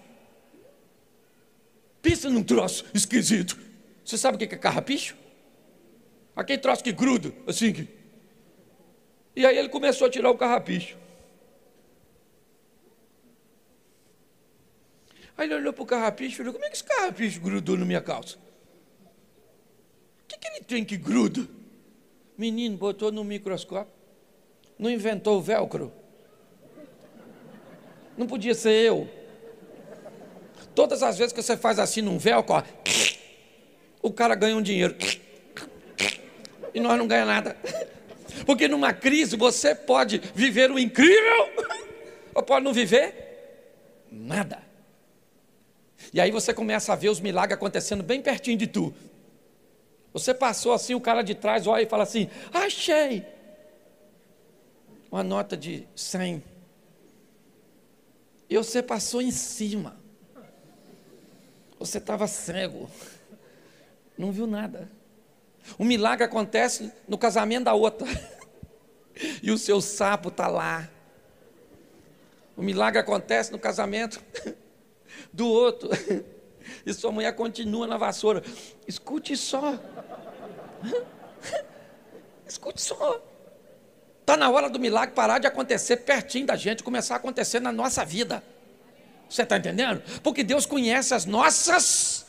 Pensa 2.01 2.27
num 2.27 2.43
troço 2.43 2.83
esquisito. 2.95 3.55
Você 4.03 4.17
sabe 4.17 4.35
o 4.35 4.47
que 4.47 4.55
é 4.55 4.57
carrapicho? 4.57 5.15
Aquele 6.35 6.57
troço 6.57 6.83
que 6.83 6.91
gruda, 6.91 7.31
assim. 7.45 7.87
E 9.35 9.45
aí 9.45 9.55
ele 9.55 9.69
começou 9.69 10.07
a 10.07 10.09
tirar 10.09 10.31
o 10.31 10.37
carrapicho. 10.37 10.97
Aí 15.41 15.47
ele 15.47 15.55
olhou 15.55 15.73
para 15.73 15.81
o 15.81 15.87
carrapicho 15.87 16.35
e 16.35 16.37
falou: 16.37 16.53
Como 16.53 16.63
é 16.63 16.69
que 16.69 16.75
esse 16.75 16.83
carrapicho 16.83 17.41
grudou 17.41 17.75
na 17.75 17.83
minha 17.83 17.99
calça? 17.99 18.37
O 18.37 20.27
que, 20.27 20.37
que 20.37 20.47
ele 20.47 20.59
tem 20.59 20.85
que 20.85 20.95
gruda? 20.95 21.47
Menino, 22.37 22.77
botou 22.77 23.11
no 23.11 23.23
microscópio. 23.23 23.91
Não 24.77 24.87
inventou 24.87 25.39
o 25.39 25.41
velcro. 25.41 25.91
Não 28.15 28.27
podia 28.27 28.53
ser 28.53 28.85
eu. 28.85 29.09
Todas 30.75 31.01
as 31.01 31.17
vezes 31.17 31.33
que 31.33 31.41
você 31.41 31.57
faz 31.57 31.79
assim 31.79 32.03
num 32.03 32.19
velcro, 32.19 32.57
ó, 32.57 32.63
o 33.99 34.13
cara 34.13 34.35
ganha 34.35 34.55
um 34.55 34.61
dinheiro. 34.61 34.95
E 36.71 36.79
nós 36.79 36.99
não 36.99 37.07
ganhamos 37.07 37.33
nada. 37.33 37.57
Porque 38.45 38.67
numa 38.67 38.93
crise 38.93 39.35
você 39.35 39.73
pode 39.73 40.19
viver 40.35 40.69
o 40.69 40.77
incrível 40.77 41.49
ou 42.35 42.43
pode 42.43 42.63
não 42.63 42.73
viver 42.73 44.05
nada. 44.11 44.69
E 46.13 46.19
aí 46.19 46.31
você 46.31 46.53
começa 46.53 46.91
a 46.91 46.95
ver 46.95 47.09
os 47.09 47.19
milagres 47.19 47.55
acontecendo 47.55 48.03
bem 48.03 48.21
pertinho 48.21 48.57
de 48.57 48.67
tu. 48.67 48.93
Você 50.13 50.33
passou 50.33 50.73
assim, 50.73 50.93
o 50.93 50.99
cara 50.99 51.21
de 51.21 51.33
trás 51.33 51.67
olha 51.67 51.83
e 51.83 51.85
fala 51.85 52.03
assim: 52.03 52.29
Achei! 52.53 53.25
Uma 55.09 55.23
nota 55.23 55.55
de 55.55 55.87
100. 55.95 56.43
E 58.49 58.57
você 58.57 58.81
passou 58.83 59.21
em 59.21 59.31
cima. 59.31 59.95
Você 61.79 61.97
estava 61.97 62.27
cego. 62.27 62.89
Não 64.17 64.31
viu 64.31 64.45
nada. 64.45 64.89
O 65.77 65.83
milagre 65.83 66.23
acontece 66.25 66.91
no 67.07 67.17
casamento 67.17 67.65
da 67.65 67.73
outra. 67.73 68.07
E 69.43 69.51
o 69.51 69.57
seu 69.57 69.81
sapo 69.81 70.29
está 70.29 70.47
lá. 70.47 70.89
O 72.57 72.63
milagre 72.63 72.99
acontece 72.99 73.51
no 73.51 73.59
casamento 73.59 74.23
do 75.31 75.47
outro. 75.47 75.89
E 76.85 76.93
sua 76.93 77.11
mulher 77.11 77.35
continua 77.35 77.87
na 77.87 77.97
vassoura. 77.97 78.43
Escute 78.87 79.35
só. 79.35 79.79
Escute 82.47 82.81
só. 82.81 83.21
Está 84.21 84.37
na 84.37 84.49
hora 84.49 84.69
do 84.69 84.79
milagre 84.79 85.13
parar 85.15 85.39
de 85.39 85.47
acontecer 85.47 85.97
pertinho 85.97 86.45
da 86.45 86.55
gente, 86.55 86.83
começar 86.83 87.15
a 87.15 87.17
acontecer 87.17 87.59
na 87.59 87.71
nossa 87.71 88.05
vida. 88.05 88.43
Você 89.27 89.41
está 89.41 89.57
entendendo? 89.57 90.03
Porque 90.21 90.43
Deus 90.43 90.65
conhece 90.65 91.13
as 91.13 91.25
nossas 91.25 92.25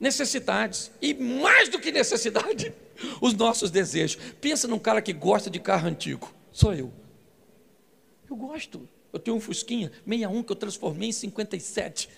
necessidades. 0.00 0.90
E 1.00 1.14
mais 1.14 1.68
do 1.68 1.78
que 1.78 1.92
necessidade, 1.92 2.74
os 3.20 3.34
nossos 3.34 3.70
desejos. 3.70 4.20
Pensa 4.40 4.66
num 4.66 4.78
cara 4.78 5.00
que 5.00 5.12
gosta 5.12 5.48
de 5.48 5.58
carro 5.60 5.88
antigo. 5.88 6.32
Sou 6.52 6.74
eu. 6.74 6.92
Eu 8.28 8.36
gosto. 8.36 8.88
Eu 9.12 9.18
tenho 9.18 9.36
um 9.36 9.40
Fusquinha 9.40 9.90
61 10.06 10.42
que 10.42 10.52
eu 10.52 10.56
transformei 10.56 11.08
em 11.08 11.12
57. 11.12 12.08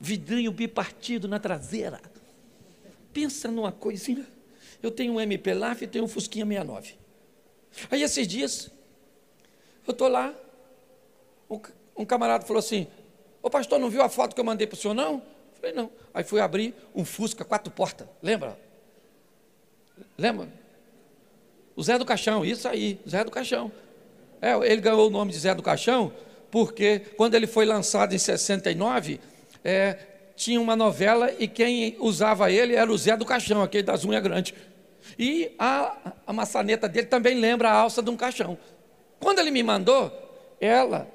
Vidrinho 0.00 0.52
bipartido 0.52 1.26
na 1.26 1.38
traseira. 1.38 2.00
Pensa 3.12 3.50
numa 3.50 3.72
coisinha. 3.72 4.26
Eu 4.82 4.90
tenho 4.90 5.14
um 5.14 5.20
MP 5.20 5.54
Laf 5.54 5.82
e 5.82 5.86
tenho 5.86 6.04
um 6.04 6.08
Fusquinha 6.08 6.46
69. 6.46 6.94
Aí 7.90 8.02
esses 8.02 8.26
dias, 8.26 8.70
eu 9.86 9.92
estou 9.92 10.08
lá, 10.08 10.34
um, 11.50 11.60
um, 11.96 12.04
camarada 12.04 12.44
falou 12.44 12.60
assim, 12.60 12.86
ô 13.42 13.50
pastor, 13.50 13.78
não 13.78 13.90
viu 13.90 14.02
a 14.02 14.08
foto 14.08 14.34
que 14.34 14.40
eu 14.40 14.44
mandei 14.44 14.66
para 14.66 14.76
o 14.76 14.78
senhor, 14.78 14.94
não? 14.94 15.14
Eu 15.14 15.22
falei, 15.60 15.72
não. 15.72 15.90
Aí 16.14 16.24
fui 16.24 16.40
abrir 16.40 16.74
um 16.94 17.04
Fusca, 17.04 17.44
quatro 17.44 17.72
portas, 17.72 18.06
lembra? 18.22 18.58
Lembra? 20.16 20.48
O 21.74 21.82
Zé 21.82 21.98
do 21.98 22.04
Caixão, 22.04 22.44
isso 22.44 22.66
aí, 22.68 23.00
Zé 23.08 23.24
do 23.24 23.30
Caixão. 23.30 23.70
É, 24.40 24.52
ele 24.70 24.80
ganhou 24.80 25.06
o 25.06 25.10
nome 25.10 25.32
de 25.32 25.38
Zé 25.38 25.54
do 25.54 25.62
Caixão, 25.62 26.12
porque 26.50 27.00
quando 27.16 27.34
ele 27.34 27.46
foi 27.46 27.64
lançado 27.64 28.14
em 28.14 28.18
69, 28.18 29.20
é, 29.64 29.98
tinha 30.36 30.60
uma 30.60 30.76
novela 30.76 31.32
e 31.38 31.48
quem 31.48 31.96
usava 31.98 32.50
ele 32.50 32.74
era 32.74 32.90
o 32.90 32.96
Zé 32.96 33.16
do 33.16 33.24
Caixão, 33.24 33.62
aquele 33.62 33.82
das 33.82 34.04
unhas 34.04 34.22
grandes. 34.22 34.54
E 35.18 35.54
a, 35.58 36.12
a 36.26 36.32
maçaneta 36.32 36.88
dele 36.88 37.06
também 37.06 37.34
lembra 37.34 37.70
a 37.70 37.74
alça 37.74 38.02
de 38.02 38.10
um 38.10 38.16
caixão. 38.16 38.58
Quando 39.20 39.38
ele 39.38 39.50
me 39.50 39.62
mandou, 39.62 40.12
ela, 40.60 41.08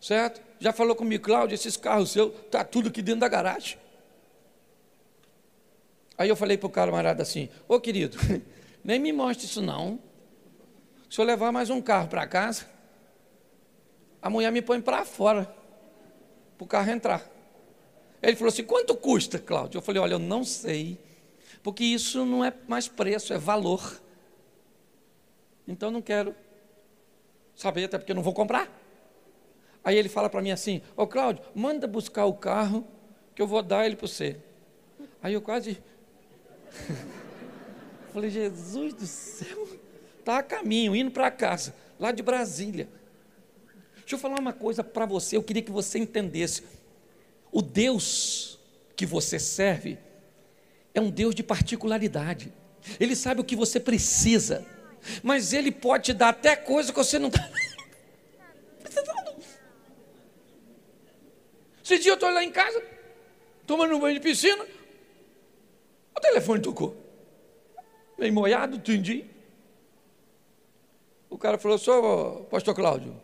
certo? 0.00 0.40
Já 0.58 0.72
falou 0.72 0.94
comigo, 0.94 1.24
Cláudio, 1.24 1.54
esses 1.54 1.76
carros 1.76 2.12
seus, 2.12 2.32
tá 2.50 2.62
tudo 2.64 2.88
aqui 2.88 3.02
dentro 3.02 3.20
da 3.20 3.28
garagem. 3.28 3.78
Aí 6.16 6.28
eu 6.28 6.36
falei 6.36 6.58
para 6.58 6.66
o 6.66 6.70
camarada 6.70 7.22
assim, 7.22 7.48
ô 7.66 7.80
querido, 7.80 8.18
nem 8.84 8.98
me 8.98 9.12
mostre 9.12 9.46
isso 9.46 9.62
não. 9.62 9.98
Se 11.10 11.20
eu 11.20 11.24
levar 11.24 11.50
mais 11.50 11.70
um 11.70 11.82
carro 11.82 12.06
para 12.06 12.24
casa, 12.24 12.66
a 14.22 14.30
mulher 14.30 14.52
me 14.52 14.62
põe 14.62 14.80
para 14.80 15.04
fora, 15.04 15.52
para 16.56 16.64
o 16.64 16.68
carro 16.68 16.88
entrar. 16.88 17.28
Ele 18.22 18.36
falou 18.36 18.50
assim: 18.50 18.62
quanto 18.62 18.94
custa, 18.94 19.36
Cláudio? 19.36 19.78
Eu 19.78 19.82
falei: 19.82 20.00
olha, 20.00 20.12
eu 20.12 20.20
não 20.20 20.44
sei, 20.44 20.96
porque 21.64 21.82
isso 21.82 22.24
não 22.24 22.44
é 22.44 22.54
mais 22.68 22.86
preço, 22.86 23.32
é 23.32 23.38
valor. 23.38 24.00
Então 25.66 25.90
não 25.90 26.00
quero 26.00 26.32
saber, 27.56 27.84
até 27.84 27.98
porque 27.98 28.12
eu 28.12 28.16
não 28.16 28.22
vou 28.22 28.32
comprar. 28.32 28.70
Aí 29.82 29.96
ele 29.96 30.08
fala 30.08 30.30
para 30.30 30.40
mim 30.40 30.52
assim: 30.52 30.80
Ô 30.96 31.08
Cláudio, 31.08 31.42
manda 31.56 31.88
buscar 31.88 32.26
o 32.26 32.34
carro 32.34 32.86
que 33.34 33.42
eu 33.42 33.48
vou 33.48 33.62
dar 33.64 33.84
ele 33.84 33.96
para 33.96 34.06
você. 34.06 34.36
Aí 35.20 35.34
eu 35.34 35.42
quase. 35.42 35.82
Falei: 38.12 38.30
Jesus 38.30 38.94
do 38.94 39.06
céu, 39.06 39.66
está 40.20 40.38
a 40.38 40.42
caminho, 40.42 40.94
indo 40.94 41.10
para 41.10 41.30
casa, 41.30 41.74
lá 41.98 42.12
de 42.12 42.22
Brasília. 42.22 42.88
Deixa 43.96 44.14
eu 44.14 44.18
falar 44.18 44.38
uma 44.38 44.52
coisa 44.52 44.82
para 44.82 45.06
você, 45.06 45.36
eu 45.36 45.42
queria 45.42 45.62
que 45.62 45.70
você 45.70 45.98
entendesse. 45.98 46.62
O 47.52 47.60
Deus 47.60 48.58
que 48.96 49.06
você 49.06 49.38
serve 49.38 49.98
é 50.94 51.00
um 51.00 51.10
Deus 51.10 51.34
de 51.34 51.42
particularidade. 51.42 52.52
Ele 52.98 53.14
sabe 53.14 53.40
o 53.40 53.44
que 53.44 53.56
você 53.56 53.78
precisa, 53.78 54.66
mas 55.22 55.52
Ele 55.52 55.70
pode 55.70 56.04
te 56.04 56.12
dar 56.12 56.30
até 56.30 56.56
coisa 56.56 56.92
que 56.92 56.98
você 56.98 57.18
não 57.18 57.28
está 57.28 57.48
precisando. 58.80 59.42
Esse 61.84 61.98
dia 61.98 62.12
eu 62.12 62.14
estou 62.14 62.30
lá 62.30 62.44
em 62.44 62.52
casa, 62.52 62.82
tomando 63.66 63.94
um 63.94 64.00
banho 64.00 64.14
de 64.14 64.20
piscina, 64.20 64.64
o 66.16 66.20
telefone 66.20 66.62
tocou. 66.62 66.96
Meio 68.18 68.32
molhado, 68.32 68.76
entendi. 68.76 69.24
O 71.30 71.38
cara 71.38 71.56
falou, 71.56 71.78
sou 71.78 72.44
pastor 72.50 72.74
Cláudio, 72.74 73.14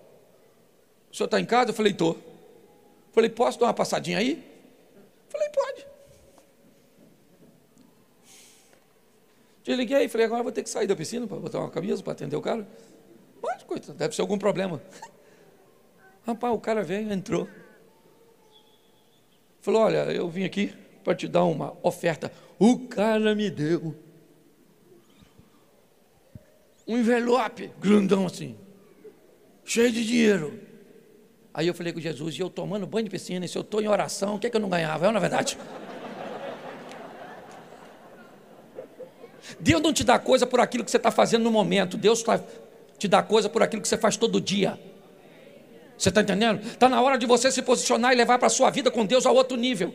o 1.11 1.15
senhor 1.15 1.27
está 1.27 1.41
em 1.41 1.45
casa? 1.45 1.71
Eu 1.71 1.75
falei, 1.75 1.93
estou. 1.93 2.17
Falei, 3.13 3.29
posso 3.29 3.59
dar 3.59 3.67
uma 3.67 3.75
passadinha 3.75 4.19
aí? 4.19 4.45
Falei, 5.29 5.49
pode. 5.49 5.87
Desliguei 9.65 10.05
e 10.05 10.09
falei, 10.09 10.27
agora 10.27 10.45
vou 10.45 10.53
ter 10.53 10.63
que 10.63 10.71
sair 10.71 10.87
da 10.87 10.95
piscina 10.95 11.27
para 11.27 11.39
botar 11.39 11.59
uma 11.59 11.71
camisa 11.71 12.03
para 12.03 12.13
atender 12.13 12.37
o 12.37 12.41
cara. 12.41 12.67
Pode, 13.41 13.65
coitado, 13.65 13.99
deve 13.99 14.15
ser 14.15 14.21
algum 14.21 14.39
problema. 14.39 14.81
Rapaz, 16.25 16.55
o 16.55 16.61
cara 16.61 16.85
veio, 16.85 17.13
entrou. 17.13 17.49
Falou, 19.61 19.83
olha, 19.83 20.05
eu 20.13 20.29
vim 20.29 20.45
aqui 20.45 20.73
para 21.03 21.15
te 21.15 21.27
dar 21.27 21.45
uma 21.45 21.77
oferta. 21.83 22.31
O 22.59 22.87
cara 22.87 23.35
me 23.35 23.51
deu 23.51 23.97
um 26.87 26.97
envelope 26.97 27.71
grandão 27.81 28.27
assim, 28.27 28.57
cheio 29.65 29.91
de 29.91 30.05
dinheiro. 30.05 30.61
Aí 31.53 31.67
eu 31.67 31.75
falei 31.75 31.93
com 31.93 32.01
Jesus, 32.01 32.37
e 32.37 32.41
eu 32.41 32.51
tomando 32.51 32.87
banho 32.87 33.05
de 33.05 33.11
piscina, 33.11 33.47
e 33.47 33.49
se 33.49 33.57
eu 33.57 33.63
estou 33.63 33.81
em 33.81 33.89
oração, 33.89 34.35
o 34.35 34.39
que, 34.39 34.47
é 34.47 34.51
que 34.51 34.57
eu 34.57 34.61
não 34.61 34.69
ganhava? 34.69 35.07
É 35.07 35.11
na 35.11 35.19
verdade? 35.19 35.59
Deus 39.59 39.81
não 39.81 39.93
te 39.93 40.05
dá 40.05 40.19
coisa 40.19 40.47
por 40.47 40.61
aquilo 40.61 40.85
que 40.85 40.91
você 40.91 40.99
está 40.99 41.11
fazendo 41.11 41.45
no 41.45 41.51
momento, 41.51 41.97
Deus 41.97 42.23
te 42.99 43.09
dá 43.09 43.23
coisa 43.23 43.49
por 43.49 43.63
aquilo 43.63 43.81
que 43.81 43.89
você 43.89 43.97
faz 43.97 44.17
todo 44.17 44.41
dia. 44.41 44.79
Você 45.97 46.11
está 46.11 46.21
entendendo? 46.21 46.61
Está 46.67 46.91
na 46.91 47.01
hora 47.01 47.17
de 47.17 47.25
você 47.25 47.51
se 47.51 47.63
posicionar 47.63 48.13
e 48.13 48.17
levar 48.17 48.39
para 48.39 48.49
a 48.49 48.51
sua 48.51 48.69
vida 48.71 48.91
com 48.91 49.07
Deus 49.07 49.25
a 49.25 49.31
outro 49.31 49.57
nível. 49.57 49.95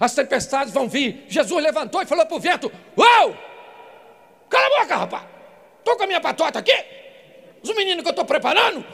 As 0.00 0.12
tempestades 0.12 0.74
vão 0.74 0.88
vir. 0.88 1.24
Jesus 1.28 1.62
levantou 1.62 2.02
e 2.02 2.06
falou 2.06 2.26
para 2.26 2.36
o 2.36 2.40
vento: 2.40 2.72
Uau! 2.96 3.36
Cala 4.50 4.66
a 4.66 4.82
boca, 4.82 4.96
rapaz! 4.96 5.37
Estou 5.88 5.96
com 5.96 6.04
a 6.04 6.06
minha 6.06 6.20
patota 6.20 6.58
aqui. 6.58 6.74
Os 7.62 7.74
meninos 7.74 8.02
que 8.02 8.08
eu 8.08 8.10
estou 8.10 8.26
preparando 8.26 8.84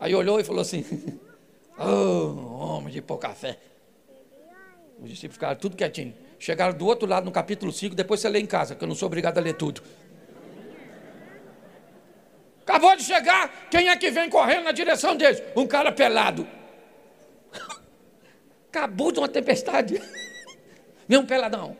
Aí 0.00 0.14
olhou 0.14 0.40
e 0.40 0.44
falou 0.44 0.62
assim: 0.62 0.82
Oh, 1.78 2.78
homem 2.78 2.90
de 2.90 3.02
pouca 3.02 3.34
fé. 3.34 3.58
Os 4.98 5.10
discípulos 5.10 5.34
ficaram 5.34 5.56
tudo 5.56 5.76
quietinho. 5.76 6.14
Chegaram 6.38 6.72
do 6.72 6.86
outro 6.86 7.06
lado 7.06 7.24
no 7.24 7.30
capítulo 7.30 7.70
5, 7.70 7.94
depois 7.94 8.20
você 8.20 8.30
lê 8.30 8.40
em 8.40 8.46
casa, 8.46 8.74
que 8.74 8.82
eu 8.82 8.88
não 8.88 8.94
sou 8.94 9.06
obrigado 9.06 9.36
a 9.36 9.42
ler 9.42 9.54
tudo. 9.54 9.82
Acabou 12.62 12.96
de 12.96 13.02
chegar, 13.02 13.68
quem 13.70 13.90
é 13.90 13.96
que 13.96 14.10
vem 14.10 14.30
correndo 14.30 14.64
na 14.64 14.72
direção 14.72 15.14
deles? 15.14 15.42
Um 15.54 15.66
cara 15.66 15.92
pelado. 15.92 16.48
Acabou 18.72 19.12
de 19.12 19.18
uma 19.18 19.28
tempestade. 19.28 20.00
Vem 21.06 21.18
um 21.18 21.26
peladão. 21.26 21.76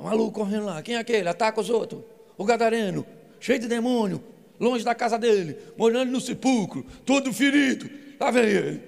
Um 0.00 0.04
maluco 0.04 0.32
correndo 0.32 0.64
lá. 0.64 0.82
Quem 0.82 0.94
é 0.94 0.98
aquele? 0.98 1.28
Ataca 1.28 1.60
os 1.60 1.68
outros. 1.68 2.02
O 2.38 2.44
gadareno, 2.44 3.04
cheio 3.38 3.58
de 3.58 3.68
demônio, 3.68 4.24
longe 4.58 4.82
da 4.82 4.94
casa 4.94 5.18
dele, 5.18 5.58
morando 5.76 6.10
no 6.10 6.20
sepulcro, 6.20 6.86
todo 7.04 7.30
ferido. 7.34 7.90
Lá 8.18 8.30
vem 8.30 8.44
ele. 8.44 8.82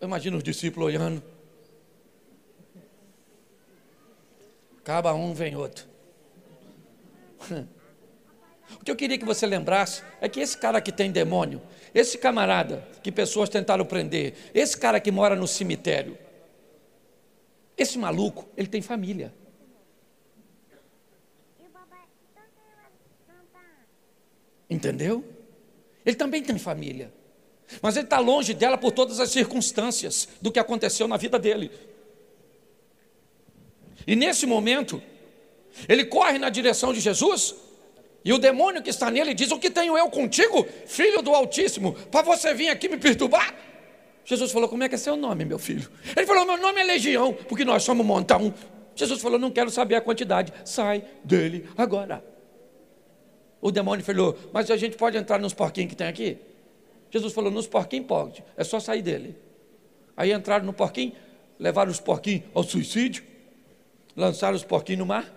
Eu 0.00 0.06
imagino 0.06 0.36
os 0.36 0.44
discípulos 0.44 0.86
olhando. 0.86 1.20
Acaba 4.78 5.12
um, 5.12 5.34
vem 5.34 5.56
outro. 5.56 5.86
O 8.80 8.84
que 8.84 8.90
eu 8.90 8.96
queria 8.96 9.18
que 9.18 9.24
você 9.24 9.46
lembrasse 9.46 10.02
é 10.20 10.28
que 10.28 10.40
esse 10.40 10.56
cara 10.56 10.80
que 10.80 10.90
tem 10.90 11.12
demônio, 11.12 11.60
esse 11.94 12.18
camarada 12.18 12.86
que 13.02 13.12
pessoas 13.12 13.48
tentaram 13.48 13.84
prender, 13.84 14.34
esse 14.52 14.76
cara 14.76 14.98
que 14.98 15.12
mora 15.12 15.36
no 15.36 15.46
cemitério, 15.46 16.18
esse 17.76 17.98
maluco, 17.98 18.48
ele 18.56 18.68
tem 18.68 18.80
família. 18.80 19.34
Entendeu? 24.68 25.24
Ele 26.04 26.16
também 26.16 26.42
tem 26.42 26.58
família. 26.58 27.12
Mas 27.80 27.96
ele 27.96 28.06
está 28.06 28.18
longe 28.18 28.54
dela 28.54 28.76
por 28.78 28.92
todas 28.92 29.20
as 29.20 29.30
circunstâncias 29.30 30.28
do 30.40 30.52
que 30.52 30.58
aconteceu 30.58 31.08
na 31.08 31.16
vida 31.16 31.38
dele. 31.38 31.70
E 34.06 34.14
nesse 34.14 34.46
momento, 34.46 35.02
ele 35.88 36.04
corre 36.04 36.38
na 36.38 36.50
direção 36.50 36.92
de 36.92 37.00
Jesus, 37.00 37.54
e 38.24 38.32
o 38.32 38.38
demônio 38.38 38.82
que 38.82 38.90
está 38.90 39.10
nele 39.10 39.34
diz: 39.34 39.50
O 39.50 39.58
que 39.58 39.70
tenho 39.70 39.96
eu 39.96 40.08
contigo, 40.10 40.66
filho 40.86 41.22
do 41.22 41.34
Altíssimo, 41.34 41.94
para 42.10 42.22
você 42.22 42.54
vir 42.54 42.68
aqui 42.68 42.88
me 42.88 42.96
perturbar? 42.96 43.54
Jesus 44.24 44.50
falou: 44.52 44.68
Como 44.68 44.82
é 44.82 44.88
que 44.88 44.94
é 44.94 44.98
seu 44.98 45.16
nome, 45.16 45.44
meu 45.44 45.58
filho? 45.58 45.88
Ele 46.16 46.26
falou: 46.26 46.44
Meu 46.44 46.56
nome 46.56 46.80
é 46.80 46.84
Legião, 46.84 47.32
porque 47.32 47.64
nós 47.64 47.82
somos 47.82 48.04
montão. 48.04 48.52
Jesus 48.94 49.20
falou: 49.20 49.38
Não 49.38 49.50
quero 49.50 49.70
saber 49.70 49.96
a 49.96 50.00
quantidade, 50.00 50.52
sai 50.64 51.04
dele 51.22 51.68
agora. 51.76 52.24
O 53.60 53.70
demônio 53.70 54.04
falou: 54.04 54.36
Mas 54.52 54.70
a 54.70 54.76
gente 54.76 54.96
pode 54.96 55.16
entrar 55.16 55.38
nos 55.38 55.52
porquinhos 55.52 55.90
que 55.90 55.96
tem 55.96 56.06
aqui? 56.06 56.38
Jesus 57.10 57.32
falou: 57.32 57.50
Nos 57.50 57.66
porquinhos 57.66 58.06
pode, 58.06 58.44
é 58.56 58.64
só 58.64 58.80
sair 58.80 59.02
dele. 59.02 59.36
Aí 60.16 60.32
entraram 60.32 60.64
no 60.64 60.72
porquinho, 60.72 61.12
levaram 61.58 61.90
os 61.90 62.00
porquinhos 62.00 62.44
ao 62.54 62.62
suicídio, 62.62 63.24
lançaram 64.16 64.56
os 64.56 64.64
porquinhos 64.64 65.00
no 65.00 65.06
mar. 65.06 65.32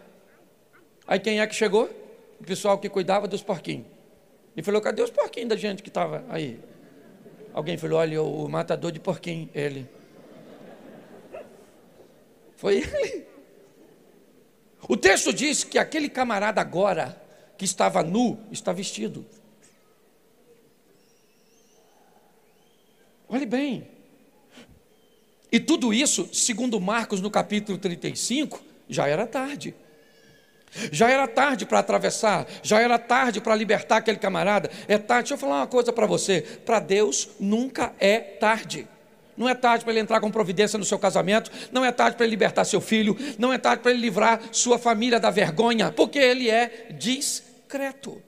Aí 1.07 1.19
quem 1.19 1.39
é 1.39 1.47
que 1.47 1.55
chegou? 1.55 1.89
o 2.39 2.43
pessoal 2.43 2.77
que 2.77 2.89
cuidava 2.89 3.27
dos 3.27 3.41
porquinhos. 3.41 3.85
E 4.55 4.63
falou: 4.63 4.81
cadê 4.81 5.01
os 5.01 5.09
porquinhos 5.09 5.49
da 5.49 5.55
gente 5.55 5.83
que 5.83 5.89
estava 5.89 6.23
aí? 6.29 6.59
Alguém 7.57 7.75
falou: 7.75 7.97
olha, 7.97 8.21
o 8.21 8.47
matador 8.47 8.91
de 8.91 8.99
porquinho, 8.99 9.49
ele. 9.51 9.89
Foi 12.55 12.75
ele. 12.75 13.25
O 14.87 14.95
texto 14.95 15.33
diz 15.33 15.63
que 15.63 15.79
aquele 15.79 16.07
camarada 16.07 16.61
agora, 16.61 17.19
que 17.57 17.65
estava 17.65 18.03
nu, 18.03 18.39
está 18.51 18.71
vestido. 18.71 19.25
Olhe 23.27 23.47
bem. 23.47 23.87
E 25.51 25.59
tudo 25.59 25.91
isso, 25.91 26.29
segundo 26.31 26.79
Marcos 26.79 27.21
no 27.21 27.31
capítulo 27.31 27.79
35, 27.79 28.61
já 28.87 29.07
era 29.07 29.25
tarde. 29.25 29.73
Já 30.91 31.09
era 31.09 31.27
tarde 31.27 31.65
para 31.65 31.79
atravessar, 31.79 32.45
já 32.61 32.79
era 32.79 32.99
tarde 32.99 33.41
para 33.41 33.55
libertar 33.55 33.97
aquele 33.97 34.17
camarada. 34.17 34.69
É 34.87 34.97
tarde. 34.97 35.29
Deixa 35.29 35.33
eu 35.33 35.37
falar 35.37 35.61
uma 35.61 35.67
coisa 35.67 35.91
para 35.91 36.05
você: 36.05 36.41
para 36.41 36.79
Deus 36.79 37.29
nunca 37.39 37.93
é 37.99 38.19
tarde. 38.19 38.87
Não 39.35 39.47
é 39.47 39.53
tarde 39.53 39.83
para 39.83 39.93
ele 39.93 39.99
entrar 39.99 40.19
com 40.19 40.31
providência 40.31 40.79
no 40.79 40.85
seu 40.85 40.97
casamento, 40.97 41.51
não 41.71 41.85
é 41.85 41.91
tarde 41.91 42.17
para 42.17 42.25
ele 42.25 42.31
libertar 42.31 42.65
seu 42.65 42.81
filho, 42.81 43.15
não 43.37 43.53
é 43.53 43.59
tarde 43.59 43.83
para 43.83 43.91
ele 43.91 44.01
livrar 44.01 44.41
sua 44.51 44.79
família 44.79 45.19
da 45.19 45.29
vergonha, 45.29 45.91
porque 45.91 46.17
ele 46.17 46.49
é 46.49 46.87
discreto. 46.97 48.19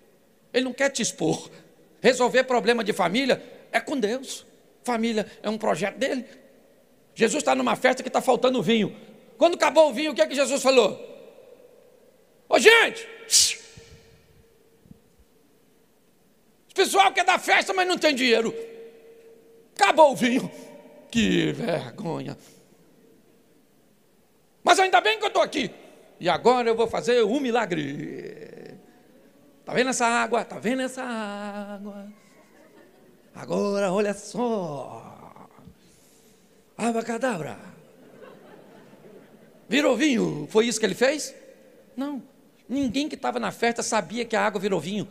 Ele 0.53 0.65
não 0.65 0.73
quer 0.73 0.89
te 0.89 1.01
expor. 1.01 1.49
Resolver 1.99 2.43
problema 2.43 2.83
de 2.83 2.93
família 2.93 3.41
é 3.71 3.79
com 3.79 3.99
Deus. 3.99 4.45
Família 4.83 5.25
é 5.41 5.49
um 5.49 5.57
projeto 5.57 5.97
dele. 5.97 6.25
Jesus 7.15 7.41
está 7.41 7.55
numa 7.55 7.75
festa 7.75 8.03
que 8.03 8.09
está 8.09 8.21
faltando 8.21 8.61
vinho. 8.61 8.95
Quando 9.37 9.55
acabou 9.55 9.89
o 9.89 9.93
vinho, 9.93 10.11
o 10.11 10.15
que 10.15 10.21
é 10.21 10.27
que 10.27 10.35
Jesus 10.35 10.61
falou? 10.61 11.08
Ô 12.49 12.57
gente! 12.57 13.07
O 16.71 16.73
pessoal 16.73 17.13
quer 17.13 17.23
dar 17.23 17.39
festa, 17.39 17.73
mas 17.73 17.87
não 17.87 17.97
tem 17.97 18.15
dinheiro. 18.15 18.53
Acabou 19.75 20.13
o 20.13 20.15
vinho. 20.15 20.51
Que 21.11 21.51
vergonha. 21.51 22.35
Mas 24.63 24.79
ainda 24.79 24.99
bem 24.99 25.19
que 25.19 25.25
eu 25.25 25.29
estou 25.29 25.43
aqui. 25.43 25.71
E 26.19 26.27
agora 26.27 26.69
eu 26.69 26.75
vou 26.75 26.87
fazer 26.87 27.23
um 27.23 27.39
milagre. 27.39 28.77
Está 29.59 29.73
vendo 29.73 29.89
essa 29.89 30.05
água? 30.05 30.41
Está 30.41 30.59
vendo 30.59 30.81
essa 30.81 31.03
água? 31.03 32.11
Agora 33.35 33.91
olha 33.91 34.13
só. 34.13 35.47
Abacadabra. 36.77 37.57
Virou 39.67 39.95
vinho. 39.95 40.47
Foi 40.49 40.65
isso 40.65 40.79
que 40.79 40.85
ele 40.85 40.95
fez? 40.95 41.33
Não. 41.95 42.23
Ninguém 42.69 43.09
que 43.09 43.15
estava 43.15 43.39
na 43.39 43.51
festa 43.51 43.81
sabia 43.81 44.23
que 44.23 44.35
a 44.35 44.45
água 44.45 44.61
virou 44.61 44.79
vinho. 44.79 45.07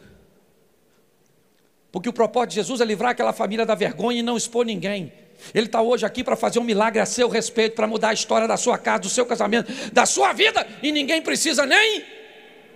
Porque 1.91 2.09
o 2.09 2.13
propósito 2.13 2.51
de 2.51 2.55
Jesus 2.57 2.81
é 2.81 2.85
livrar 2.85 3.11
aquela 3.11 3.33
família 3.33 3.67
da 3.67 3.75
vergonha 3.75 4.21
e 4.21 4.23
não 4.23 4.37
expor 4.37 4.65
ninguém. 4.65 5.13
Ele 5.53 5.67
está 5.67 5.83
hoje 5.83 6.07
aqui 6.07 6.23
para 6.23 6.37
fazer 6.37 6.61
um 6.61 6.65
milagre 6.65 7.01
a 7.01 7.07
seu 7.07 7.29
respeito, 7.29 7.75
para 7.75 7.87
mudar 7.87 8.11
a 8.11 8.13
história 8.13 8.47
da 8.47 8.57
sua 8.57 8.79
casa, 8.79 9.01
do 9.01 9.09
seu 9.09 9.27
casamento, 9.27 9.73
da 9.93 10.07
sua 10.07 10.33
vida, 10.33 10.67
e 10.83 10.93
ninguém 10.93 11.21
precisa 11.21 11.67
nem 11.67 12.05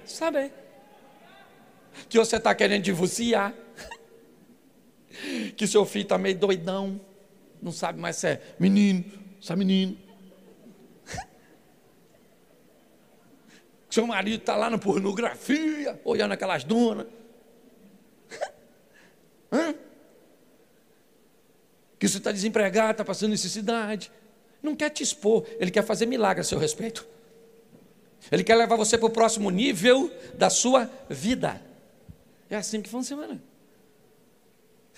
saber 0.05 0.53
que 2.09 2.19
você 2.19 2.37
está 2.37 2.55
querendo 2.55 2.83
divorciar, 2.83 3.53
que 5.57 5.67
seu 5.67 5.85
filho 5.85 6.05
está 6.05 6.19
meio 6.19 6.37
doidão, 6.37 7.01
não 7.61 7.73
sabe 7.73 8.01
mais 8.01 8.17
se 8.17 8.29
é 8.29 8.41
menino, 8.59 9.05
se 9.41 9.53
é 9.53 9.57
menino. 9.57 9.97
Seu 13.93 14.07
marido 14.07 14.41
está 14.41 14.57
lá 14.57 14.71
na 14.71 14.79
pornografia, 14.79 16.01
olhando 16.03 16.33
aquelas 16.33 16.65
donas. 16.65 17.07
Hã? 19.53 19.75
Que 21.99 22.09
você 22.09 22.17
está 22.17 22.33
desempregado, 22.33 22.93
está 22.93 23.05
passando 23.05 23.33
necessidade. 23.33 24.11
Não 24.63 24.75
quer 24.75 24.89
te 24.89 25.03
expor, 25.03 25.47
ele 25.59 25.71
quer 25.71 25.85
fazer 25.85 26.07
milagre 26.07 26.41
a 26.41 26.45
seu 26.45 26.59
respeito. 26.59 27.07
Ele 28.31 28.43
quer 28.43 28.55
levar 28.55 28.77
você 28.77 28.97
para 28.97 29.09
o 29.09 29.11
próximo 29.11 29.51
nível 29.51 30.11
da 30.33 30.49
sua 30.49 30.91
vida. 31.11 31.61
É 32.49 32.57
assim 32.57 32.81
que 32.81 32.89
funciona. 32.89 33.43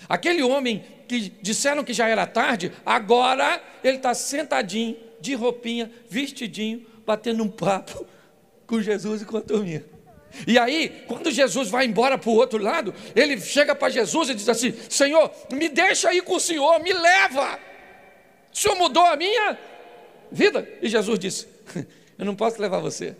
Aquele 0.07 0.41
homem 0.41 0.85
que 1.05 1.33
disseram 1.41 1.83
que 1.83 1.91
já 1.91 2.07
era 2.07 2.25
tarde, 2.25 2.71
agora 2.85 3.61
ele 3.83 3.97
está 3.97 4.13
sentadinho, 4.13 4.95
de 5.19 5.35
roupinha, 5.35 5.91
vestidinho, 6.09 6.87
batendo 7.05 7.43
um 7.43 7.49
papo 7.49 8.07
com 8.65 8.81
Jesus 8.81 9.21
e 9.21 9.25
com 9.25 9.37
a 9.37 9.41
turminha. 9.41 9.85
E 10.47 10.57
aí, 10.57 11.03
quando 11.07 11.31
Jesus 11.31 11.69
vai 11.69 11.85
embora 11.85 12.17
para 12.17 12.29
o 12.29 12.33
outro 12.33 12.61
lado, 12.61 12.93
ele 13.15 13.39
chega 13.39 13.73
para 13.73 13.89
Jesus 13.89 14.29
e 14.29 14.33
diz 14.33 14.49
assim: 14.49 14.73
Senhor, 14.89 15.31
me 15.51 15.69
deixa 15.69 16.13
ir 16.13 16.21
com 16.23 16.35
o 16.35 16.39
Senhor, 16.39 16.79
me 16.81 16.91
leva. 16.91 17.59
O 18.53 18.57
Senhor 18.57 18.75
mudou 18.75 19.05
a 19.05 19.15
minha 19.15 19.57
vida. 20.31 20.67
E 20.81 20.89
Jesus 20.89 21.17
disse: 21.19 21.47
Eu 22.17 22.25
não 22.25 22.35
posso 22.35 22.61
levar 22.61 22.79
você. 22.79 23.15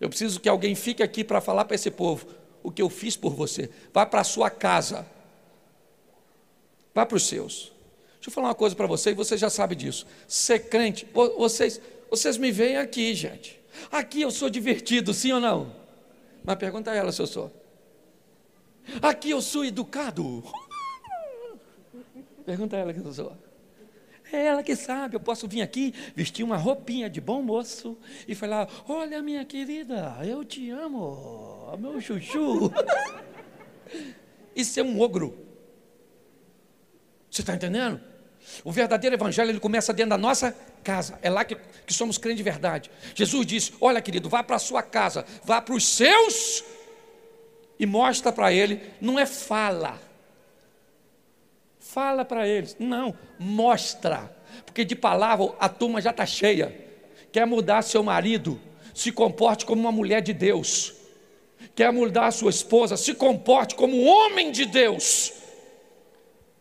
Eu 0.00 0.08
preciso 0.08 0.40
que 0.40 0.48
alguém 0.48 0.74
fique 0.74 1.02
aqui 1.02 1.22
para 1.22 1.40
falar 1.40 1.64
para 1.64 1.74
esse 1.74 1.90
povo 1.90 2.26
o 2.62 2.70
que 2.70 2.82
eu 2.82 2.88
fiz 2.88 3.16
por 3.16 3.34
você. 3.34 3.70
Vá 3.92 4.06
para 4.06 4.20
a 4.20 4.24
sua 4.24 4.50
casa. 4.50 5.06
Vá 6.94 7.06
para 7.06 7.16
os 7.16 7.26
seus. 7.26 7.72
Deixa 8.14 8.28
eu 8.28 8.32
falar 8.32 8.48
uma 8.48 8.54
coisa 8.54 8.74
para 8.76 8.86
você, 8.86 9.10
e 9.10 9.14
você 9.14 9.36
já 9.36 9.50
sabe 9.50 9.74
disso. 9.74 10.06
Ser 10.28 10.68
crente, 10.68 11.06
vocês, 11.12 11.80
vocês 12.08 12.36
me 12.36 12.52
veem 12.52 12.76
aqui, 12.76 13.14
gente. 13.14 13.61
Aqui 13.90 14.22
eu 14.22 14.30
sou 14.30 14.48
divertido, 14.48 15.12
sim 15.12 15.32
ou 15.32 15.40
não? 15.40 15.74
Mas 16.44 16.56
pergunta 16.56 16.90
a 16.90 16.94
ela 16.94 17.12
se 17.12 17.20
eu 17.20 17.26
sou. 17.26 17.52
Aqui 19.00 19.30
eu 19.30 19.40
sou 19.40 19.64
educado. 19.64 20.42
Pergunta 22.44 22.76
a 22.76 22.80
ela 22.80 22.92
que 22.92 23.00
eu 23.00 23.12
sou. 23.12 23.36
É 24.32 24.46
ela 24.46 24.62
que 24.62 24.74
sabe, 24.74 25.14
eu 25.14 25.20
posso 25.20 25.46
vir 25.46 25.60
aqui, 25.60 25.92
vestir 26.16 26.42
uma 26.42 26.56
roupinha 26.56 27.10
de 27.10 27.20
bom 27.20 27.42
moço 27.42 27.98
e 28.26 28.34
falar: 28.34 28.68
Olha, 28.88 29.22
minha 29.22 29.44
querida, 29.44 30.16
eu 30.24 30.42
te 30.42 30.70
amo, 30.70 31.76
meu 31.78 32.00
chuchu. 32.00 32.72
Isso 34.56 34.80
é 34.80 34.82
um 34.82 35.00
ogro. 35.00 35.36
Você 37.30 37.42
está 37.42 37.54
entendendo? 37.54 38.00
O 38.64 38.70
verdadeiro 38.70 39.16
evangelho 39.16 39.50
ele 39.50 39.60
começa 39.60 39.92
dentro 39.92 40.10
da 40.10 40.18
nossa 40.18 40.56
casa. 40.82 41.18
É 41.22 41.30
lá 41.30 41.44
que, 41.44 41.56
que 41.86 41.92
somos 41.92 42.18
crentes 42.18 42.38
de 42.38 42.42
verdade. 42.42 42.90
Jesus 43.14 43.46
disse: 43.46 43.72
Olha, 43.80 44.00
querido, 44.00 44.28
vá 44.28 44.42
para 44.42 44.56
a 44.56 44.58
sua 44.58 44.82
casa, 44.82 45.24
vá 45.44 45.60
para 45.60 45.74
os 45.74 45.86
seus 45.86 46.64
e 47.78 47.86
mostra 47.86 48.32
para 48.32 48.52
ele. 48.52 48.80
Não 49.00 49.18
é 49.18 49.26
fala. 49.26 50.00
Fala 51.80 52.24
para 52.24 52.46
eles. 52.46 52.76
Não, 52.78 53.16
mostra. 53.38 54.34
Porque 54.64 54.84
de 54.84 54.94
palavra 54.94 55.52
a 55.58 55.68
turma 55.68 56.00
já 56.00 56.10
está 56.10 56.24
cheia. 56.24 56.74
Quer 57.32 57.46
mudar 57.46 57.82
seu 57.82 58.02
marido? 58.02 58.60
Se 58.94 59.10
comporte 59.10 59.64
como 59.64 59.80
uma 59.80 59.92
mulher 59.92 60.20
de 60.20 60.32
Deus. 60.32 60.94
Quer 61.74 61.92
mudar 61.92 62.30
sua 62.30 62.50
esposa? 62.50 62.96
Se 62.96 63.14
comporte 63.14 63.74
como 63.74 63.96
um 63.96 64.06
homem 64.06 64.52
de 64.52 64.64
Deus. 64.66 65.32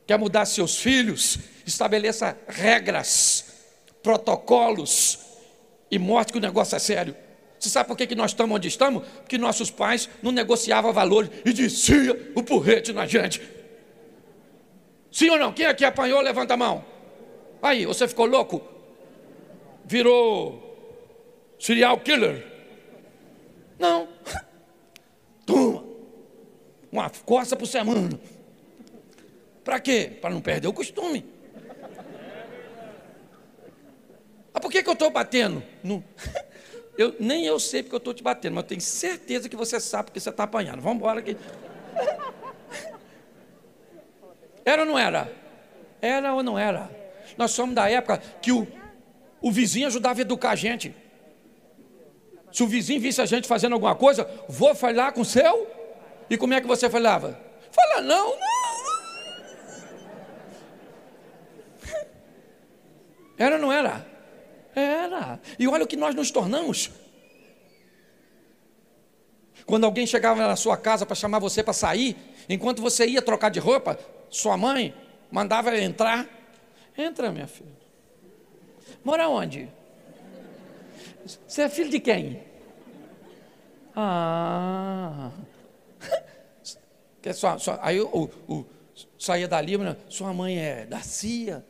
Quer 0.07 0.17
mudar 0.17 0.45
seus 0.45 0.77
filhos? 0.77 1.37
Estabeleça 1.65 2.37
regras, 2.47 3.45
protocolos 4.01 5.19
e 5.89 5.99
mostre 5.99 6.33
que 6.33 6.39
o 6.39 6.41
negócio 6.41 6.75
é 6.75 6.79
sério. 6.79 7.15
Você 7.59 7.69
sabe 7.69 7.87
por 7.87 7.95
que, 7.95 8.07
que 8.07 8.15
nós 8.15 8.31
estamos 8.31 8.55
onde 8.55 8.67
estamos? 8.67 9.07
Porque 9.07 9.37
nossos 9.37 9.69
pais 9.69 10.09
não 10.23 10.31
negociavam 10.31 10.91
valores 10.91 11.29
e 11.45 11.53
descia 11.53 12.31
o 12.35 12.41
porrete 12.41 12.91
na 12.91 13.05
gente. 13.05 13.41
Sim 15.11 15.29
ou 15.29 15.37
não? 15.37 15.53
Quem 15.53 15.65
aqui 15.67 15.85
apanhou, 15.85 16.21
levanta 16.21 16.55
a 16.55 16.57
mão. 16.57 16.83
Aí, 17.61 17.85
você 17.85 18.07
ficou 18.07 18.25
louco? 18.25 18.61
Virou 19.85 21.55
serial 21.59 21.99
killer? 21.99 22.47
Não. 23.77 24.07
Toma. 25.45 25.83
Uma 26.91 27.09
coça 27.09 27.55
por 27.55 27.67
semana. 27.67 28.19
Para 29.63 29.79
quê? 29.79 30.11
Para 30.19 30.33
não 30.33 30.41
perder 30.41 30.67
o 30.67 30.73
costume. 30.73 31.25
Ah, 34.53 34.59
por 34.59 34.71
que, 34.71 34.83
que 34.83 34.89
eu 34.89 34.93
estou 34.93 35.09
batendo? 35.09 35.63
Eu, 36.97 37.15
nem 37.19 37.45
eu 37.45 37.57
sei 37.57 37.81
porque 37.81 37.95
eu 37.95 37.99
estou 37.99 38.13
te 38.13 38.21
batendo, 38.21 38.53
mas 38.53 38.63
eu 38.63 38.67
tenho 38.67 38.81
certeza 38.81 39.47
que 39.47 39.55
você 39.55 39.79
sabe 39.79 40.07
porque 40.07 40.19
você 40.19 40.29
está 40.29 40.43
apanhando. 40.43 40.81
Vamos 40.81 40.97
embora 40.97 41.19
aqui. 41.19 41.37
Era 44.63 44.83
ou 44.83 44.87
não 44.87 44.99
era? 44.99 45.33
Era 46.01 46.33
ou 46.33 46.43
não 46.43 46.59
era? 46.59 46.91
Nós 47.37 47.51
somos 47.51 47.73
da 47.73 47.89
época 47.89 48.21
que 48.41 48.51
o, 48.51 48.67
o 49.41 49.51
vizinho 49.51 49.87
ajudava 49.87 50.19
a 50.19 50.21
educar 50.21 50.51
a 50.51 50.55
gente. 50.55 50.93
Se 52.51 52.61
o 52.61 52.67
vizinho 52.67 53.01
visse 53.01 53.21
a 53.21 53.25
gente 53.25 53.47
fazendo 53.47 53.73
alguma 53.73 53.95
coisa, 53.95 54.29
vou 54.47 54.75
falar 54.75 55.13
com 55.13 55.21
o 55.21 55.25
seu? 55.25 55.67
E 56.29 56.37
como 56.37 56.53
é 56.53 56.61
que 56.61 56.67
você 56.67 56.87
falava? 56.89 57.39
Fala 57.71 58.01
não, 58.01 58.37
não. 58.37 58.81
Era 63.39 63.55
ou 63.55 63.61
não 63.61 63.71
era? 63.71 64.10
Era. 64.75 65.39
E 65.59 65.67
olha 65.67 65.83
o 65.83 65.87
que 65.87 65.97
nós 65.97 66.15
nos 66.15 66.31
tornamos. 66.31 66.91
Quando 69.65 69.85
alguém 69.85 70.05
chegava 70.05 70.45
na 70.47 70.55
sua 70.55 70.77
casa 70.77 71.05
para 71.05 71.15
chamar 71.15 71.39
você 71.39 71.63
para 71.63 71.73
sair, 71.73 72.17
enquanto 72.49 72.81
você 72.81 73.05
ia 73.05 73.21
trocar 73.21 73.49
de 73.49 73.59
roupa, 73.59 73.97
sua 74.29 74.57
mãe 74.57 74.93
mandava 75.31 75.77
entrar. 75.77 76.27
Entra, 76.97 77.31
minha 77.31 77.47
filha. 77.47 77.71
Mora 79.03 79.27
onde? 79.29 79.69
Você 81.47 81.63
é 81.63 81.69
filho 81.69 81.89
de 81.89 81.99
quem? 81.99 82.41
Ah. 83.95 85.31
Que 87.21 87.31
sua, 87.33 87.59
sua, 87.59 87.79
aí 87.83 88.01
o, 88.01 88.31
o, 88.47 88.65
saía 89.15 89.47
dali, 89.47 89.73
sua 90.09 90.33
mãe 90.33 90.57
é 90.57 90.85
da 90.87 91.01
CIA, 91.01 91.63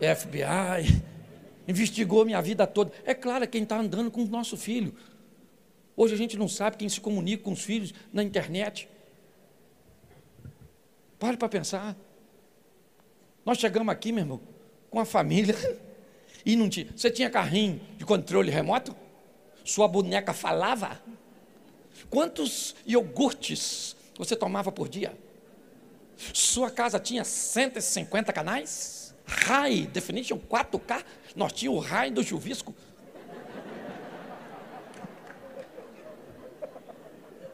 FBI, 0.00 1.00
investigou 1.66 2.24
minha 2.24 2.40
vida 2.40 2.66
toda. 2.66 2.92
É 3.04 3.14
claro, 3.14 3.46
quem 3.46 3.62
está 3.62 3.78
andando 3.78 4.10
com 4.10 4.22
o 4.22 4.26
nosso 4.26 4.56
filho. 4.56 4.94
Hoje 5.96 6.14
a 6.14 6.16
gente 6.16 6.36
não 6.36 6.48
sabe 6.48 6.76
quem 6.76 6.88
se 6.88 7.00
comunica 7.00 7.42
com 7.42 7.52
os 7.52 7.62
filhos 7.62 7.92
na 8.12 8.22
internet. 8.22 8.88
Pare 11.18 11.36
para 11.36 11.48
pensar. 11.48 11.96
Nós 13.44 13.58
chegamos 13.58 13.92
aqui, 13.92 14.12
meu 14.12 14.22
irmão, 14.22 14.40
com 14.90 14.98
a 14.98 15.04
família, 15.04 15.54
e 16.44 16.56
não 16.56 16.68
tinha. 16.68 16.88
Você 16.96 17.10
tinha 17.10 17.28
carrinho 17.28 17.80
de 17.96 18.04
controle 18.04 18.50
remoto? 18.50 18.96
Sua 19.64 19.86
boneca 19.86 20.32
falava? 20.32 21.00
Quantos 22.08 22.74
iogurtes 22.86 23.94
você 24.16 24.34
tomava 24.34 24.72
por 24.72 24.88
dia? 24.88 25.16
Sua 26.32 26.70
casa 26.70 26.98
tinha 26.98 27.24
150 27.24 28.32
canais? 28.32 28.99
High 29.30 29.86
Definition 29.86 30.38
4K? 30.38 31.04
Nós 31.36 31.52
tínhamos 31.52 31.84
o 31.84 31.86
High 31.86 32.10
do 32.10 32.22
chuvisco. 32.22 32.74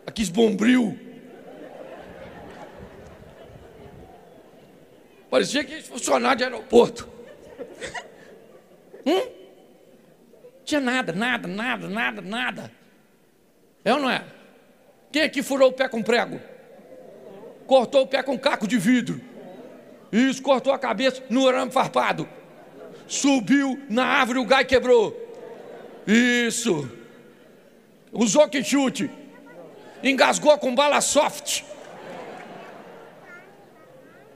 Aqui 0.06 0.22
esbombril. 0.22 0.98
Parecia 5.28 5.62
que 5.64 5.82
funcionário 5.82 6.38
de 6.38 6.44
aeroporto. 6.44 7.08
hum? 9.04 9.32
Tinha 10.64 10.80
nada, 10.80 11.12
nada, 11.12 11.46
nada, 11.46 11.88
nada, 11.88 12.22
nada. 12.22 12.72
É 13.84 13.92
ou 13.92 14.00
não 14.00 14.10
é? 14.10 14.24
Quem 15.12 15.22
aqui 15.22 15.42
furou 15.42 15.68
o 15.68 15.72
pé 15.72 15.88
com 15.88 16.02
prego? 16.02 16.40
Cortou 17.66 18.02
o 18.02 18.06
pé 18.06 18.22
com 18.22 18.38
caco 18.38 18.66
de 18.66 18.78
vidro. 18.78 19.20
Isso, 20.12 20.42
cortou 20.42 20.72
a 20.72 20.78
cabeça 20.78 21.22
no 21.28 21.48
arame 21.48 21.70
farpado. 21.70 22.28
Subiu 23.06 23.80
na 23.88 24.04
árvore, 24.04 24.38
o 24.38 24.44
gai 24.44 24.64
quebrou. 24.64 25.14
Isso. 26.06 26.90
Usou 28.12 28.48
que 28.48 28.62
chute. 28.62 29.10
Engasgou 30.02 30.56
com 30.58 30.74
bala 30.74 31.00
soft. 31.00 31.62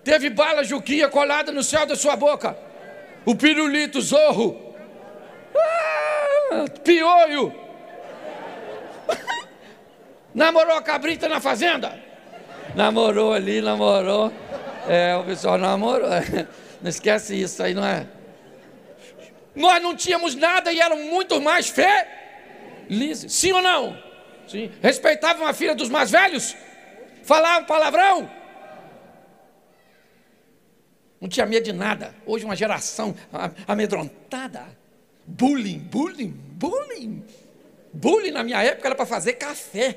Teve 0.03 0.31
bala 0.31 0.64
juquinha 0.64 1.09
colada 1.09 1.53
no 1.53 1.62
céu 1.62 1.87
da 1.87 1.95
sua 1.95 2.16
boca. 2.16 2.57
O 3.25 3.35
pirulito, 3.35 4.01
zorro. 4.01 4.75
Ah, 5.55 6.64
piolho. 6.83 7.55
Namorou 10.35 10.77
a 10.77 10.83
cabrita 10.83 11.29
na 11.29 11.41
fazenda? 11.41 11.99
Namorou 12.75 13.33
ali, 13.33 13.61
namorou. 13.61 14.33
É, 14.89 15.16
o 15.16 15.24
pessoal 15.24 15.59
namorou. 15.59 16.09
Não 16.81 16.89
esquece 16.89 17.41
isso 17.41 17.62
aí, 17.62 17.74
não 17.74 17.85
é? 17.85 18.07
Nós 19.55 19.83
não 19.83 19.95
tínhamos 19.95 20.35
nada 20.35 20.72
e 20.72 20.81
eram 20.81 20.97
muito 20.97 21.41
mais 21.41 21.72
felizes. 22.89 23.33
Sim 23.33 23.53
ou 23.53 23.62
não? 23.62 24.03
Sim. 24.49 24.70
Respeitavam 24.83 25.47
a 25.47 25.53
filha 25.53 25.74
dos 25.74 25.89
mais 25.89 26.11
velhos? 26.11 26.57
Falavam 27.22 27.64
palavrão? 27.66 28.31
Não 31.20 31.28
tinha 31.28 31.45
medo 31.45 31.64
de 31.64 31.72
nada. 31.72 32.14
Hoje 32.24 32.45
uma 32.45 32.57
geração 32.57 33.14
amedrontada. 33.68 34.64
Bullying, 35.26 35.78
bullying, 35.78 36.31
bullying. 36.31 37.24
Bullying 37.93 38.31
na 38.31 38.43
minha 38.43 38.62
época 38.62 38.89
era 38.89 38.95
para 38.95 39.07
fazer 39.07 39.35
café. 39.35 39.97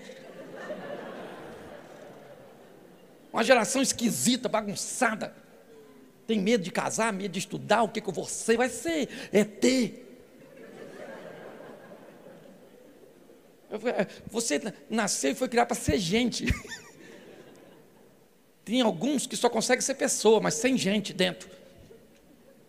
Uma 3.33 3.43
geração 3.43 3.81
esquisita, 3.81 4.47
bagunçada. 4.47 5.35
Tem 6.27 6.39
medo 6.39 6.63
de 6.63 6.71
casar, 6.71 7.11
medo 7.11 7.31
de 7.31 7.39
estudar, 7.39 7.81
o 7.81 7.89
que, 7.89 7.99
que 7.99 8.11
você 8.11 8.55
vai 8.55 8.69
ser? 8.69 9.09
É 9.31 9.43
ter. 9.43 10.01
Você 14.29 14.61
nasceu 14.87 15.31
e 15.31 15.35
foi 15.35 15.49
criado 15.49 15.67
para 15.67 15.75
ser 15.75 15.97
gente. 15.97 16.45
Tem 18.63 18.81
alguns 18.81 19.25
que 19.25 19.35
só 19.35 19.49
conseguem 19.49 19.81
ser 19.81 19.95
pessoa, 19.95 20.39
mas 20.39 20.53
sem 20.53 20.77
gente 20.77 21.11
dentro. 21.11 21.49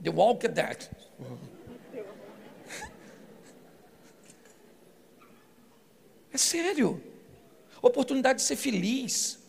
The 0.02 0.10
Walker 0.10 0.48
Dead. 0.48 0.88
É 6.32 6.38
sério. 6.38 7.00
Oportunidade 7.82 8.38
de 8.40 8.44
ser 8.46 8.56
feliz. 8.56 9.43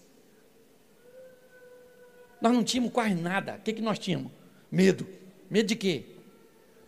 Nós 2.45 2.53
não 2.53 2.63
tínhamos 2.63 2.93
quase 2.93 3.15
nada. 3.15 3.55
O 3.55 3.61
que, 3.61 3.73
que 3.73 3.81
nós 3.81 3.97
tínhamos? 3.97 4.31
Medo. 4.71 5.07
Medo 5.49 5.65
de 5.65 5.75
quê? 5.75 6.03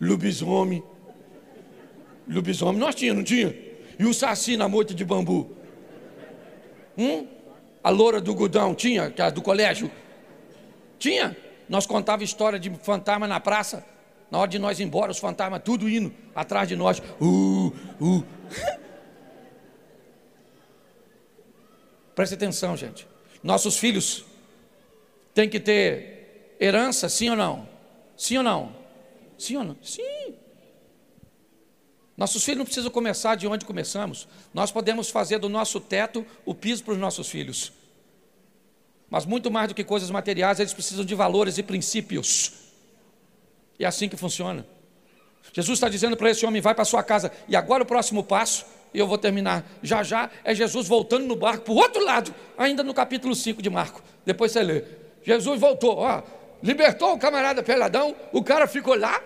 Lobisomem. 0.00 0.84
Lobisomem 2.28 2.78
nós 2.78 2.94
tínhamos, 2.94 3.18
não 3.18 3.24
tinha? 3.24 3.52
E 3.98 4.04
o 4.04 4.14
saci 4.14 4.56
na 4.56 4.68
moita 4.68 4.94
de 4.94 5.04
bambu? 5.04 5.50
Hum? 6.96 7.26
A 7.82 7.90
loura 7.90 8.20
do 8.20 8.32
Gudão 8.36 8.72
tinha, 8.72 9.10
que 9.10 9.30
do 9.32 9.42
colégio? 9.42 9.90
Tinha. 10.96 11.36
Nós 11.68 11.86
contava 11.86 12.22
história 12.22 12.60
de 12.60 12.70
fantasma 12.84 13.26
na 13.26 13.40
praça. 13.40 13.84
Na 14.30 14.38
hora 14.38 14.48
de 14.48 14.60
nós 14.60 14.78
ir 14.78 14.84
embora, 14.84 15.10
os 15.10 15.18
fantasmas 15.18 15.60
tudo 15.64 15.88
indo 15.88 16.14
atrás 16.36 16.68
de 16.68 16.76
nós. 16.76 17.02
Uh, 17.20 17.72
uh. 18.00 18.24
Preste 22.14 22.34
atenção, 22.34 22.76
gente. 22.76 23.08
Nossos 23.42 23.76
filhos 23.76 24.27
têm 25.38 25.48
que 25.48 25.60
ter 25.60 26.56
herança, 26.58 27.08
sim 27.08 27.30
ou 27.30 27.36
não? 27.36 27.68
Sim 28.16 28.38
ou 28.38 28.42
não? 28.42 28.74
Sim 29.38 29.56
ou 29.58 29.62
não? 29.62 29.76
Sim. 29.80 30.34
Nossos 32.16 32.42
filhos 32.42 32.58
não 32.58 32.64
precisam 32.64 32.90
começar 32.90 33.36
de 33.36 33.46
onde 33.46 33.64
começamos. 33.64 34.26
Nós 34.52 34.72
podemos 34.72 35.10
fazer 35.10 35.38
do 35.38 35.48
nosso 35.48 35.78
teto 35.78 36.26
o 36.44 36.52
piso 36.56 36.82
para 36.82 36.94
os 36.94 36.98
nossos 36.98 37.28
filhos. 37.28 37.72
Mas 39.08 39.24
muito 39.24 39.48
mais 39.48 39.68
do 39.68 39.76
que 39.76 39.84
coisas 39.84 40.10
materiais, 40.10 40.58
eles 40.58 40.74
precisam 40.74 41.04
de 41.04 41.14
valores 41.14 41.56
e 41.56 41.62
princípios. 41.62 42.52
E 43.78 43.84
é 43.84 43.86
assim 43.86 44.08
que 44.08 44.16
funciona. 44.16 44.66
Jesus 45.52 45.76
está 45.76 45.88
dizendo 45.88 46.16
para 46.16 46.32
esse 46.32 46.44
homem: 46.44 46.60
vai 46.60 46.74
para 46.74 46.84
sua 46.84 47.04
casa. 47.04 47.30
E 47.46 47.54
agora 47.54 47.84
o 47.84 47.86
próximo 47.86 48.24
passo, 48.24 48.66
e 48.92 48.98
eu 48.98 49.06
vou 49.06 49.16
terminar 49.16 49.64
já 49.84 50.02
já, 50.02 50.32
é 50.42 50.52
Jesus 50.52 50.88
voltando 50.88 51.26
no 51.26 51.36
barco 51.36 51.66
para 51.66 51.72
o 51.74 51.76
outro 51.76 52.04
lado, 52.04 52.34
ainda 52.56 52.82
no 52.82 52.92
capítulo 52.92 53.36
5 53.36 53.62
de 53.62 53.70
Marco. 53.70 54.02
Depois 54.26 54.50
você 54.50 54.64
lê. 54.64 55.07
Jesus 55.28 55.60
voltou, 55.60 55.98
ó, 55.98 56.22
libertou 56.62 57.12
o 57.12 57.18
camarada 57.18 57.62
peladão, 57.62 58.16
o 58.32 58.42
cara 58.42 58.66
ficou 58.66 58.94
lá, 58.94 59.22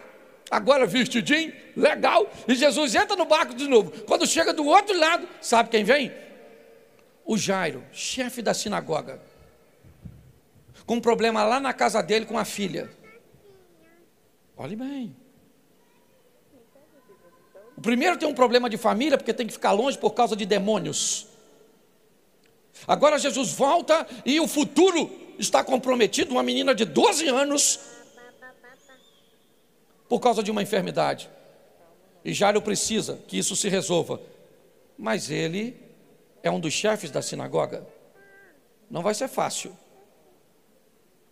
agora 0.51 0.85
vestidinho, 0.85 1.53
legal, 1.77 2.29
e 2.49 2.57
Jesus 2.57 2.93
entra 2.97 3.15
no 3.15 3.25
barco 3.25 3.55
de 3.55 3.69
novo. 3.69 3.93
Quando 4.03 4.27
chega 4.27 4.53
do 4.53 4.67
outro 4.67 4.99
lado, 4.99 5.29
sabe 5.41 5.71
quem 5.71 5.85
vem? 5.85 6.13
O 7.25 7.39
Jairo, 7.39 7.85
chefe 7.93 8.43
da 8.43 8.53
sinagoga, 8.53 9.23
com 10.85 10.97
um 10.97 11.01
problema 11.01 11.45
lá 11.45 11.61
na 11.61 11.73
casa 11.73 12.03
dele 12.03 12.27
com 12.27 12.37
a 12.37 12.45
filha. 12.45 12.91
Olhe 14.57 14.75
bem. 14.75 15.15
O 17.77 17.81
primeiro 17.81 18.17
tem 18.17 18.29
um 18.29 18.35
problema 18.35 18.69
de 18.69 18.77
família, 18.77 19.17
porque 19.17 19.33
tem 19.33 19.47
que 19.47 19.53
ficar 19.53 19.71
longe 19.71 19.97
por 19.97 20.15
causa 20.15 20.35
de 20.35 20.45
demônios. 20.45 21.29
Agora 22.89 23.21
Jesus 23.21 23.53
volta 23.53 24.05
e 24.27 24.41
o 24.41 24.49
futuro 24.49 25.22
está 25.39 25.63
comprometido. 25.65 26.33
Uma 26.33 26.43
menina 26.43 26.75
de 26.75 26.85
12 26.85 27.29
anos 27.29 27.81
por 30.09 30.21
causa 30.21 30.43
de 30.43 30.51
uma 30.51 30.63
enfermidade. 30.63 31.31
E 32.25 32.33
Jairo 32.33 32.61
precisa 32.61 33.19
que 33.27 33.39
isso 33.39 33.57
se 33.57 33.69
resolva. 33.69 34.21
Mas 34.99 35.31
ele 35.31 35.75
é 36.43 36.51
um 36.51 36.61
dos 36.61 36.73
chefes 36.73 37.11
da 37.11 37.23
sinagoga. 37.23 37.87
Não 38.91 39.03
vai 39.03 39.15
ser 39.15 39.29
fácil. 39.29 39.75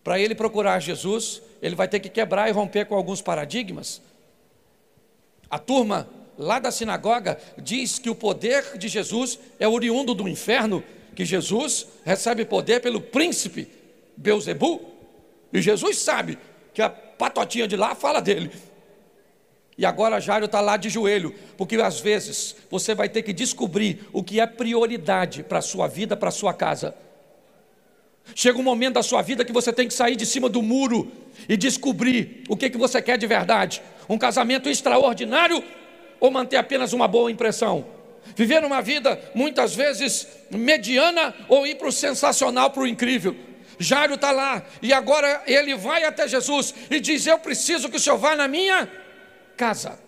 Para 0.03 0.19
ele 0.19 0.33
procurar 0.33 0.79
Jesus, 0.79 1.41
ele 1.61 1.75
vai 1.75 1.87
ter 1.87 1.99
que 1.99 2.09
quebrar 2.09 2.49
e 2.49 2.51
romper 2.51 2.85
com 2.85 2.95
alguns 2.95 3.21
paradigmas. 3.21 4.01
A 5.49 5.59
turma 5.59 6.09
lá 6.37 6.57
da 6.57 6.71
sinagoga 6.71 7.39
diz 7.57 7.99
que 7.99 8.09
o 8.09 8.15
poder 8.15 8.77
de 8.77 8.87
Jesus 8.87 9.37
é 9.59 9.67
oriundo 9.67 10.15
do 10.15 10.27
inferno, 10.27 10.83
que 11.15 11.23
Jesus 11.23 11.85
recebe 12.03 12.45
poder 12.45 12.81
pelo 12.81 12.99
príncipe 12.99 13.80
Beuzebu. 14.17 14.81
E 15.53 15.61
Jesus 15.61 15.97
sabe 15.97 16.37
que 16.73 16.81
a 16.81 16.89
patotinha 16.89 17.67
de 17.67 17.75
lá 17.75 17.93
fala 17.95 18.21
dele. 18.21 18.51
E 19.77 19.85
agora 19.85 20.19
Jairo 20.19 20.45
está 20.45 20.61
lá 20.61 20.77
de 20.77 20.89
joelho, 20.89 21.33
porque 21.57 21.75
às 21.77 21.99
vezes 21.99 22.55
você 22.69 22.93
vai 22.93 23.09
ter 23.09 23.23
que 23.23 23.33
descobrir 23.33 24.07
o 24.13 24.23
que 24.23 24.39
é 24.39 24.45
prioridade 24.45 25.43
para 25.43 25.59
a 25.59 25.61
sua 25.61 25.87
vida, 25.87 26.15
para 26.15 26.29
a 26.29 26.31
sua 26.31 26.53
casa. 26.53 26.93
Chega 28.35 28.59
um 28.59 28.63
momento 28.63 28.95
da 28.95 29.03
sua 29.03 29.21
vida 29.21 29.43
que 29.43 29.51
você 29.51 29.73
tem 29.73 29.87
que 29.87 29.93
sair 29.93 30.15
de 30.15 30.25
cima 30.25 30.47
do 30.47 30.61
muro 30.61 31.11
e 31.49 31.57
descobrir 31.57 32.43
o 32.47 32.55
que, 32.55 32.69
que 32.69 32.77
você 32.77 33.01
quer 33.01 33.17
de 33.17 33.25
verdade: 33.25 33.81
um 34.07 34.17
casamento 34.17 34.69
extraordinário 34.69 35.63
ou 36.19 36.29
manter 36.29 36.57
apenas 36.57 36.93
uma 36.93 37.07
boa 37.07 37.31
impressão? 37.31 37.85
Viver 38.35 38.63
uma 38.63 38.81
vida 38.81 39.19
muitas 39.33 39.73
vezes 39.73 40.27
mediana 40.51 41.33
ou 41.49 41.65
ir 41.65 41.75
para 41.75 41.87
o 41.87 41.91
sensacional, 41.91 42.69
para 42.69 42.83
o 42.83 42.87
incrível? 42.87 43.35
Jairo 43.79 44.15
está 44.15 44.31
lá 44.31 44.63
e 44.81 44.93
agora 44.93 45.43
ele 45.45 45.75
vai 45.75 46.03
até 46.03 46.27
Jesus 46.27 46.73
e 46.89 46.99
diz: 46.99 47.25
Eu 47.25 47.39
preciso 47.39 47.89
que 47.89 47.97
o 47.97 47.99
senhor 47.99 48.17
vá 48.17 48.35
na 48.35 48.47
minha 48.47 48.89
casa. 49.57 49.99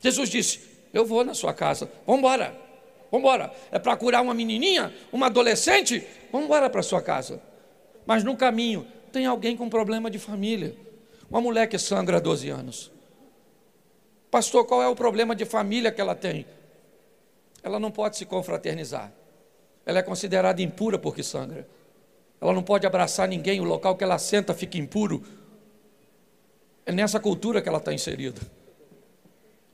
Jesus 0.00 0.28
disse: 0.28 0.60
Eu 0.92 1.04
vou 1.04 1.24
na 1.24 1.34
sua 1.34 1.52
casa, 1.52 1.90
vamos 2.06 2.20
embora, 2.20 2.56
vamos 3.10 3.26
embora. 3.26 3.52
É 3.70 3.78
para 3.78 3.96
curar 3.96 4.22
uma 4.22 4.34
menininha, 4.34 4.94
uma 5.12 5.26
adolescente? 5.26 6.06
Vamos 6.30 6.46
embora 6.46 6.70
para 6.70 6.82
sua 6.82 7.02
casa. 7.02 7.42
Mas 8.06 8.24
no 8.24 8.36
caminho 8.36 8.86
tem 9.12 9.26
alguém 9.26 9.56
com 9.56 9.68
problema 9.68 10.10
de 10.10 10.18
família, 10.18 10.76
uma 11.30 11.40
mulher 11.40 11.66
que 11.66 11.78
sangra 11.78 12.18
há 12.18 12.20
12 12.20 12.48
anos. 12.48 12.92
Pastor, 14.30 14.66
qual 14.66 14.82
é 14.82 14.88
o 14.88 14.94
problema 14.94 15.34
de 15.34 15.44
família 15.44 15.90
que 15.90 16.00
ela 16.00 16.14
tem? 16.14 16.46
Ela 17.62 17.80
não 17.80 17.90
pode 17.90 18.16
se 18.16 18.26
confraternizar. 18.26 19.12
Ela 19.88 20.00
é 20.00 20.02
considerada 20.02 20.60
impura 20.60 20.98
porque 20.98 21.22
sangra. 21.22 21.66
Ela 22.38 22.52
não 22.52 22.62
pode 22.62 22.86
abraçar 22.86 23.26
ninguém, 23.26 23.58
o 23.58 23.64
local 23.64 23.96
que 23.96 24.04
ela 24.04 24.18
senta 24.18 24.52
fica 24.52 24.76
impuro. 24.76 25.24
É 26.84 26.92
nessa 26.92 27.18
cultura 27.18 27.62
que 27.62 27.70
ela 27.70 27.78
está 27.78 27.90
inserida. 27.90 28.38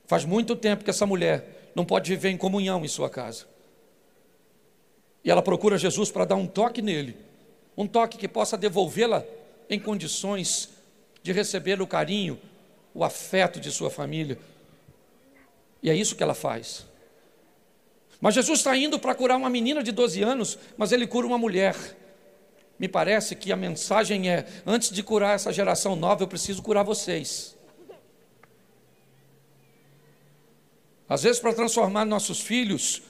Faz 0.05 0.23
muito 0.23 0.55
tempo 0.55 0.85
que 0.85 0.89
essa 0.89 1.05
mulher 1.05 1.69
não 1.75 1.83
pode 1.83 2.09
viver 2.09 2.29
em 2.29 2.37
comunhão 2.37 2.85
em 2.85 2.87
sua 2.87 3.09
casa. 3.09 3.45
E 5.21 5.29
ela 5.29 5.41
procura 5.41 5.77
Jesus 5.77 6.09
para 6.09 6.23
dar 6.23 6.35
um 6.35 6.47
toque 6.47 6.81
nele, 6.81 7.17
um 7.75 7.85
toque 7.85 8.17
que 8.17 8.29
possa 8.29 8.57
devolvê-la 8.57 9.21
em 9.69 9.77
condições 9.77 10.69
de 11.21 11.33
receber 11.33 11.81
o 11.81 11.87
carinho, 11.87 12.39
o 12.93 13.03
afeto 13.03 13.59
de 13.59 13.69
sua 13.69 13.89
família. 13.89 14.37
E 15.83 15.89
é 15.89 15.93
isso 15.93 16.15
que 16.15 16.23
ela 16.23 16.33
faz. 16.33 16.85
Mas 18.19 18.33
Jesus 18.33 18.59
está 18.59 18.75
indo 18.75 18.99
para 18.99 19.13
curar 19.13 19.37
uma 19.37 19.49
menina 19.49 19.83
de 19.83 19.91
12 19.91 20.23
anos, 20.23 20.57
mas 20.77 20.91
ele 20.91 21.05
cura 21.05 21.27
uma 21.27 21.37
mulher. 21.37 21.75
Me 22.77 22.87
parece 22.87 23.35
que 23.35 23.51
a 23.51 23.55
mensagem 23.55 24.29
é: 24.29 24.45
antes 24.65 24.89
de 24.91 25.03
curar 25.03 25.35
essa 25.35 25.51
geração 25.51 25.95
nova, 25.95 26.23
eu 26.23 26.27
preciso 26.27 26.61
curar 26.61 26.83
vocês. 26.83 27.55
Às 31.07 31.23
vezes, 31.23 31.39
para 31.39 31.53
transformar 31.53 32.03
nossos 32.05 32.41
filhos, 32.41 33.01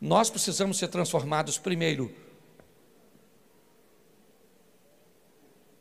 nós 0.00 0.28
precisamos 0.28 0.78
ser 0.78 0.88
transformados 0.88 1.56
primeiro. 1.56 2.14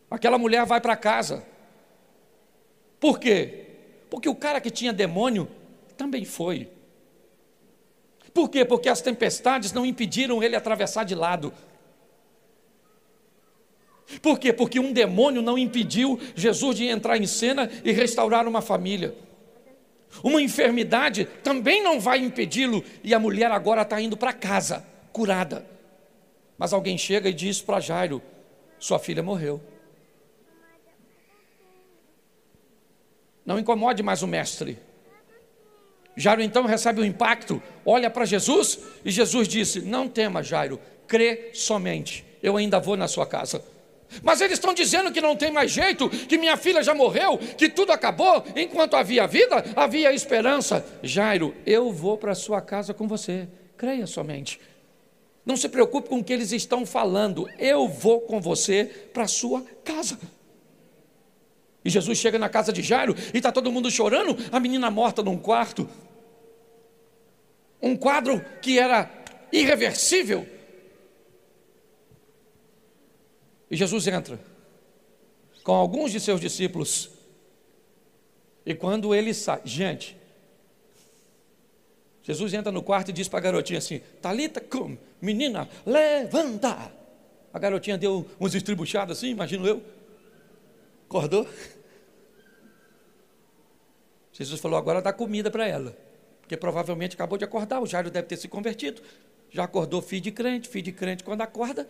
Aquela 0.09 0.37
mulher 0.37 0.65
vai 0.65 0.79
para 0.79 0.95
casa, 0.95 1.43
por 3.03 3.19
quê? 3.19 3.65
Porque 4.09 4.29
o 4.29 4.35
cara 4.35 4.61
que 4.61 4.71
tinha 4.71 4.93
demônio 4.93 5.49
também 5.97 6.23
foi. 6.23 6.69
Por 8.33 8.49
quê? 8.49 8.65
Porque 8.65 8.89
as 8.89 9.01
tempestades 9.01 9.71
não 9.71 9.85
impediram 9.85 10.41
ele 10.41 10.55
atravessar 10.55 11.03
de 11.03 11.13
lado. 11.13 11.53
Por 14.21 14.39
quê? 14.39 14.51
Porque 14.51 14.79
um 14.79 14.91
demônio 14.91 15.41
não 15.41 15.57
impediu 15.57 16.19
Jesus 16.35 16.77
de 16.77 16.85
entrar 16.85 17.17
em 17.17 17.27
cena 17.27 17.69
e 17.83 17.91
restaurar 17.91 18.47
uma 18.47 18.61
família. 18.61 19.15
Uma 20.23 20.41
enfermidade 20.41 21.25
também 21.43 21.81
não 21.81 21.99
vai 21.99 22.19
impedi-lo, 22.19 22.83
e 23.03 23.13
a 23.13 23.19
mulher 23.19 23.51
agora 23.51 23.81
está 23.81 23.99
indo 23.99 24.15
para 24.15 24.33
casa, 24.33 24.85
curada. 25.11 25.65
Mas 26.57 26.73
alguém 26.73 26.97
chega 26.97 27.29
e 27.29 27.33
diz 27.33 27.61
para 27.61 27.79
Jairo: 27.79 28.21
sua 28.77 28.99
filha 28.99 29.23
morreu. 29.23 29.61
Não 33.45 33.59
incomode 33.59 34.03
mais 34.03 34.21
o 34.21 34.27
mestre. 34.27 34.77
Jairo 36.15 36.41
então 36.41 36.65
recebe 36.65 37.01
o 37.01 37.05
impacto, 37.05 37.61
olha 37.85 38.09
para 38.09 38.25
Jesus 38.25 38.79
e 39.03 39.11
Jesus 39.11 39.47
disse: 39.47 39.81
Não 39.81 40.07
tema, 40.07 40.43
Jairo, 40.43 40.79
crê 41.07 41.49
somente, 41.53 42.23
eu 42.41 42.55
ainda 42.55 42.79
vou 42.79 42.95
na 42.95 43.07
sua 43.07 43.25
casa. 43.25 43.63
Mas 44.21 44.41
eles 44.41 44.53
estão 44.53 44.73
dizendo 44.73 45.11
que 45.11 45.21
não 45.21 45.35
tem 45.35 45.51
mais 45.51 45.71
jeito, 45.71 46.09
que 46.09 46.37
minha 46.37 46.55
filha 46.55 46.83
já 46.83 46.93
morreu, 46.93 47.37
que 47.37 47.69
tudo 47.69 47.91
acabou, 47.91 48.43
enquanto 48.55 48.95
havia 48.95 49.25
vida, 49.25 49.63
havia 49.75 50.13
esperança. 50.13 50.85
Jairo, 51.01 51.55
eu 51.65 51.91
vou 51.91 52.17
para 52.17 52.33
a 52.33 52.35
sua 52.35 52.61
casa 52.61 52.93
com 52.93 53.07
você, 53.07 53.47
creia 53.75 54.05
somente. 54.05 54.59
Não 55.45 55.57
se 55.57 55.67
preocupe 55.67 56.09
com 56.09 56.19
o 56.19 56.23
que 56.23 56.31
eles 56.31 56.51
estão 56.51 56.85
falando, 56.85 57.49
eu 57.57 57.87
vou 57.87 58.21
com 58.21 58.39
você 58.39 58.85
para 59.13 59.23
a 59.23 59.27
sua 59.27 59.63
casa. 59.83 60.19
E 61.85 61.89
Jesus 61.89 62.17
chega 62.17 62.39
na 62.39 62.47
casa 62.49 62.71
de 62.71 62.81
Jairo 62.81 63.15
e 63.33 63.37
está 63.37 63.51
todo 63.51 63.71
mundo 63.71 63.91
chorando, 63.91 64.37
a 64.51 64.59
menina 64.59 64.89
morta 64.89 65.21
num 65.21 65.37
quarto. 65.37 65.89
Um 67.81 67.95
quadro 67.95 68.43
que 68.61 68.79
era 68.79 69.11
irreversível. 69.51 70.47
E 73.69 73.75
Jesus 73.75 74.07
entra 74.07 74.39
com 75.63 75.73
alguns 75.73 76.11
de 76.11 76.19
seus 76.19 76.39
discípulos. 76.39 77.09
E 78.65 78.73
quando 78.73 79.13
ele 79.13 79.33
sai, 79.33 79.61
gente, 79.65 80.15
Jesus 82.21 82.53
entra 82.53 82.71
no 82.71 82.81
quarto 82.81 83.09
e 83.09 83.13
diz 83.13 83.27
para 83.27 83.39
a 83.39 83.41
garotinha 83.41 83.79
assim: 83.79 83.99
Talita, 84.21 84.61
cum, 84.61 84.97
menina, 85.21 85.67
levanta. 85.85 86.93
A 87.53 87.59
garotinha 87.59 87.97
deu 87.97 88.25
uns 88.39 88.55
estribuchados 88.55 89.17
assim, 89.17 89.29
imagino 89.29 89.67
eu. 89.67 89.83
Acordou? 91.13 91.47
Jesus 94.33 94.59
falou: 94.59 94.79
agora 94.79 94.99
dá 94.99 95.13
comida 95.13 95.51
para 95.51 95.67
ela. 95.67 95.95
Porque 96.41 96.57
provavelmente 96.57 97.13
acabou 97.13 97.37
de 97.37 97.45
acordar, 97.45 97.79
o 97.81 97.85
Jairo 97.85 98.09
deve 98.09 98.27
ter 98.27 98.35
se 98.35 98.47
convertido. 98.47 98.99
Já 99.51 99.65
acordou 99.65 100.01
filho 100.01 100.23
de 100.23 100.31
crente, 100.31 100.67
filho 100.67 100.85
de 100.85 100.91
crente, 100.91 101.23
quando 101.23 101.41
acorda, 101.41 101.87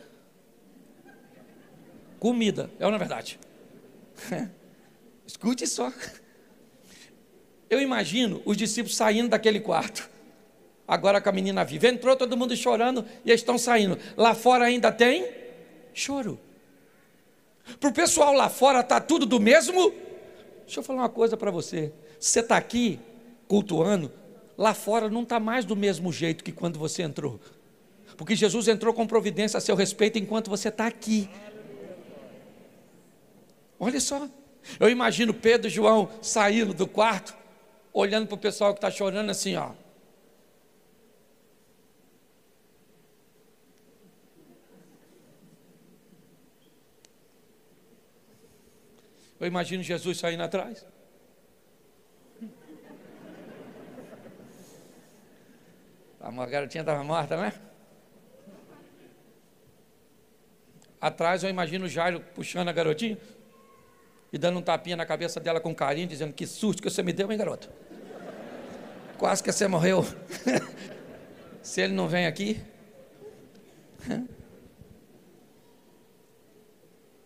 comida. 2.19 2.69
É 2.77 2.83
ou 2.83 2.91
não 2.91 2.97
é 2.97 2.99
verdade? 2.99 3.39
Escute 5.25 5.65
só. 5.67 5.91
Eu 7.69 7.79
imagino 7.79 8.41
os 8.43 8.57
discípulos 8.57 8.97
saindo 8.97 9.29
daquele 9.29 9.61
quarto. 9.61 10.09
Agora 10.85 11.21
com 11.21 11.29
a 11.29 11.31
menina 11.31 11.63
viva. 11.63 11.87
Entrou 11.87 12.13
todo 12.17 12.35
mundo 12.35 12.53
chorando 12.57 13.05
e 13.23 13.31
eles 13.31 13.39
estão 13.39 13.57
saindo. 13.57 13.97
Lá 14.17 14.35
fora 14.35 14.65
ainda 14.65 14.91
tem 14.91 15.31
choro. 15.93 16.37
Para 17.79 17.89
o 17.89 17.93
pessoal 17.93 18.33
lá 18.33 18.49
fora 18.49 18.81
está 18.81 18.99
tudo 18.99 19.25
do 19.25 19.39
mesmo. 19.39 19.93
Deixa 20.65 20.79
eu 20.79 20.83
falar 20.83 21.03
uma 21.03 21.09
coisa 21.09 21.37
para 21.37 21.51
você. 21.51 21.93
Você 22.19 22.39
está 22.39 22.57
aqui 22.57 22.99
cultuando, 23.47 24.11
lá 24.57 24.73
fora 24.73 25.09
não 25.09 25.23
está 25.23 25.39
mais 25.39 25.65
do 25.65 25.75
mesmo 25.75 26.11
jeito 26.11 26.43
que 26.43 26.51
quando 26.51 26.79
você 26.79 27.03
entrou. 27.03 27.39
Porque 28.17 28.35
Jesus 28.35 28.67
entrou 28.67 28.93
com 28.93 29.05
providência 29.07 29.57
a 29.57 29.61
seu 29.61 29.75
respeito 29.75 30.17
enquanto 30.19 30.49
você 30.49 30.69
está 30.69 30.87
aqui. 30.87 31.29
Olha 33.79 33.99
só. 33.99 34.27
Eu 34.79 34.89
imagino 34.89 35.33
Pedro 35.33 35.67
e 35.67 35.69
João 35.69 36.09
saindo 36.21 36.73
do 36.73 36.87
quarto, 36.87 37.35
olhando 37.91 38.27
para 38.27 38.35
o 38.35 38.37
pessoal 38.37 38.73
que 38.73 38.77
está 38.77 38.89
chorando 38.89 39.29
assim, 39.29 39.55
ó. 39.55 39.71
Eu 49.43 49.47
imagino 49.47 49.83
Jesus 49.83 50.19
saindo 50.19 50.41
atrás. 50.41 50.85
A 56.21 56.45
garotinha 56.45 56.81
estava 56.81 57.03
morta, 57.03 57.35
né? 57.35 57.53
Atrás 61.01 61.43
eu 61.43 61.49
imagino 61.49 61.87
o 61.87 61.89
Jairo 61.89 62.21
puxando 62.33 62.69
a 62.69 62.71
garotinha 62.71 63.17
e 64.31 64.37
dando 64.37 64.59
um 64.59 64.61
tapinha 64.61 64.95
na 64.95 65.05
cabeça 65.05 65.41
dela 65.41 65.59
com 65.59 65.75
carinho, 65.75 66.07
dizendo: 66.07 66.31
Que 66.31 66.47
susto 66.47 66.81
que 66.81 66.89
você 66.89 67.03
me 67.03 67.11
deu, 67.11 67.29
hein, 67.29 67.37
garoto? 67.37 67.69
Quase 69.17 69.43
que 69.43 69.51
você 69.51 69.67
morreu. 69.67 70.05
Se 71.61 71.81
ele 71.81 71.91
não 71.91 72.07
vem 72.07 72.27
aqui. 72.27 72.63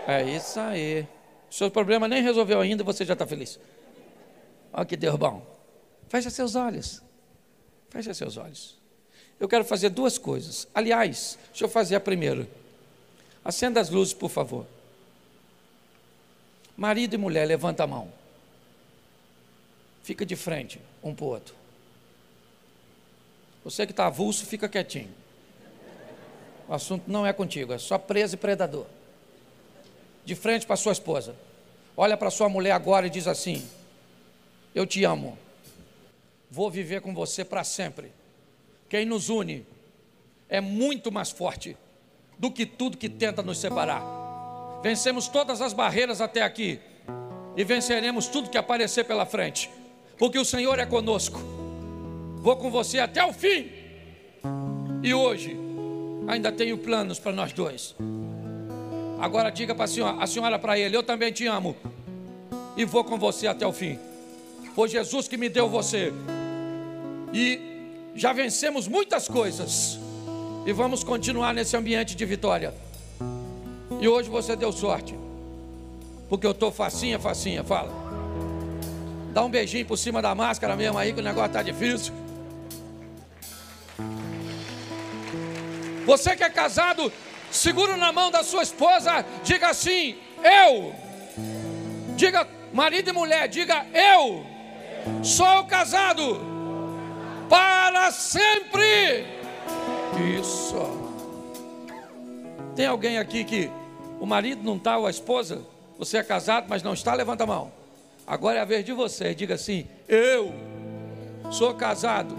É 0.06 0.22
isso 0.22 0.58
aí. 0.60 1.06
Seu 1.50 1.70
problema 1.70 2.06
nem 2.06 2.22
resolveu 2.22 2.60
ainda, 2.60 2.84
você 2.84 3.04
já 3.04 3.14
está 3.14 3.26
feliz. 3.26 3.58
Olha 4.72 4.84
que 4.84 4.96
Deus 4.96 5.16
bom. 5.16 5.44
Feche 6.08 6.30
seus 6.30 6.54
olhos. 6.54 7.02
Feche 7.90 8.12
seus 8.14 8.36
olhos. 8.36 8.78
Eu 9.38 9.48
quero 9.48 9.64
fazer 9.64 9.90
duas 9.90 10.18
coisas. 10.18 10.68
Aliás, 10.74 11.38
deixa 11.48 11.64
eu 11.64 11.68
fazer 11.68 11.96
a 11.96 12.00
primeira. 12.00 12.46
Acenda 13.44 13.80
as 13.80 13.90
luzes, 13.90 14.14
por 14.14 14.30
favor. 14.30 14.66
Marido 16.76 17.14
e 17.14 17.18
mulher, 17.18 17.46
levanta 17.46 17.84
a 17.84 17.86
mão. 17.86 18.12
Fica 20.02 20.24
de 20.24 20.36
frente 20.36 20.80
um 21.02 21.14
para 21.14 21.24
o 21.24 21.28
outro. 21.28 21.54
Você 23.64 23.86
que 23.86 23.92
está 23.92 24.06
avulso, 24.06 24.46
fica 24.46 24.68
quietinho. 24.68 25.12
O 26.70 26.74
assunto 26.74 27.10
não 27.10 27.26
é 27.26 27.32
contigo, 27.32 27.72
é 27.72 27.78
só 27.78 27.98
preso 27.98 28.36
e 28.36 28.38
predador. 28.38 28.86
De 30.24 30.36
frente 30.36 30.64
para 30.64 30.76
sua 30.76 30.92
esposa. 30.92 31.34
Olha 31.96 32.16
para 32.16 32.30
sua 32.30 32.48
mulher 32.48 32.70
agora 32.70 33.08
e 33.08 33.10
diz 33.10 33.26
assim: 33.26 33.68
Eu 34.72 34.86
te 34.86 35.02
amo. 35.02 35.36
Vou 36.48 36.70
viver 36.70 37.00
com 37.00 37.12
você 37.12 37.44
para 37.44 37.64
sempre. 37.64 38.12
Quem 38.88 39.04
nos 39.04 39.28
une 39.28 39.66
é 40.48 40.60
muito 40.60 41.10
mais 41.10 41.32
forte 41.32 41.76
do 42.38 42.52
que 42.52 42.64
tudo 42.64 42.96
que 42.96 43.08
tenta 43.08 43.42
nos 43.42 43.58
separar. 43.58 44.00
Vencemos 44.80 45.26
todas 45.26 45.60
as 45.60 45.72
barreiras 45.72 46.20
até 46.20 46.40
aqui 46.40 46.78
e 47.56 47.64
venceremos 47.64 48.28
tudo 48.28 48.48
que 48.48 48.56
aparecer 48.56 49.04
pela 49.04 49.26
frente, 49.26 49.68
porque 50.16 50.38
o 50.38 50.44
Senhor 50.44 50.78
é 50.78 50.86
conosco. 50.86 51.40
Vou 52.36 52.56
com 52.56 52.70
você 52.70 53.00
até 53.00 53.24
o 53.24 53.32
fim. 53.32 53.72
E 55.02 55.12
hoje 55.12 55.69
ainda 56.30 56.52
tenho 56.52 56.78
planos 56.78 57.18
para 57.18 57.32
nós 57.32 57.52
dois. 57.52 57.94
Agora 59.18 59.50
diga 59.50 59.74
para 59.74 59.84
a 59.84 59.88
senhora, 59.88 60.22
a 60.22 60.26
senhora 60.26 60.58
para 60.58 60.78
ele, 60.78 60.96
eu 60.96 61.02
também 61.02 61.32
te 61.32 61.46
amo. 61.46 61.76
E 62.76 62.84
vou 62.84 63.04
com 63.04 63.18
você 63.18 63.46
até 63.46 63.66
o 63.66 63.72
fim. 63.72 63.98
Foi 64.74 64.88
Jesus 64.88 65.28
que 65.28 65.36
me 65.36 65.48
deu 65.48 65.68
você. 65.68 66.12
E 67.32 67.60
já 68.14 68.32
vencemos 68.32 68.88
muitas 68.88 69.28
coisas 69.28 69.98
e 70.64 70.72
vamos 70.72 71.04
continuar 71.04 71.52
nesse 71.52 71.76
ambiente 71.76 72.14
de 72.14 72.24
vitória. 72.24 72.72
E 74.00 74.08
hoje 74.08 74.30
você 74.30 74.56
deu 74.56 74.72
sorte, 74.72 75.14
porque 76.28 76.46
eu 76.46 76.52
estou 76.52 76.70
facinha, 76.70 77.18
facinha, 77.18 77.62
fala. 77.62 77.92
Dá 79.32 79.44
um 79.44 79.50
beijinho 79.50 79.84
por 79.84 79.96
cima 79.96 80.22
da 80.22 80.34
máscara 80.34 80.74
mesmo 80.74 80.98
aí, 80.98 81.12
que 81.12 81.20
o 81.20 81.22
negócio 81.22 81.48
está 81.48 81.62
difícil. 81.62 82.14
Você 86.10 86.34
que 86.34 86.42
é 86.42 86.50
casado, 86.50 87.12
segura 87.52 87.96
na 87.96 88.10
mão 88.10 88.32
da 88.32 88.42
sua 88.42 88.64
esposa, 88.64 89.24
diga 89.44 89.68
assim: 89.68 90.16
Eu. 90.42 90.92
Diga, 92.16 92.48
marido 92.72 93.10
e 93.10 93.12
mulher, 93.12 93.46
diga 93.46 93.86
eu. 93.94 94.44
Sou 95.22 95.64
casado 95.66 96.40
para 97.48 98.10
sempre. 98.10 99.24
Isso. 100.36 100.74
Tem 102.74 102.86
alguém 102.86 103.16
aqui 103.16 103.44
que 103.44 103.70
o 104.18 104.26
marido 104.26 104.64
não 104.64 104.78
está 104.78 104.98
ou 104.98 105.06
a 105.06 105.10
esposa? 105.10 105.64
Você 105.96 106.16
é 106.16 106.24
casado, 106.24 106.66
mas 106.68 106.82
não 106.82 106.92
está? 106.92 107.14
Levanta 107.14 107.44
a 107.44 107.46
mão. 107.46 107.70
Agora 108.26 108.58
é 108.58 108.62
a 108.62 108.64
vez 108.64 108.84
de 108.84 108.92
você. 108.92 109.32
Diga 109.32 109.54
assim: 109.54 109.86
Eu 110.08 110.52
sou 111.52 111.72
casado 111.72 112.36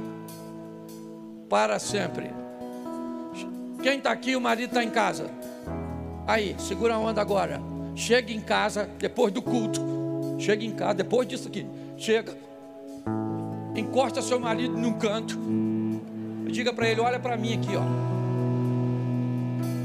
para 1.47 1.79
sempre. 1.79 2.40
Quem 3.81 3.97
está 3.97 4.11
aqui, 4.11 4.35
o 4.35 4.41
marido 4.41 4.69
está 4.69 4.83
em 4.83 4.89
casa. 4.89 5.29
Aí, 6.27 6.55
segura 6.59 6.95
a 6.95 6.99
onda 6.99 7.21
agora. 7.21 7.61
Chega 7.95 8.31
em 8.31 8.41
casa 8.41 8.89
depois 8.99 9.33
do 9.33 9.41
culto. 9.41 9.81
Chega 10.39 10.63
em 10.63 10.71
casa 10.71 10.95
depois 10.95 11.27
disso 11.27 11.47
aqui. 11.47 11.65
Chega 11.97 12.35
encosta 13.75 14.21
seu 14.21 14.39
marido 14.39 14.77
num 14.77 14.93
canto 14.93 15.39
diga 16.51 16.73
para 16.73 16.87
ele: 16.87 17.01
Olha 17.01 17.19
para 17.19 17.37
mim 17.37 17.53
aqui, 17.53 17.75
ó. 17.75 17.81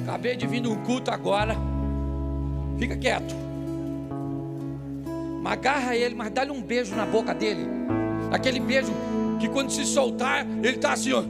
Acabei 0.02 0.36
de 0.36 0.46
vir 0.46 0.60
num 0.60 0.76
culto 0.84 1.10
agora. 1.10 1.56
Fica 2.78 2.96
quieto. 2.96 3.34
Mas 5.42 5.52
agarra 5.52 5.96
ele, 5.96 6.14
mas 6.14 6.30
dá-lhe 6.30 6.50
um 6.50 6.60
beijo 6.60 6.94
na 6.94 7.06
boca 7.06 7.32
dele. 7.32 7.66
Aquele 8.32 8.60
beijo 8.60 8.92
que 9.40 9.48
quando 9.48 9.70
se 9.70 9.84
soltar, 9.84 10.46
ele 10.46 10.76
está 10.76 10.92
assim, 10.92 11.12
ó. 11.12 11.22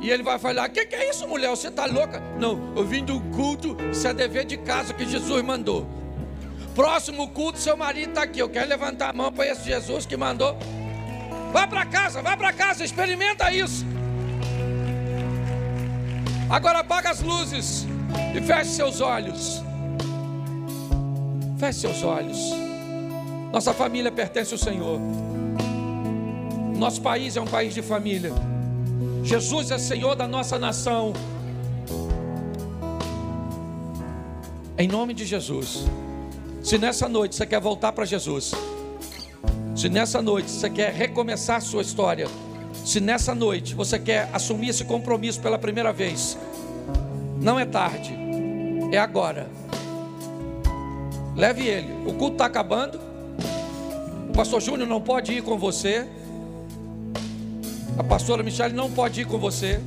E 0.00 0.10
ele 0.10 0.22
vai 0.22 0.38
falar: 0.38 0.68
Que 0.68 0.86
que 0.86 0.94
é 0.94 1.10
isso, 1.10 1.26
mulher? 1.26 1.50
Você 1.50 1.68
está 1.68 1.86
louca? 1.86 2.20
Não, 2.38 2.72
eu 2.76 2.84
vim 2.84 3.04
um 3.10 3.30
culto, 3.32 3.76
isso 3.90 4.06
é 4.06 4.14
dever 4.14 4.44
de 4.44 4.56
casa 4.58 4.94
que 4.94 5.06
Jesus 5.06 5.42
mandou. 5.42 5.86
Próximo 6.74 7.28
culto, 7.30 7.58
seu 7.58 7.76
marido 7.76 8.10
está 8.10 8.22
aqui. 8.22 8.38
Eu 8.38 8.48
quero 8.48 8.68
levantar 8.68 9.10
a 9.10 9.12
mão 9.12 9.32
para 9.32 9.48
esse 9.48 9.64
Jesus 9.64 10.06
que 10.06 10.16
mandou. 10.16 10.56
Vá 11.52 11.66
para 11.66 11.84
casa, 11.86 12.22
vá 12.22 12.36
para 12.36 12.52
casa, 12.52 12.84
experimenta 12.84 13.50
isso. 13.52 13.84
Agora 16.48 16.78
apaga 16.80 17.10
as 17.10 17.20
luzes 17.20 17.86
e 18.34 18.40
feche 18.40 18.70
seus 18.70 19.00
olhos. 19.00 19.62
Feche 21.58 21.80
seus 21.80 22.02
olhos. 22.02 22.38
Nossa 23.52 23.74
família 23.74 24.12
pertence 24.12 24.54
ao 24.54 24.58
Senhor. 24.58 25.00
Nosso 26.76 27.02
país 27.02 27.36
é 27.36 27.40
um 27.40 27.46
país 27.46 27.74
de 27.74 27.82
família. 27.82 28.32
Jesus 29.28 29.70
é 29.70 29.76
Senhor 29.76 30.16
da 30.16 30.26
nossa 30.26 30.58
nação. 30.58 31.12
Em 34.78 34.88
nome 34.88 35.12
de 35.12 35.26
Jesus. 35.26 35.84
Se 36.64 36.78
nessa 36.78 37.06
noite 37.10 37.34
você 37.34 37.44
quer 37.44 37.60
voltar 37.60 37.92
para 37.92 38.06
Jesus, 38.06 38.52
se 39.76 39.90
nessa 39.90 40.22
noite 40.22 40.50
você 40.50 40.70
quer 40.70 40.94
recomeçar 40.94 41.60
sua 41.60 41.82
história, 41.82 42.26
se 42.72 43.00
nessa 43.00 43.34
noite 43.34 43.74
você 43.74 43.98
quer 43.98 44.30
assumir 44.32 44.70
esse 44.70 44.86
compromisso 44.86 45.42
pela 45.42 45.58
primeira 45.58 45.92
vez, 45.92 46.38
não 47.38 47.60
é 47.60 47.66
tarde, 47.66 48.16
é 48.90 48.96
agora. 48.96 49.46
Leve 51.36 51.66
ele. 51.66 51.92
O 52.08 52.14
culto 52.14 52.32
está 52.32 52.46
acabando. 52.46 52.98
O 54.30 54.32
pastor 54.32 54.62
Júnior 54.62 54.88
não 54.88 55.02
pode 55.02 55.32
ir 55.32 55.42
com 55.42 55.58
você. 55.58 56.08
A 57.98 58.04
pastora 58.04 58.42
Michelle 58.42 58.74
não 58.74 58.90
pode 58.90 59.22
ir 59.22 59.24
com 59.26 59.38
você. 59.38 59.80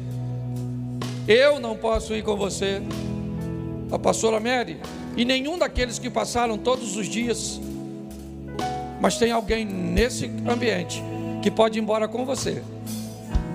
Eu 1.28 1.60
não 1.60 1.78
posso 1.78 2.14
ir 2.14 2.24
com 2.24 2.36
você 2.36 2.82
a 3.92 4.00
pastora 4.00 4.40
Mary, 4.40 4.80
e 5.18 5.26
nenhum 5.26 5.58
daqueles 5.58 6.00
que 6.00 6.10
passaram 6.10 6.58
todos 6.58 6.96
os 6.96 7.08
dias, 7.08 7.60
mas 9.02 9.18
tem 9.18 9.32
alguém 9.32 9.66
nesse 9.66 10.32
ambiente 10.50 11.04
que 11.42 11.52
pode 11.52 11.78
ir 11.78 11.82
embora 11.82 12.08
com 12.08 12.26
você, 12.26 12.64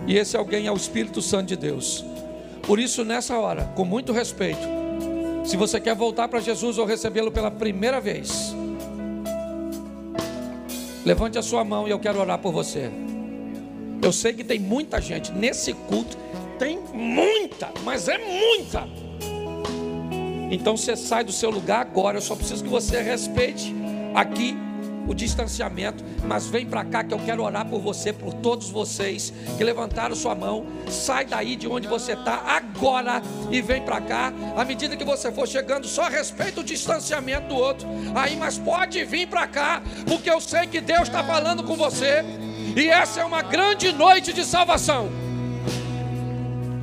e 0.07 0.17
esse 0.17 0.37
alguém 0.37 0.67
é 0.67 0.73
o 0.73 0.77
Espírito 0.77 1.23
Santo 1.23 1.47
de 1.47 1.57
Deus. 1.57 2.05
Por 2.63 2.79
isso, 2.79 3.03
nessa 3.03 3.39
hora, 3.39 3.65
com 3.75 3.85
muito 3.85 4.13
respeito, 4.13 4.61
se 5.43 5.57
você 5.57 5.81
quer 5.81 5.95
voltar 5.95 6.29
para 6.29 6.41
Jesus 6.41 6.77
ou 6.77 6.85
recebê-lo 6.85 7.31
pela 7.33 7.51
primeira 7.51 7.99
vez, 7.99 8.55
levante 11.05 11.39
a 11.39 11.43
sua 11.43 11.65
mão 11.65 11.89
e 11.89 11.91
eu 11.91 11.99
quero 11.99 12.21
orar 12.21 12.39
por 12.39 12.53
você. 12.53 12.91
Eu 14.03 14.13
sei 14.13 14.33
que 14.33 14.45
tem 14.45 14.59
muita 14.59 15.01
gente 15.01 15.33
nesse 15.33 15.73
culto, 15.73 16.17
tem 16.59 16.79
muita, 16.93 17.71
mas 17.85 18.09
é 18.09 18.19
muita 18.19 18.87
então 20.51 20.77
você 20.77 20.97
sai 20.97 21.25
do 21.25 21.33
seu 21.33 21.51
lugar 21.51 21.81
agora. 21.81 22.19
Eu 22.19 22.23
só 22.23 22.35
preciso 22.35 22.63
que 22.63 22.71
você 22.71 23.01
respeite 23.01 23.75
aqui 24.15 24.57
o 25.09 25.15
distanciamento, 25.15 26.03
mas 26.25 26.49
vem 26.49 26.67
para 26.67 26.85
cá 26.85 27.05
que 27.05 27.15
eu 27.15 27.19
quero 27.21 27.45
orar 27.45 27.65
por 27.65 27.81
você, 27.81 28.13
por 28.13 28.35
todos 28.35 28.71
vocês 28.71 29.33
que 29.57 29.63
levantaram 29.63 30.17
sua 30.17 30.35
mão. 30.35 30.67
Sai 30.89 31.25
daí 31.25 31.55
de 31.55 31.69
onde 31.69 31.87
você 31.87 32.13
está 32.13 32.43
agora 32.45 33.23
e 33.51 33.61
vem 33.61 33.83
para 33.83 34.01
cá. 34.01 34.33
À 34.57 34.65
medida 34.65 34.97
que 34.97 35.05
você 35.05 35.31
for 35.31 35.47
chegando, 35.47 35.87
só 35.87 36.09
respeita 36.09 36.61
o 36.61 36.65
distanciamento 36.65 37.49
do 37.49 37.55
outro. 37.55 37.87
Aí, 38.17 38.37
mas 38.37 38.59
pode 38.59 39.05
vir 39.05 39.29
para 39.29 39.47
cá, 39.47 39.81
porque 40.07 40.29
eu 40.29 40.41
sei 40.41 40.67
que 40.67 40.81
Deus 40.81 41.03
está 41.03 41.23
falando 41.23 41.63
com 41.63 41.77
você. 41.77 42.25
E 42.77 42.89
essa 42.89 43.21
é 43.21 43.25
uma 43.25 43.43
grande 43.43 43.91
noite 43.91 44.33
de 44.33 44.45
salvação 44.45 45.27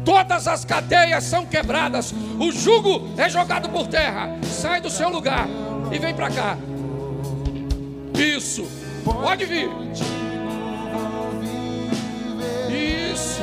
todas 0.04 0.48
as 0.48 0.66
cadeias 0.66 1.24
são 1.24 1.46
quebradas, 1.46 2.14
o 2.40 2.52
jugo 2.52 3.10
é 3.18 3.30
jogado 3.30 3.70
por 3.70 3.88
terra. 3.88 4.38
Sai 4.44 4.82
do 4.82 4.90
seu 4.90 5.10
lugar 5.10 5.48
e 5.92 5.98
vem 5.98 6.14
para 6.14 6.30
cá. 6.30 6.58
Isso, 8.14 8.68
pode 9.04 9.46
vir. 9.46 9.70
Isso. 12.70 13.42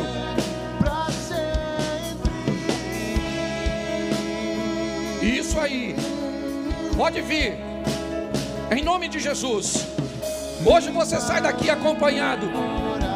Isso 5.22 5.60
aí. 5.60 5.94
Pode 6.96 7.20
vir. 7.22 7.54
Em 8.70 8.82
nome 8.82 9.08
de 9.08 9.18
Jesus. 9.18 9.99
Hoje 10.64 10.90
você 10.90 11.20
sai 11.20 11.40
daqui 11.40 11.70
acompanhado. 11.70 12.50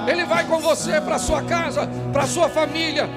Ele 0.07 0.25
vai 0.25 0.45
com 0.45 0.59
você 0.59 1.01
para 1.01 1.19
sua 1.19 1.43
casa, 1.43 1.89
para 2.13 2.27
sua 2.27 2.49
família, 2.49 3.09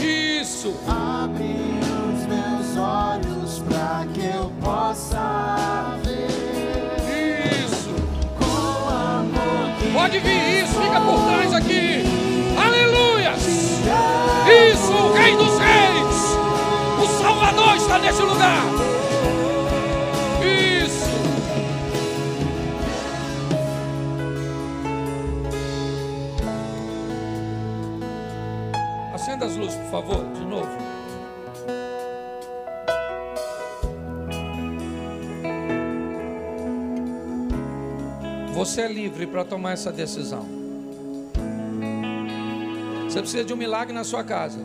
isso. 0.00 0.74
Abre 0.86 1.56
os 2.12 2.26
meus 2.26 2.76
olhos 2.76 3.62
para 3.68 4.06
que 4.12 4.24
eu 4.26 4.52
possa 4.62 5.96
ver. 6.04 6.28
Isso. 7.64 7.88
Pode 9.92 10.18
vir 10.20 10.62
isso, 10.62 10.74
fica 10.74 11.00
por 11.00 11.24
trás 11.24 11.54
aqui. 11.54 12.04
Aleluia. 12.56 13.32
Isso, 14.72 14.92
o 14.92 15.12
Rei 15.14 15.36
dos 15.36 15.58
Reis. 15.58 16.38
O 17.02 17.22
Salvador 17.22 17.76
está 17.76 17.98
nesse 17.98 18.22
lugar. 18.22 18.62
Acenda 29.38 29.46
as 29.46 29.56
luzes, 29.56 29.76
por 29.76 29.90
favor, 29.90 30.24
de 30.32 30.44
novo. 30.44 30.68
Você 38.54 38.80
é 38.82 38.88
livre 38.88 39.28
para 39.28 39.44
tomar 39.44 39.72
essa 39.72 39.92
decisão. 39.92 40.44
Você 43.04 43.20
precisa 43.20 43.44
de 43.44 43.52
um 43.52 43.56
milagre 43.56 43.94
na 43.94 44.02
sua 44.02 44.24
casa. 44.24 44.58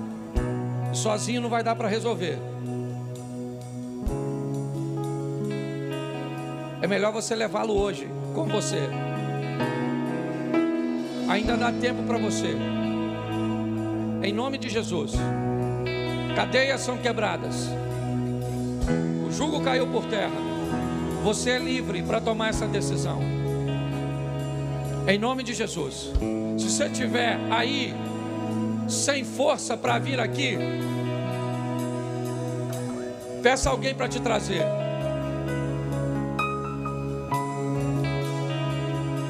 Sozinho 0.92 1.42
não 1.42 1.50
vai 1.50 1.64
dar 1.64 1.76
para 1.76 1.88
resolver. 1.88 2.40
É 6.82 6.88
melhor 6.88 7.14
você 7.14 7.36
levá-lo 7.36 7.78
hoje 7.78 8.10
com 8.34 8.46
você. 8.46 8.90
Ainda 11.30 11.56
dá 11.56 11.72
tempo 11.72 12.02
para 12.04 12.18
você. 12.18 12.83
Em 14.24 14.32
nome 14.32 14.58
de 14.58 14.70
Jesus. 14.70 15.12
Cadeias 16.34 16.80
são 16.80 16.98
quebradas. 16.98 17.68
O 19.28 19.30
jugo 19.30 19.62
caiu 19.62 19.86
por 19.88 20.06
terra. 20.06 20.32
Você 21.26 21.52
é 21.52 21.60
livre 21.60 22.02
para 22.02 22.22
tomar 22.22 22.48
essa 22.48 22.66
decisão. 22.66 23.20
Em 25.06 25.18
nome 25.18 25.44
de 25.44 25.54
Jesus. 25.54 26.14
Se 26.58 26.70
você 26.70 26.86
estiver 26.86 27.38
aí 27.52 27.94
sem 28.88 29.26
força 29.26 29.76
para 29.76 30.00
vir 30.00 30.22
aqui, 30.22 30.58
peça 33.42 33.70
alguém 33.70 33.94
para 33.94 34.08
te 34.08 34.22
trazer. 34.22 34.64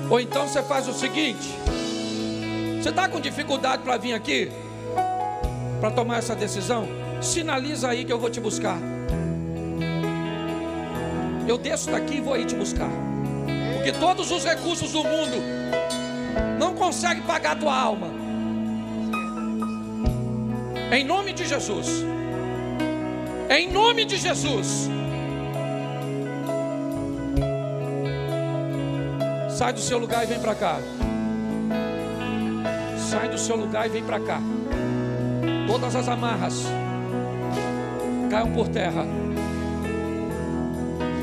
Ou 0.08 0.20
então 0.20 0.48
você 0.48 0.62
faz 0.62 0.88
o 0.88 0.94
seguinte: 0.94 1.50
você 2.80 2.90
está 2.90 3.10
com 3.10 3.20
dificuldade 3.20 3.82
para 3.82 3.98
vir 3.98 4.14
aqui, 4.14 4.52
para 5.84 5.92
tomar 5.92 6.20
essa 6.20 6.34
decisão? 6.34 6.88
Sinaliza 7.22 7.90
aí 7.90 8.06
que 8.06 8.14
eu 8.14 8.18
vou 8.18 8.30
te 8.30 8.40
buscar. 8.40 8.78
Eu 11.46 11.58
desço 11.58 11.92
daqui 11.92 12.20
e 12.20 12.22
vou 12.22 12.34
aí 12.34 12.46
te 12.46 12.56
buscar. 12.56 12.90
Porque 13.76 13.92
todos 13.92 14.32
os 14.32 14.46
recursos 14.46 14.94
do 14.94 15.04
mundo 15.04 15.44
não 16.58 16.74
conseguem 16.74 17.22
pagar 17.24 17.52
a 17.52 17.56
tua 17.58 17.78
alma. 17.78 18.08
Em 20.90 21.04
nome 21.04 21.34
de 21.34 21.46
Jesus. 21.46 22.06
Em 23.50 23.70
nome 23.70 24.06
de 24.06 24.16
Jesus. 24.16 24.90
Sai 29.50 29.74
do 29.74 29.82
seu 29.82 29.98
lugar 29.98 30.24
e 30.24 30.28
vem 30.28 30.40
para 30.40 30.56
cá. 30.56 30.80
Sai 32.98 33.28
do 33.28 33.38
seu 33.38 33.58
lugar 33.58 33.86
e 33.86 33.90
vem 33.90 34.04
para 34.06 34.22
cá. 34.22 34.53
Todas 35.68 35.96
as 35.96 36.08
amarras 36.08 36.64
caiam 38.30 38.52
por 38.52 38.68
terra. 38.68 39.06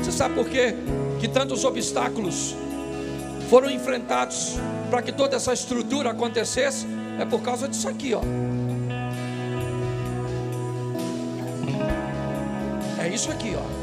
Você 0.01 0.11
sabe 0.11 0.35
por 0.35 0.47
quê? 0.49 0.75
Que 1.19 1.27
tantos 1.27 1.63
obstáculos 1.63 2.55
foram 3.49 3.69
enfrentados 3.69 4.57
para 4.89 5.01
que 5.01 5.11
toda 5.11 5.35
essa 5.35 5.53
estrutura 5.53 6.11
acontecesse? 6.11 6.87
É 7.19 7.25
por 7.25 7.41
causa 7.41 7.67
disso 7.67 7.87
aqui, 7.87 8.13
ó. 8.13 8.21
É 12.99 13.07
isso 13.09 13.31
aqui, 13.31 13.55
ó. 13.55 13.81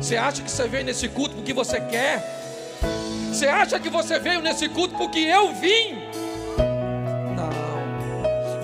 Você 0.00 0.16
acha 0.16 0.42
que 0.42 0.50
você 0.50 0.66
veio 0.66 0.84
nesse 0.84 1.08
culto 1.08 1.36
porque 1.36 1.52
você 1.52 1.80
quer? 1.80 2.22
Você 3.30 3.46
acha 3.46 3.78
que 3.78 3.88
você 3.88 4.18
veio 4.18 4.40
nesse 4.40 4.68
culto 4.68 4.94
porque 4.96 5.20
eu 5.20 5.54
vim? 5.54 6.21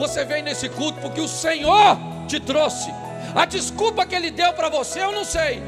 Você 0.09 0.25
veio 0.25 0.43
nesse 0.43 0.71
culto 0.71 0.99
porque 1.03 1.21
o 1.21 1.29
Senhor 1.29 1.99
te 2.27 2.41
trouxe. 2.41 2.91
A 3.35 3.45
desculpa 3.45 4.07
que 4.07 4.15
Ele 4.15 4.31
deu 4.31 4.55
para 4.55 4.71
você, 4.71 5.03
eu 5.03 5.13
não 5.13 5.23
sei. 5.23 5.63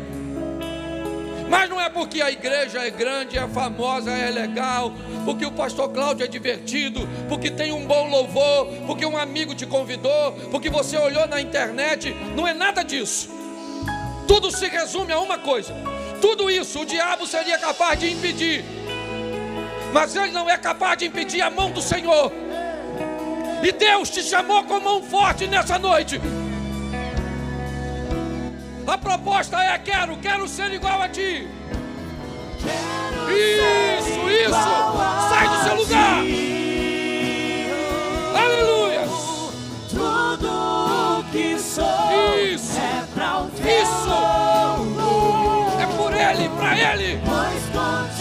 Mas 1.46 1.68
não 1.68 1.78
é 1.78 1.90
porque 1.90 2.22
a 2.22 2.30
igreja 2.30 2.78
é 2.78 2.90
grande, 2.90 3.36
é 3.36 3.46
famosa, 3.46 4.10
é 4.10 4.30
legal, 4.30 4.94
porque 5.26 5.44
o 5.44 5.52
pastor 5.52 5.90
Cláudio 5.90 6.24
é 6.24 6.26
divertido, 6.26 7.06
porque 7.28 7.50
tem 7.50 7.70
um 7.70 7.84
bom 7.84 8.08
louvor, 8.08 8.66
porque 8.86 9.04
um 9.04 9.18
amigo 9.18 9.54
te 9.54 9.66
convidou, 9.66 10.32
porque 10.50 10.70
você 10.70 10.96
olhou 10.96 11.26
na 11.28 11.38
internet. 11.38 12.16
Não 12.34 12.48
é 12.48 12.54
nada 12.54 12.82
disso. 12.82 13.28
Tudo 14.26 14.50
se 14.50 14.68
resume 14.68 15.12
a 15.12 15.20
uma 15.20 15.36
coisa: 15.36 15.74
Tudo 16.22 16.50
isso 16.50 16.80
o 16.80 16.86
diabo 16.86 17.26
seria 17.26 17.58
capaz 17.58 18.00
de 18.00 18.10
impedir. 18.10 18.64
Mas 19.92 20.16
ele 20.16 20.32
não 20.32 20.48
é 20.48 20.56
capaz 20.56 20.96
de 20.96 21.04
impedir 21.04 21.42
a 21.42 21.50
mão 21.50 21.70
do 21.70 21.82
Senhor. 21.82 22.32
E 23.62 23.72
Deus 23.72 24.10
te 24.10 24.22
chamou 24.22 24.64
com 24.64 24.80
mão 24.80 25.02
forte 25.02 25.46
nessa 25.46 25.78
noite. 25.78 26.20
A 28.86 28.98
proposta 28.98 29.56
é: 29.62 29.78
quero, 29.78 30.16
quero 30.16 30.48
ser 30.48 30.72
igual 30.72 31.02
a 31.02 31.08
ti. 31.08 31.46
Isso, 33.28 34.28
isso. 34.28 34.50
Sai 35.28 35.48
do 35.48 35.62
seu 35.64 35.74
lugar. 35.76 36.18
Aleluia. 38.34 39.08
Tudo 39.90 41.24
que 41.30 41.58
sou 41.58 41.84
Isso. 42.42 42.78
é 42.78 43.04
pra 43.14 43.42
o 43.42 43.46
Isso. 43.46 44.10
É 45.80 45.86
por 45.96 46.12
ele, 46.12 46.48
para 46.50 46.94
ele, 46.94 47.20
Pois 47.24 48.19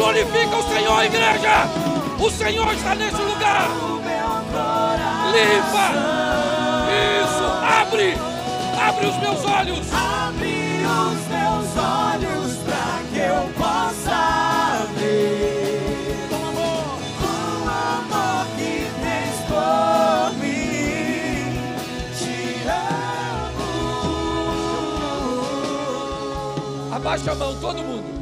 Glorifica 0.00 0.56
o 0.56 0.62
Senhor, 0.62 1.04
igreja. 1.04 1.68
O 2.18 2.30
Senhor 2.30 2.72
está 2.72 2.94
nesse 2.94 3.20
lugar. 3.20 3.68
Limpa. 5.30 5.92
Isso. 7.20 7.44
Abre. 7.82 8.16
Abre 8.80 9.06
os 9.06 9.16
meus 9.18 9.44
olhos. 9.44 9.92
abre 9.92 10.86
os 10.86 11.26
meus 11.28 11.76
olhos 11.76 12.56
pra 12.64 13.02
que 13.12 13.18
eu 13.18 13.46
possa 13.58 14.86
ver 14.96 16.30
o 16.32 16.34
amor 17.68 18.46
que 18.56 18.88
tens 19.02 19.36
por 19.50 20.32
mim. 20.40 21.60
Te 22.16 22.34
amo. 26.88 26.94
Abaixa 26.96 27.32
a 27.32 27.34
mão, 27.34 27.54
todo 27.60 27.82
mundo. 27.82 28.19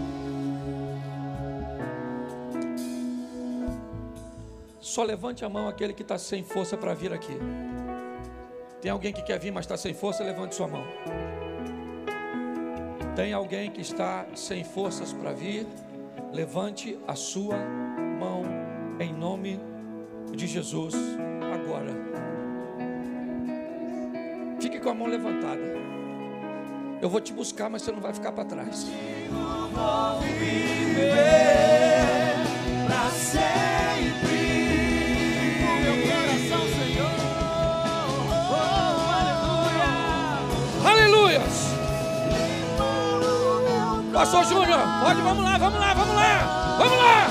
Só 4.88 5.02
levante 5.02 5.44
a 5.44 5.50
mão 5.50 5.68
aquele 5.68 5.92
que 5.92 6.00
está 6.00 6.16
sem 6.16 6.42
força 6.42 6.74
para 6.74 6.94
vir 6.94 7.12
aqui. 7.12 7.38
Tem 8.80 8.90
alguém 8.90 9.12
que 9.12 9.20
quer 9.20 9.38
vir, 9.38 9.50
mas 9.50 9.66
está 9.66 9.76
sem 9.76 9.92
força? 9.92 10.24
Levante 10.24 10.54
sua 10.54 10.66
mão. 10.66 10.82
Tem 13.14 13.34
alguém 13.34 13.70
que 13.70 13.82
está 13.82 14.24
sem 14.34 14.64
forças 14.64 15.12
para 15.12 15.34
vir? 15.34 15.66
Levante 16.32 16.98
a 17.06 17.14
sua 17.14 17.58
mão 18.18 18.44
em 18.98 19.12
nome 19.12 19.60
de 20.34 20.46
Jesus 20.46 20.94
agora. 21.52 21.92
Fique 24.58 24.80
com 24.80 24.88
a 24.88 24.94
mão 24.94 25.06
levantada. 25.06 25.60
Eu 27.02 27.10
vou 27.10 27.20
te 27.20 27.34
buscar, 27.34 27.68
mas 27.68 27.82
você 27.82 27.92
não 27.92 28.00
vai 28.00 28.14
ficar 28.14 28.32
para 28.32 28.46
trás. 28.46 28.86
Vou 29.30 30.20
viver. 30.22 31.58
Pastor 44.18 44.44
Júnior, 44.46 44.80
pode, 45.00 45.20
vamos 45.20 45.44
lá, 45.44 45.56
vamos 45.58 45.78
lá, 45.78 45.94
vamos 45.94 46.16
lá, 46.16 46.74
vamos 46.76 46.98
lá! 46.98 47.28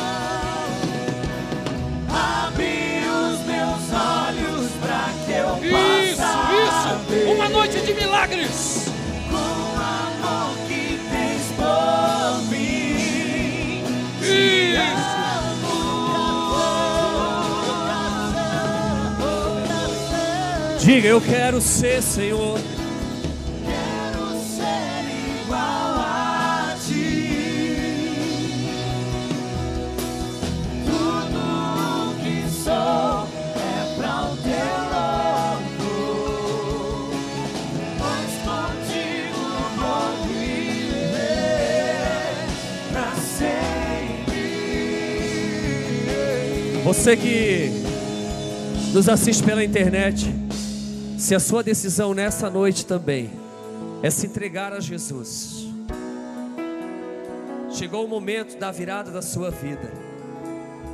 Abre 2.47 3.03
os 3.09 3.39
meus 3.45 3.91
olhos 3.91 4.72
pra 4.80 5.09
que 5.26 5.34
eu 5.34 5.57
Isso, 5.65 6.22
possa 6.22 6.53
isso! 6.64 6.95
ver 7.09 7.26
Uma 7.35 7.49
noite 7.49 7.81
de 7.81 7.93
milagres! 7.93 8.85
com 9.30 9.35
o 9.35 9.76
amor 9.76 10.55
que 10.69 10.97
tens 11.11 11.51
por 11.57 12.41
mim. 12.49 13.84
Isso! 14.22 15.18
Diga, 20.85 21.07
eu 21.09 21.19
quero 21.19 21.59
ser, 21.59 22.01
Senhor. 22.01 22.57
Você 46.98 47.15
que 47.15 47.69
nos 48.91 49.07
assiste 49.07 49.44
pela 49.44 49.64
internet, 49.64 50.26
se 51.18 51.36
a 51.36 51.40
sua 51.40 51.64
decisão 51.64 52.14
nessa 52.14 52.49
noite 52.49 52.86
também 52.86 53.30
é 54.02 54.10
se 54.10 54.26
entregar 54.26 54.74
a 54.74 54.80
Jesus, 54.80 55.68
chegou 57.72 58.03
o 58.03 58.10
momento 58.10 58.57
da 58.57 58.72
virada 58.72 59.11
da 59.11 59.22
sua 59.22 59.52
vida. 59.52 59.94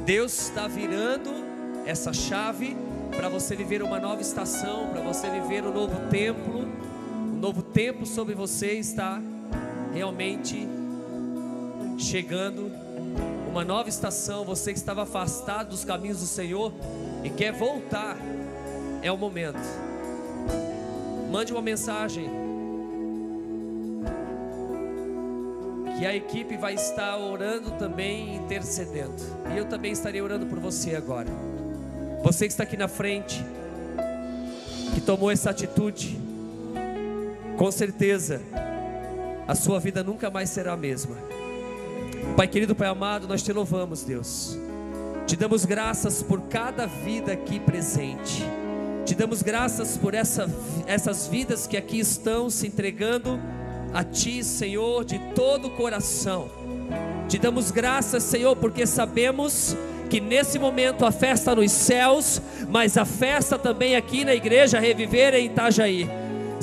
Deus 0.06 0.50
está 0.50 0.68
virando 0.68 1.32
essa 1.86 2.12
chave 2.12 2.76
para 3.10 3.30
você 3.30 3.56
viver 3.56 3.82
uma 3.82 3.98
nova 3.98 4.22
estação, 4.22 4.90
para 4.90 5.02
você 5.02 5.30
viver 5.30 5.64
um 5.64 5.74
novo 5.74 6.10
templo. 6.10 6.68
Um 7.34 7.40
novo 7.40 7.64
tempo 7.64 8.06
sobre 8.06 8.36
você 8.36 8.74
está 8.74 9.20
realmente 9.94 10.68
chegando. 11.98 12.83
Uma 13.54 13.64
nova 13.64 13.88
estação, 13.88 14.44
você 14.44 14.74
que 14.74 14.80
estava 14.80 15.04
afastado 15.04 15.70
dos 15.70 15.86
caminhos 15.86 16.20
do 16.20 16.26
Senhor 16.26 16.74
e 17.24 17.30
quer 17.30 17.54
voltar, 17.54 18.18
é 19.00 19.12
o 19.12 19.16
momento. 19.16 19.60
Mande 21.30 21.54
uma 21.54 21.62
mensagem 21.62 22.28
que 26.00 26.04
a 26.04 26.16
equipe 26.16 26.58
vai 26.58 26.74
estar 26.74 27.16
orando 27.16 27.70
também, 27.78 28.38
intercedendo. 28.38 29.22
E 29.54 29.58
eu 29.60 29.66
também 29.66 29.92
estarei 29.92 30.20
orando 30.20 30.48
por 30.48 30.58
você 30.58 30.96
agora. 30.96 31.30
Você 32.24 32.48
que 32.48 32.54
está 32.54 32.64
aqui 32.64 32.76
na 32.76 32.88
frente, 32.88 33.46
que 34.96 35.00
tomou 35.00 35.30
essa 35.30 35.52
atitude, 35.52 36.20
com 37.56 37.72
certeza 37.72 38.42
a 39.48 39.54
sua 39.54 39.80
vida 39.80 40.04
nunca 40.04 40.32
mais 40.32 40.50
será 40.50 40.74
a 40.74 40.78
mesma. 40.78 41.43
Pai 42.36 42.48
querido, 42.48 42.74
Pai 42.74 42.88
amado, 42.88 43.28
nós 43.28 43.44
te 43.44 43.54
louvamos, 43.54 44.04
Deus. 44.04 44.58
Te 45.28 45.36
damos 45.36 45.66
graças 45.66 46.24
por 46.24 46.42
cada 46.42 46.88
vida 46.88 47.32
aqui 47.32 47.60
presente. 47.60 48.44
Te 49.06 49.14
damos 49.14 49.44
graças 49.44 49.98
por 49.98 50.16
essa, 50.16 50.50
essas 50.88 51.28
vidas 51.28 51.68
que 51.68 51.78
aqui 51.78 52.00
estão 52.00 52.50
se 52.50 52.66
entregando 52.66 53.40
a 53.94 54.04
Ti, 54.04 54.44
Senhor, 54.44 55.06
de 55.06 55.20
todo 55.36 55.68
o 55.68 55.72
coração. 55.72 56.50
Te 57.30 57.38
damos 57.38 57.70
graças, 57.70 58.24
Senhor, 58.24 58.56
porque 58.56 58.88
sabemos 58.88 59.78
que 60.10 60.20
nesse 60.20 60.58
momento 60.58 61.06
a 61.06 61.12
festa 61.12 61.54
nos 61.54 61.72
céus, 61.72 62.42
mas 62.68 62.98
a 62.98 63.06
festa 63.06 63.60
também 63.60 63.96
aqui 63.96 64.26
na 64.26 64.34
igreja 64.34 64.80
Reviver 64.80 65.36
em 65.36 65.46
Itajaí. 65.46 66.10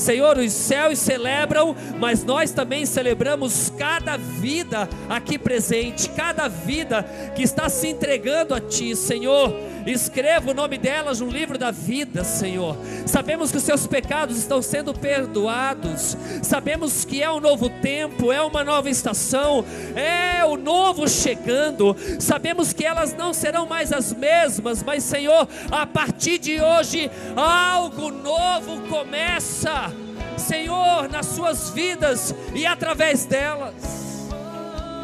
Senhor, 0.00 0.38
os 0.38 0.52
céus 0.52 0.98
celebram, 0.98 1.76
mas 1.98 2.24
nós 2.24 2.50
também 2.50 2.86
celebramos 2.86 3.70
cada 3.76 4.16
vida 4.16 4.88
aqui 5.08 5.38
presente, 5.38 6.08
cada 6.10 6.48
vida 6.48 7.02
que 7.36 7.42
está 7.42 7.68
se 7.68 7.88
entregando 7.88 8.54
a 8.54 8.60
Ti, 8.60 8.96
Senhor. 8.96 9.54
Escreva 9.90 10.52
o 10.52 10.54
nome 10.54 10.78
delas 10.78 11.20
no 11.20 11.28
livro 11.28 11.58
da 11.58 11.72
vida, 11.72 12.22
Senhor. 12.22 12.76
Sabemos 13.06 13.50
que 13.50 13.56
os 13.56 13.62
seus 13.64 13.88
pecados 13.88 14.38
estão 14.38 14.62
sendo 14.62 14.94
perdoados. 14.94 16.16
Sabemos 16.42 17.04
que 17.04 17.20
é 17.20 17.30
um 17.30 17.40
novo 17.40 17.68
tempo, 17.68 18.30
é 18.30 18.40
uma 18.40 18.62
nova 18.62 18.88
estação, 18.88 19.64
é 19.96 20.44
o 20.44 20.56
novo 20.56 21.08
chegando. 21.08 21.96
Sabemos 22.20 22.72
que 22.72 22.84
elas 22.84 23.14
não 23.14 23.34
serão 23.34 23.66
mais 23.66 23.92
as 23.92 24.12
mesmas, 24.12 24.80
mas, 24.82 25.02
Senhor, 25.02 25.48
a 25.72 25.84
partir 25.84 26.38
de 26.38 26.60
hoje, 26.60 27.10
algo 27.34 28.10
novo 28.10 28.82
começa. 28.88 29.92
Senhor, 30.36 31.08
nas 31.08 31.26
suas 31.26 31.70
vidas 31.70 32.34
e 32.54 32.64
através 32.64 33.24
delas. 33.24 33.74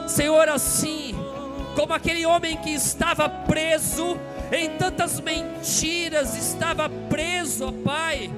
Senhor, 0.07 0.49
assim 0.49 1.15
como 1.75 1.93
aquele 1.93 2.25
homem 2.25 2.57
que 2.57 2.71
estava 2.71 3.29
preso 3.29 4.17
em 4.53 4.71
tantas 4.77 5.21
mentiras, 5.21 6.37
estava 6.37 6.89
preso, 6.89 7.67
ó 7.67 7.73
Pai, 7.73 8.31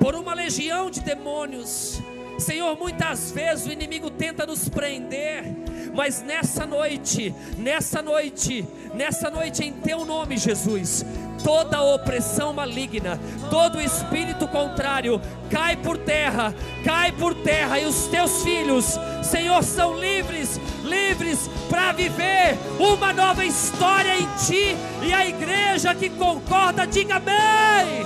por 0.00 0.14
uma 0.14 0.34
legião 0.34 0.90
de 0.90 1.00
demônios. 1.00 2.00
Senhor, 2.38 2.78
muitas 2.78 3.32
vezes 3.32 3.66
o 3.66 3.72
inimigo 3.72 4.10
tenta 4.10 4.46
nos 4.46 4.68
prender, 4.68 5.44
mas 5.92 6.22
nessa 6.22 6.64
noite, 6.64 7.34
nessa 7.56 8.00
noite, 8.00 8.64
nessa 8.94 9.28
noite 9.28 9.64
em 9.64 9.72
teu 9.72 10.04
nome, 10.04 10.36
Jesus, 10.36 11.04
toda 11.42 11.82
opressão 11.82 12.52
maligna, 12.52 13.18
todo 13.50 13.80
espírito 13.80 14.46
contrário, 14.46 15.20
cai 15.50 15.76
por 15.76 15.98
terra, 15.98 16.54
cai 16.84 17.10
por 17.10 17.34
terra, 17.34 17.80
e 17.80 17.86
os 17.86 18.06
teus 18.06 18.42
filhos, 18.44 18.98
Senhor, 19.22 19.64
são 19.64 19.98
livres, 19.98 20.60
livres 20.88 21.48
para 21.68 21.92
viver 21.92 22.58
uma 22.78 23.12
nova 23.12 23.44
história 23.44 24.18
em 24.18 24.26
ti, 24.46 24.76
e 25.02 25.12
a 25.12 25.26
igreja 25.26 25.94
que 25.94 26.08
concorda, 26.08 26.86
diga 26.86 27.16
amém. 27.16 28.04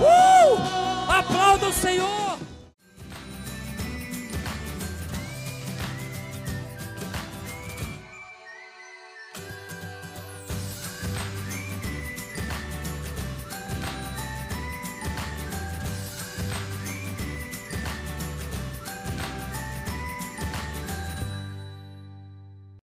Uh! 0.00 1.08
Aplauda 1.08 1.68
o 1.68 1.72
Senhor. 1.72 2.27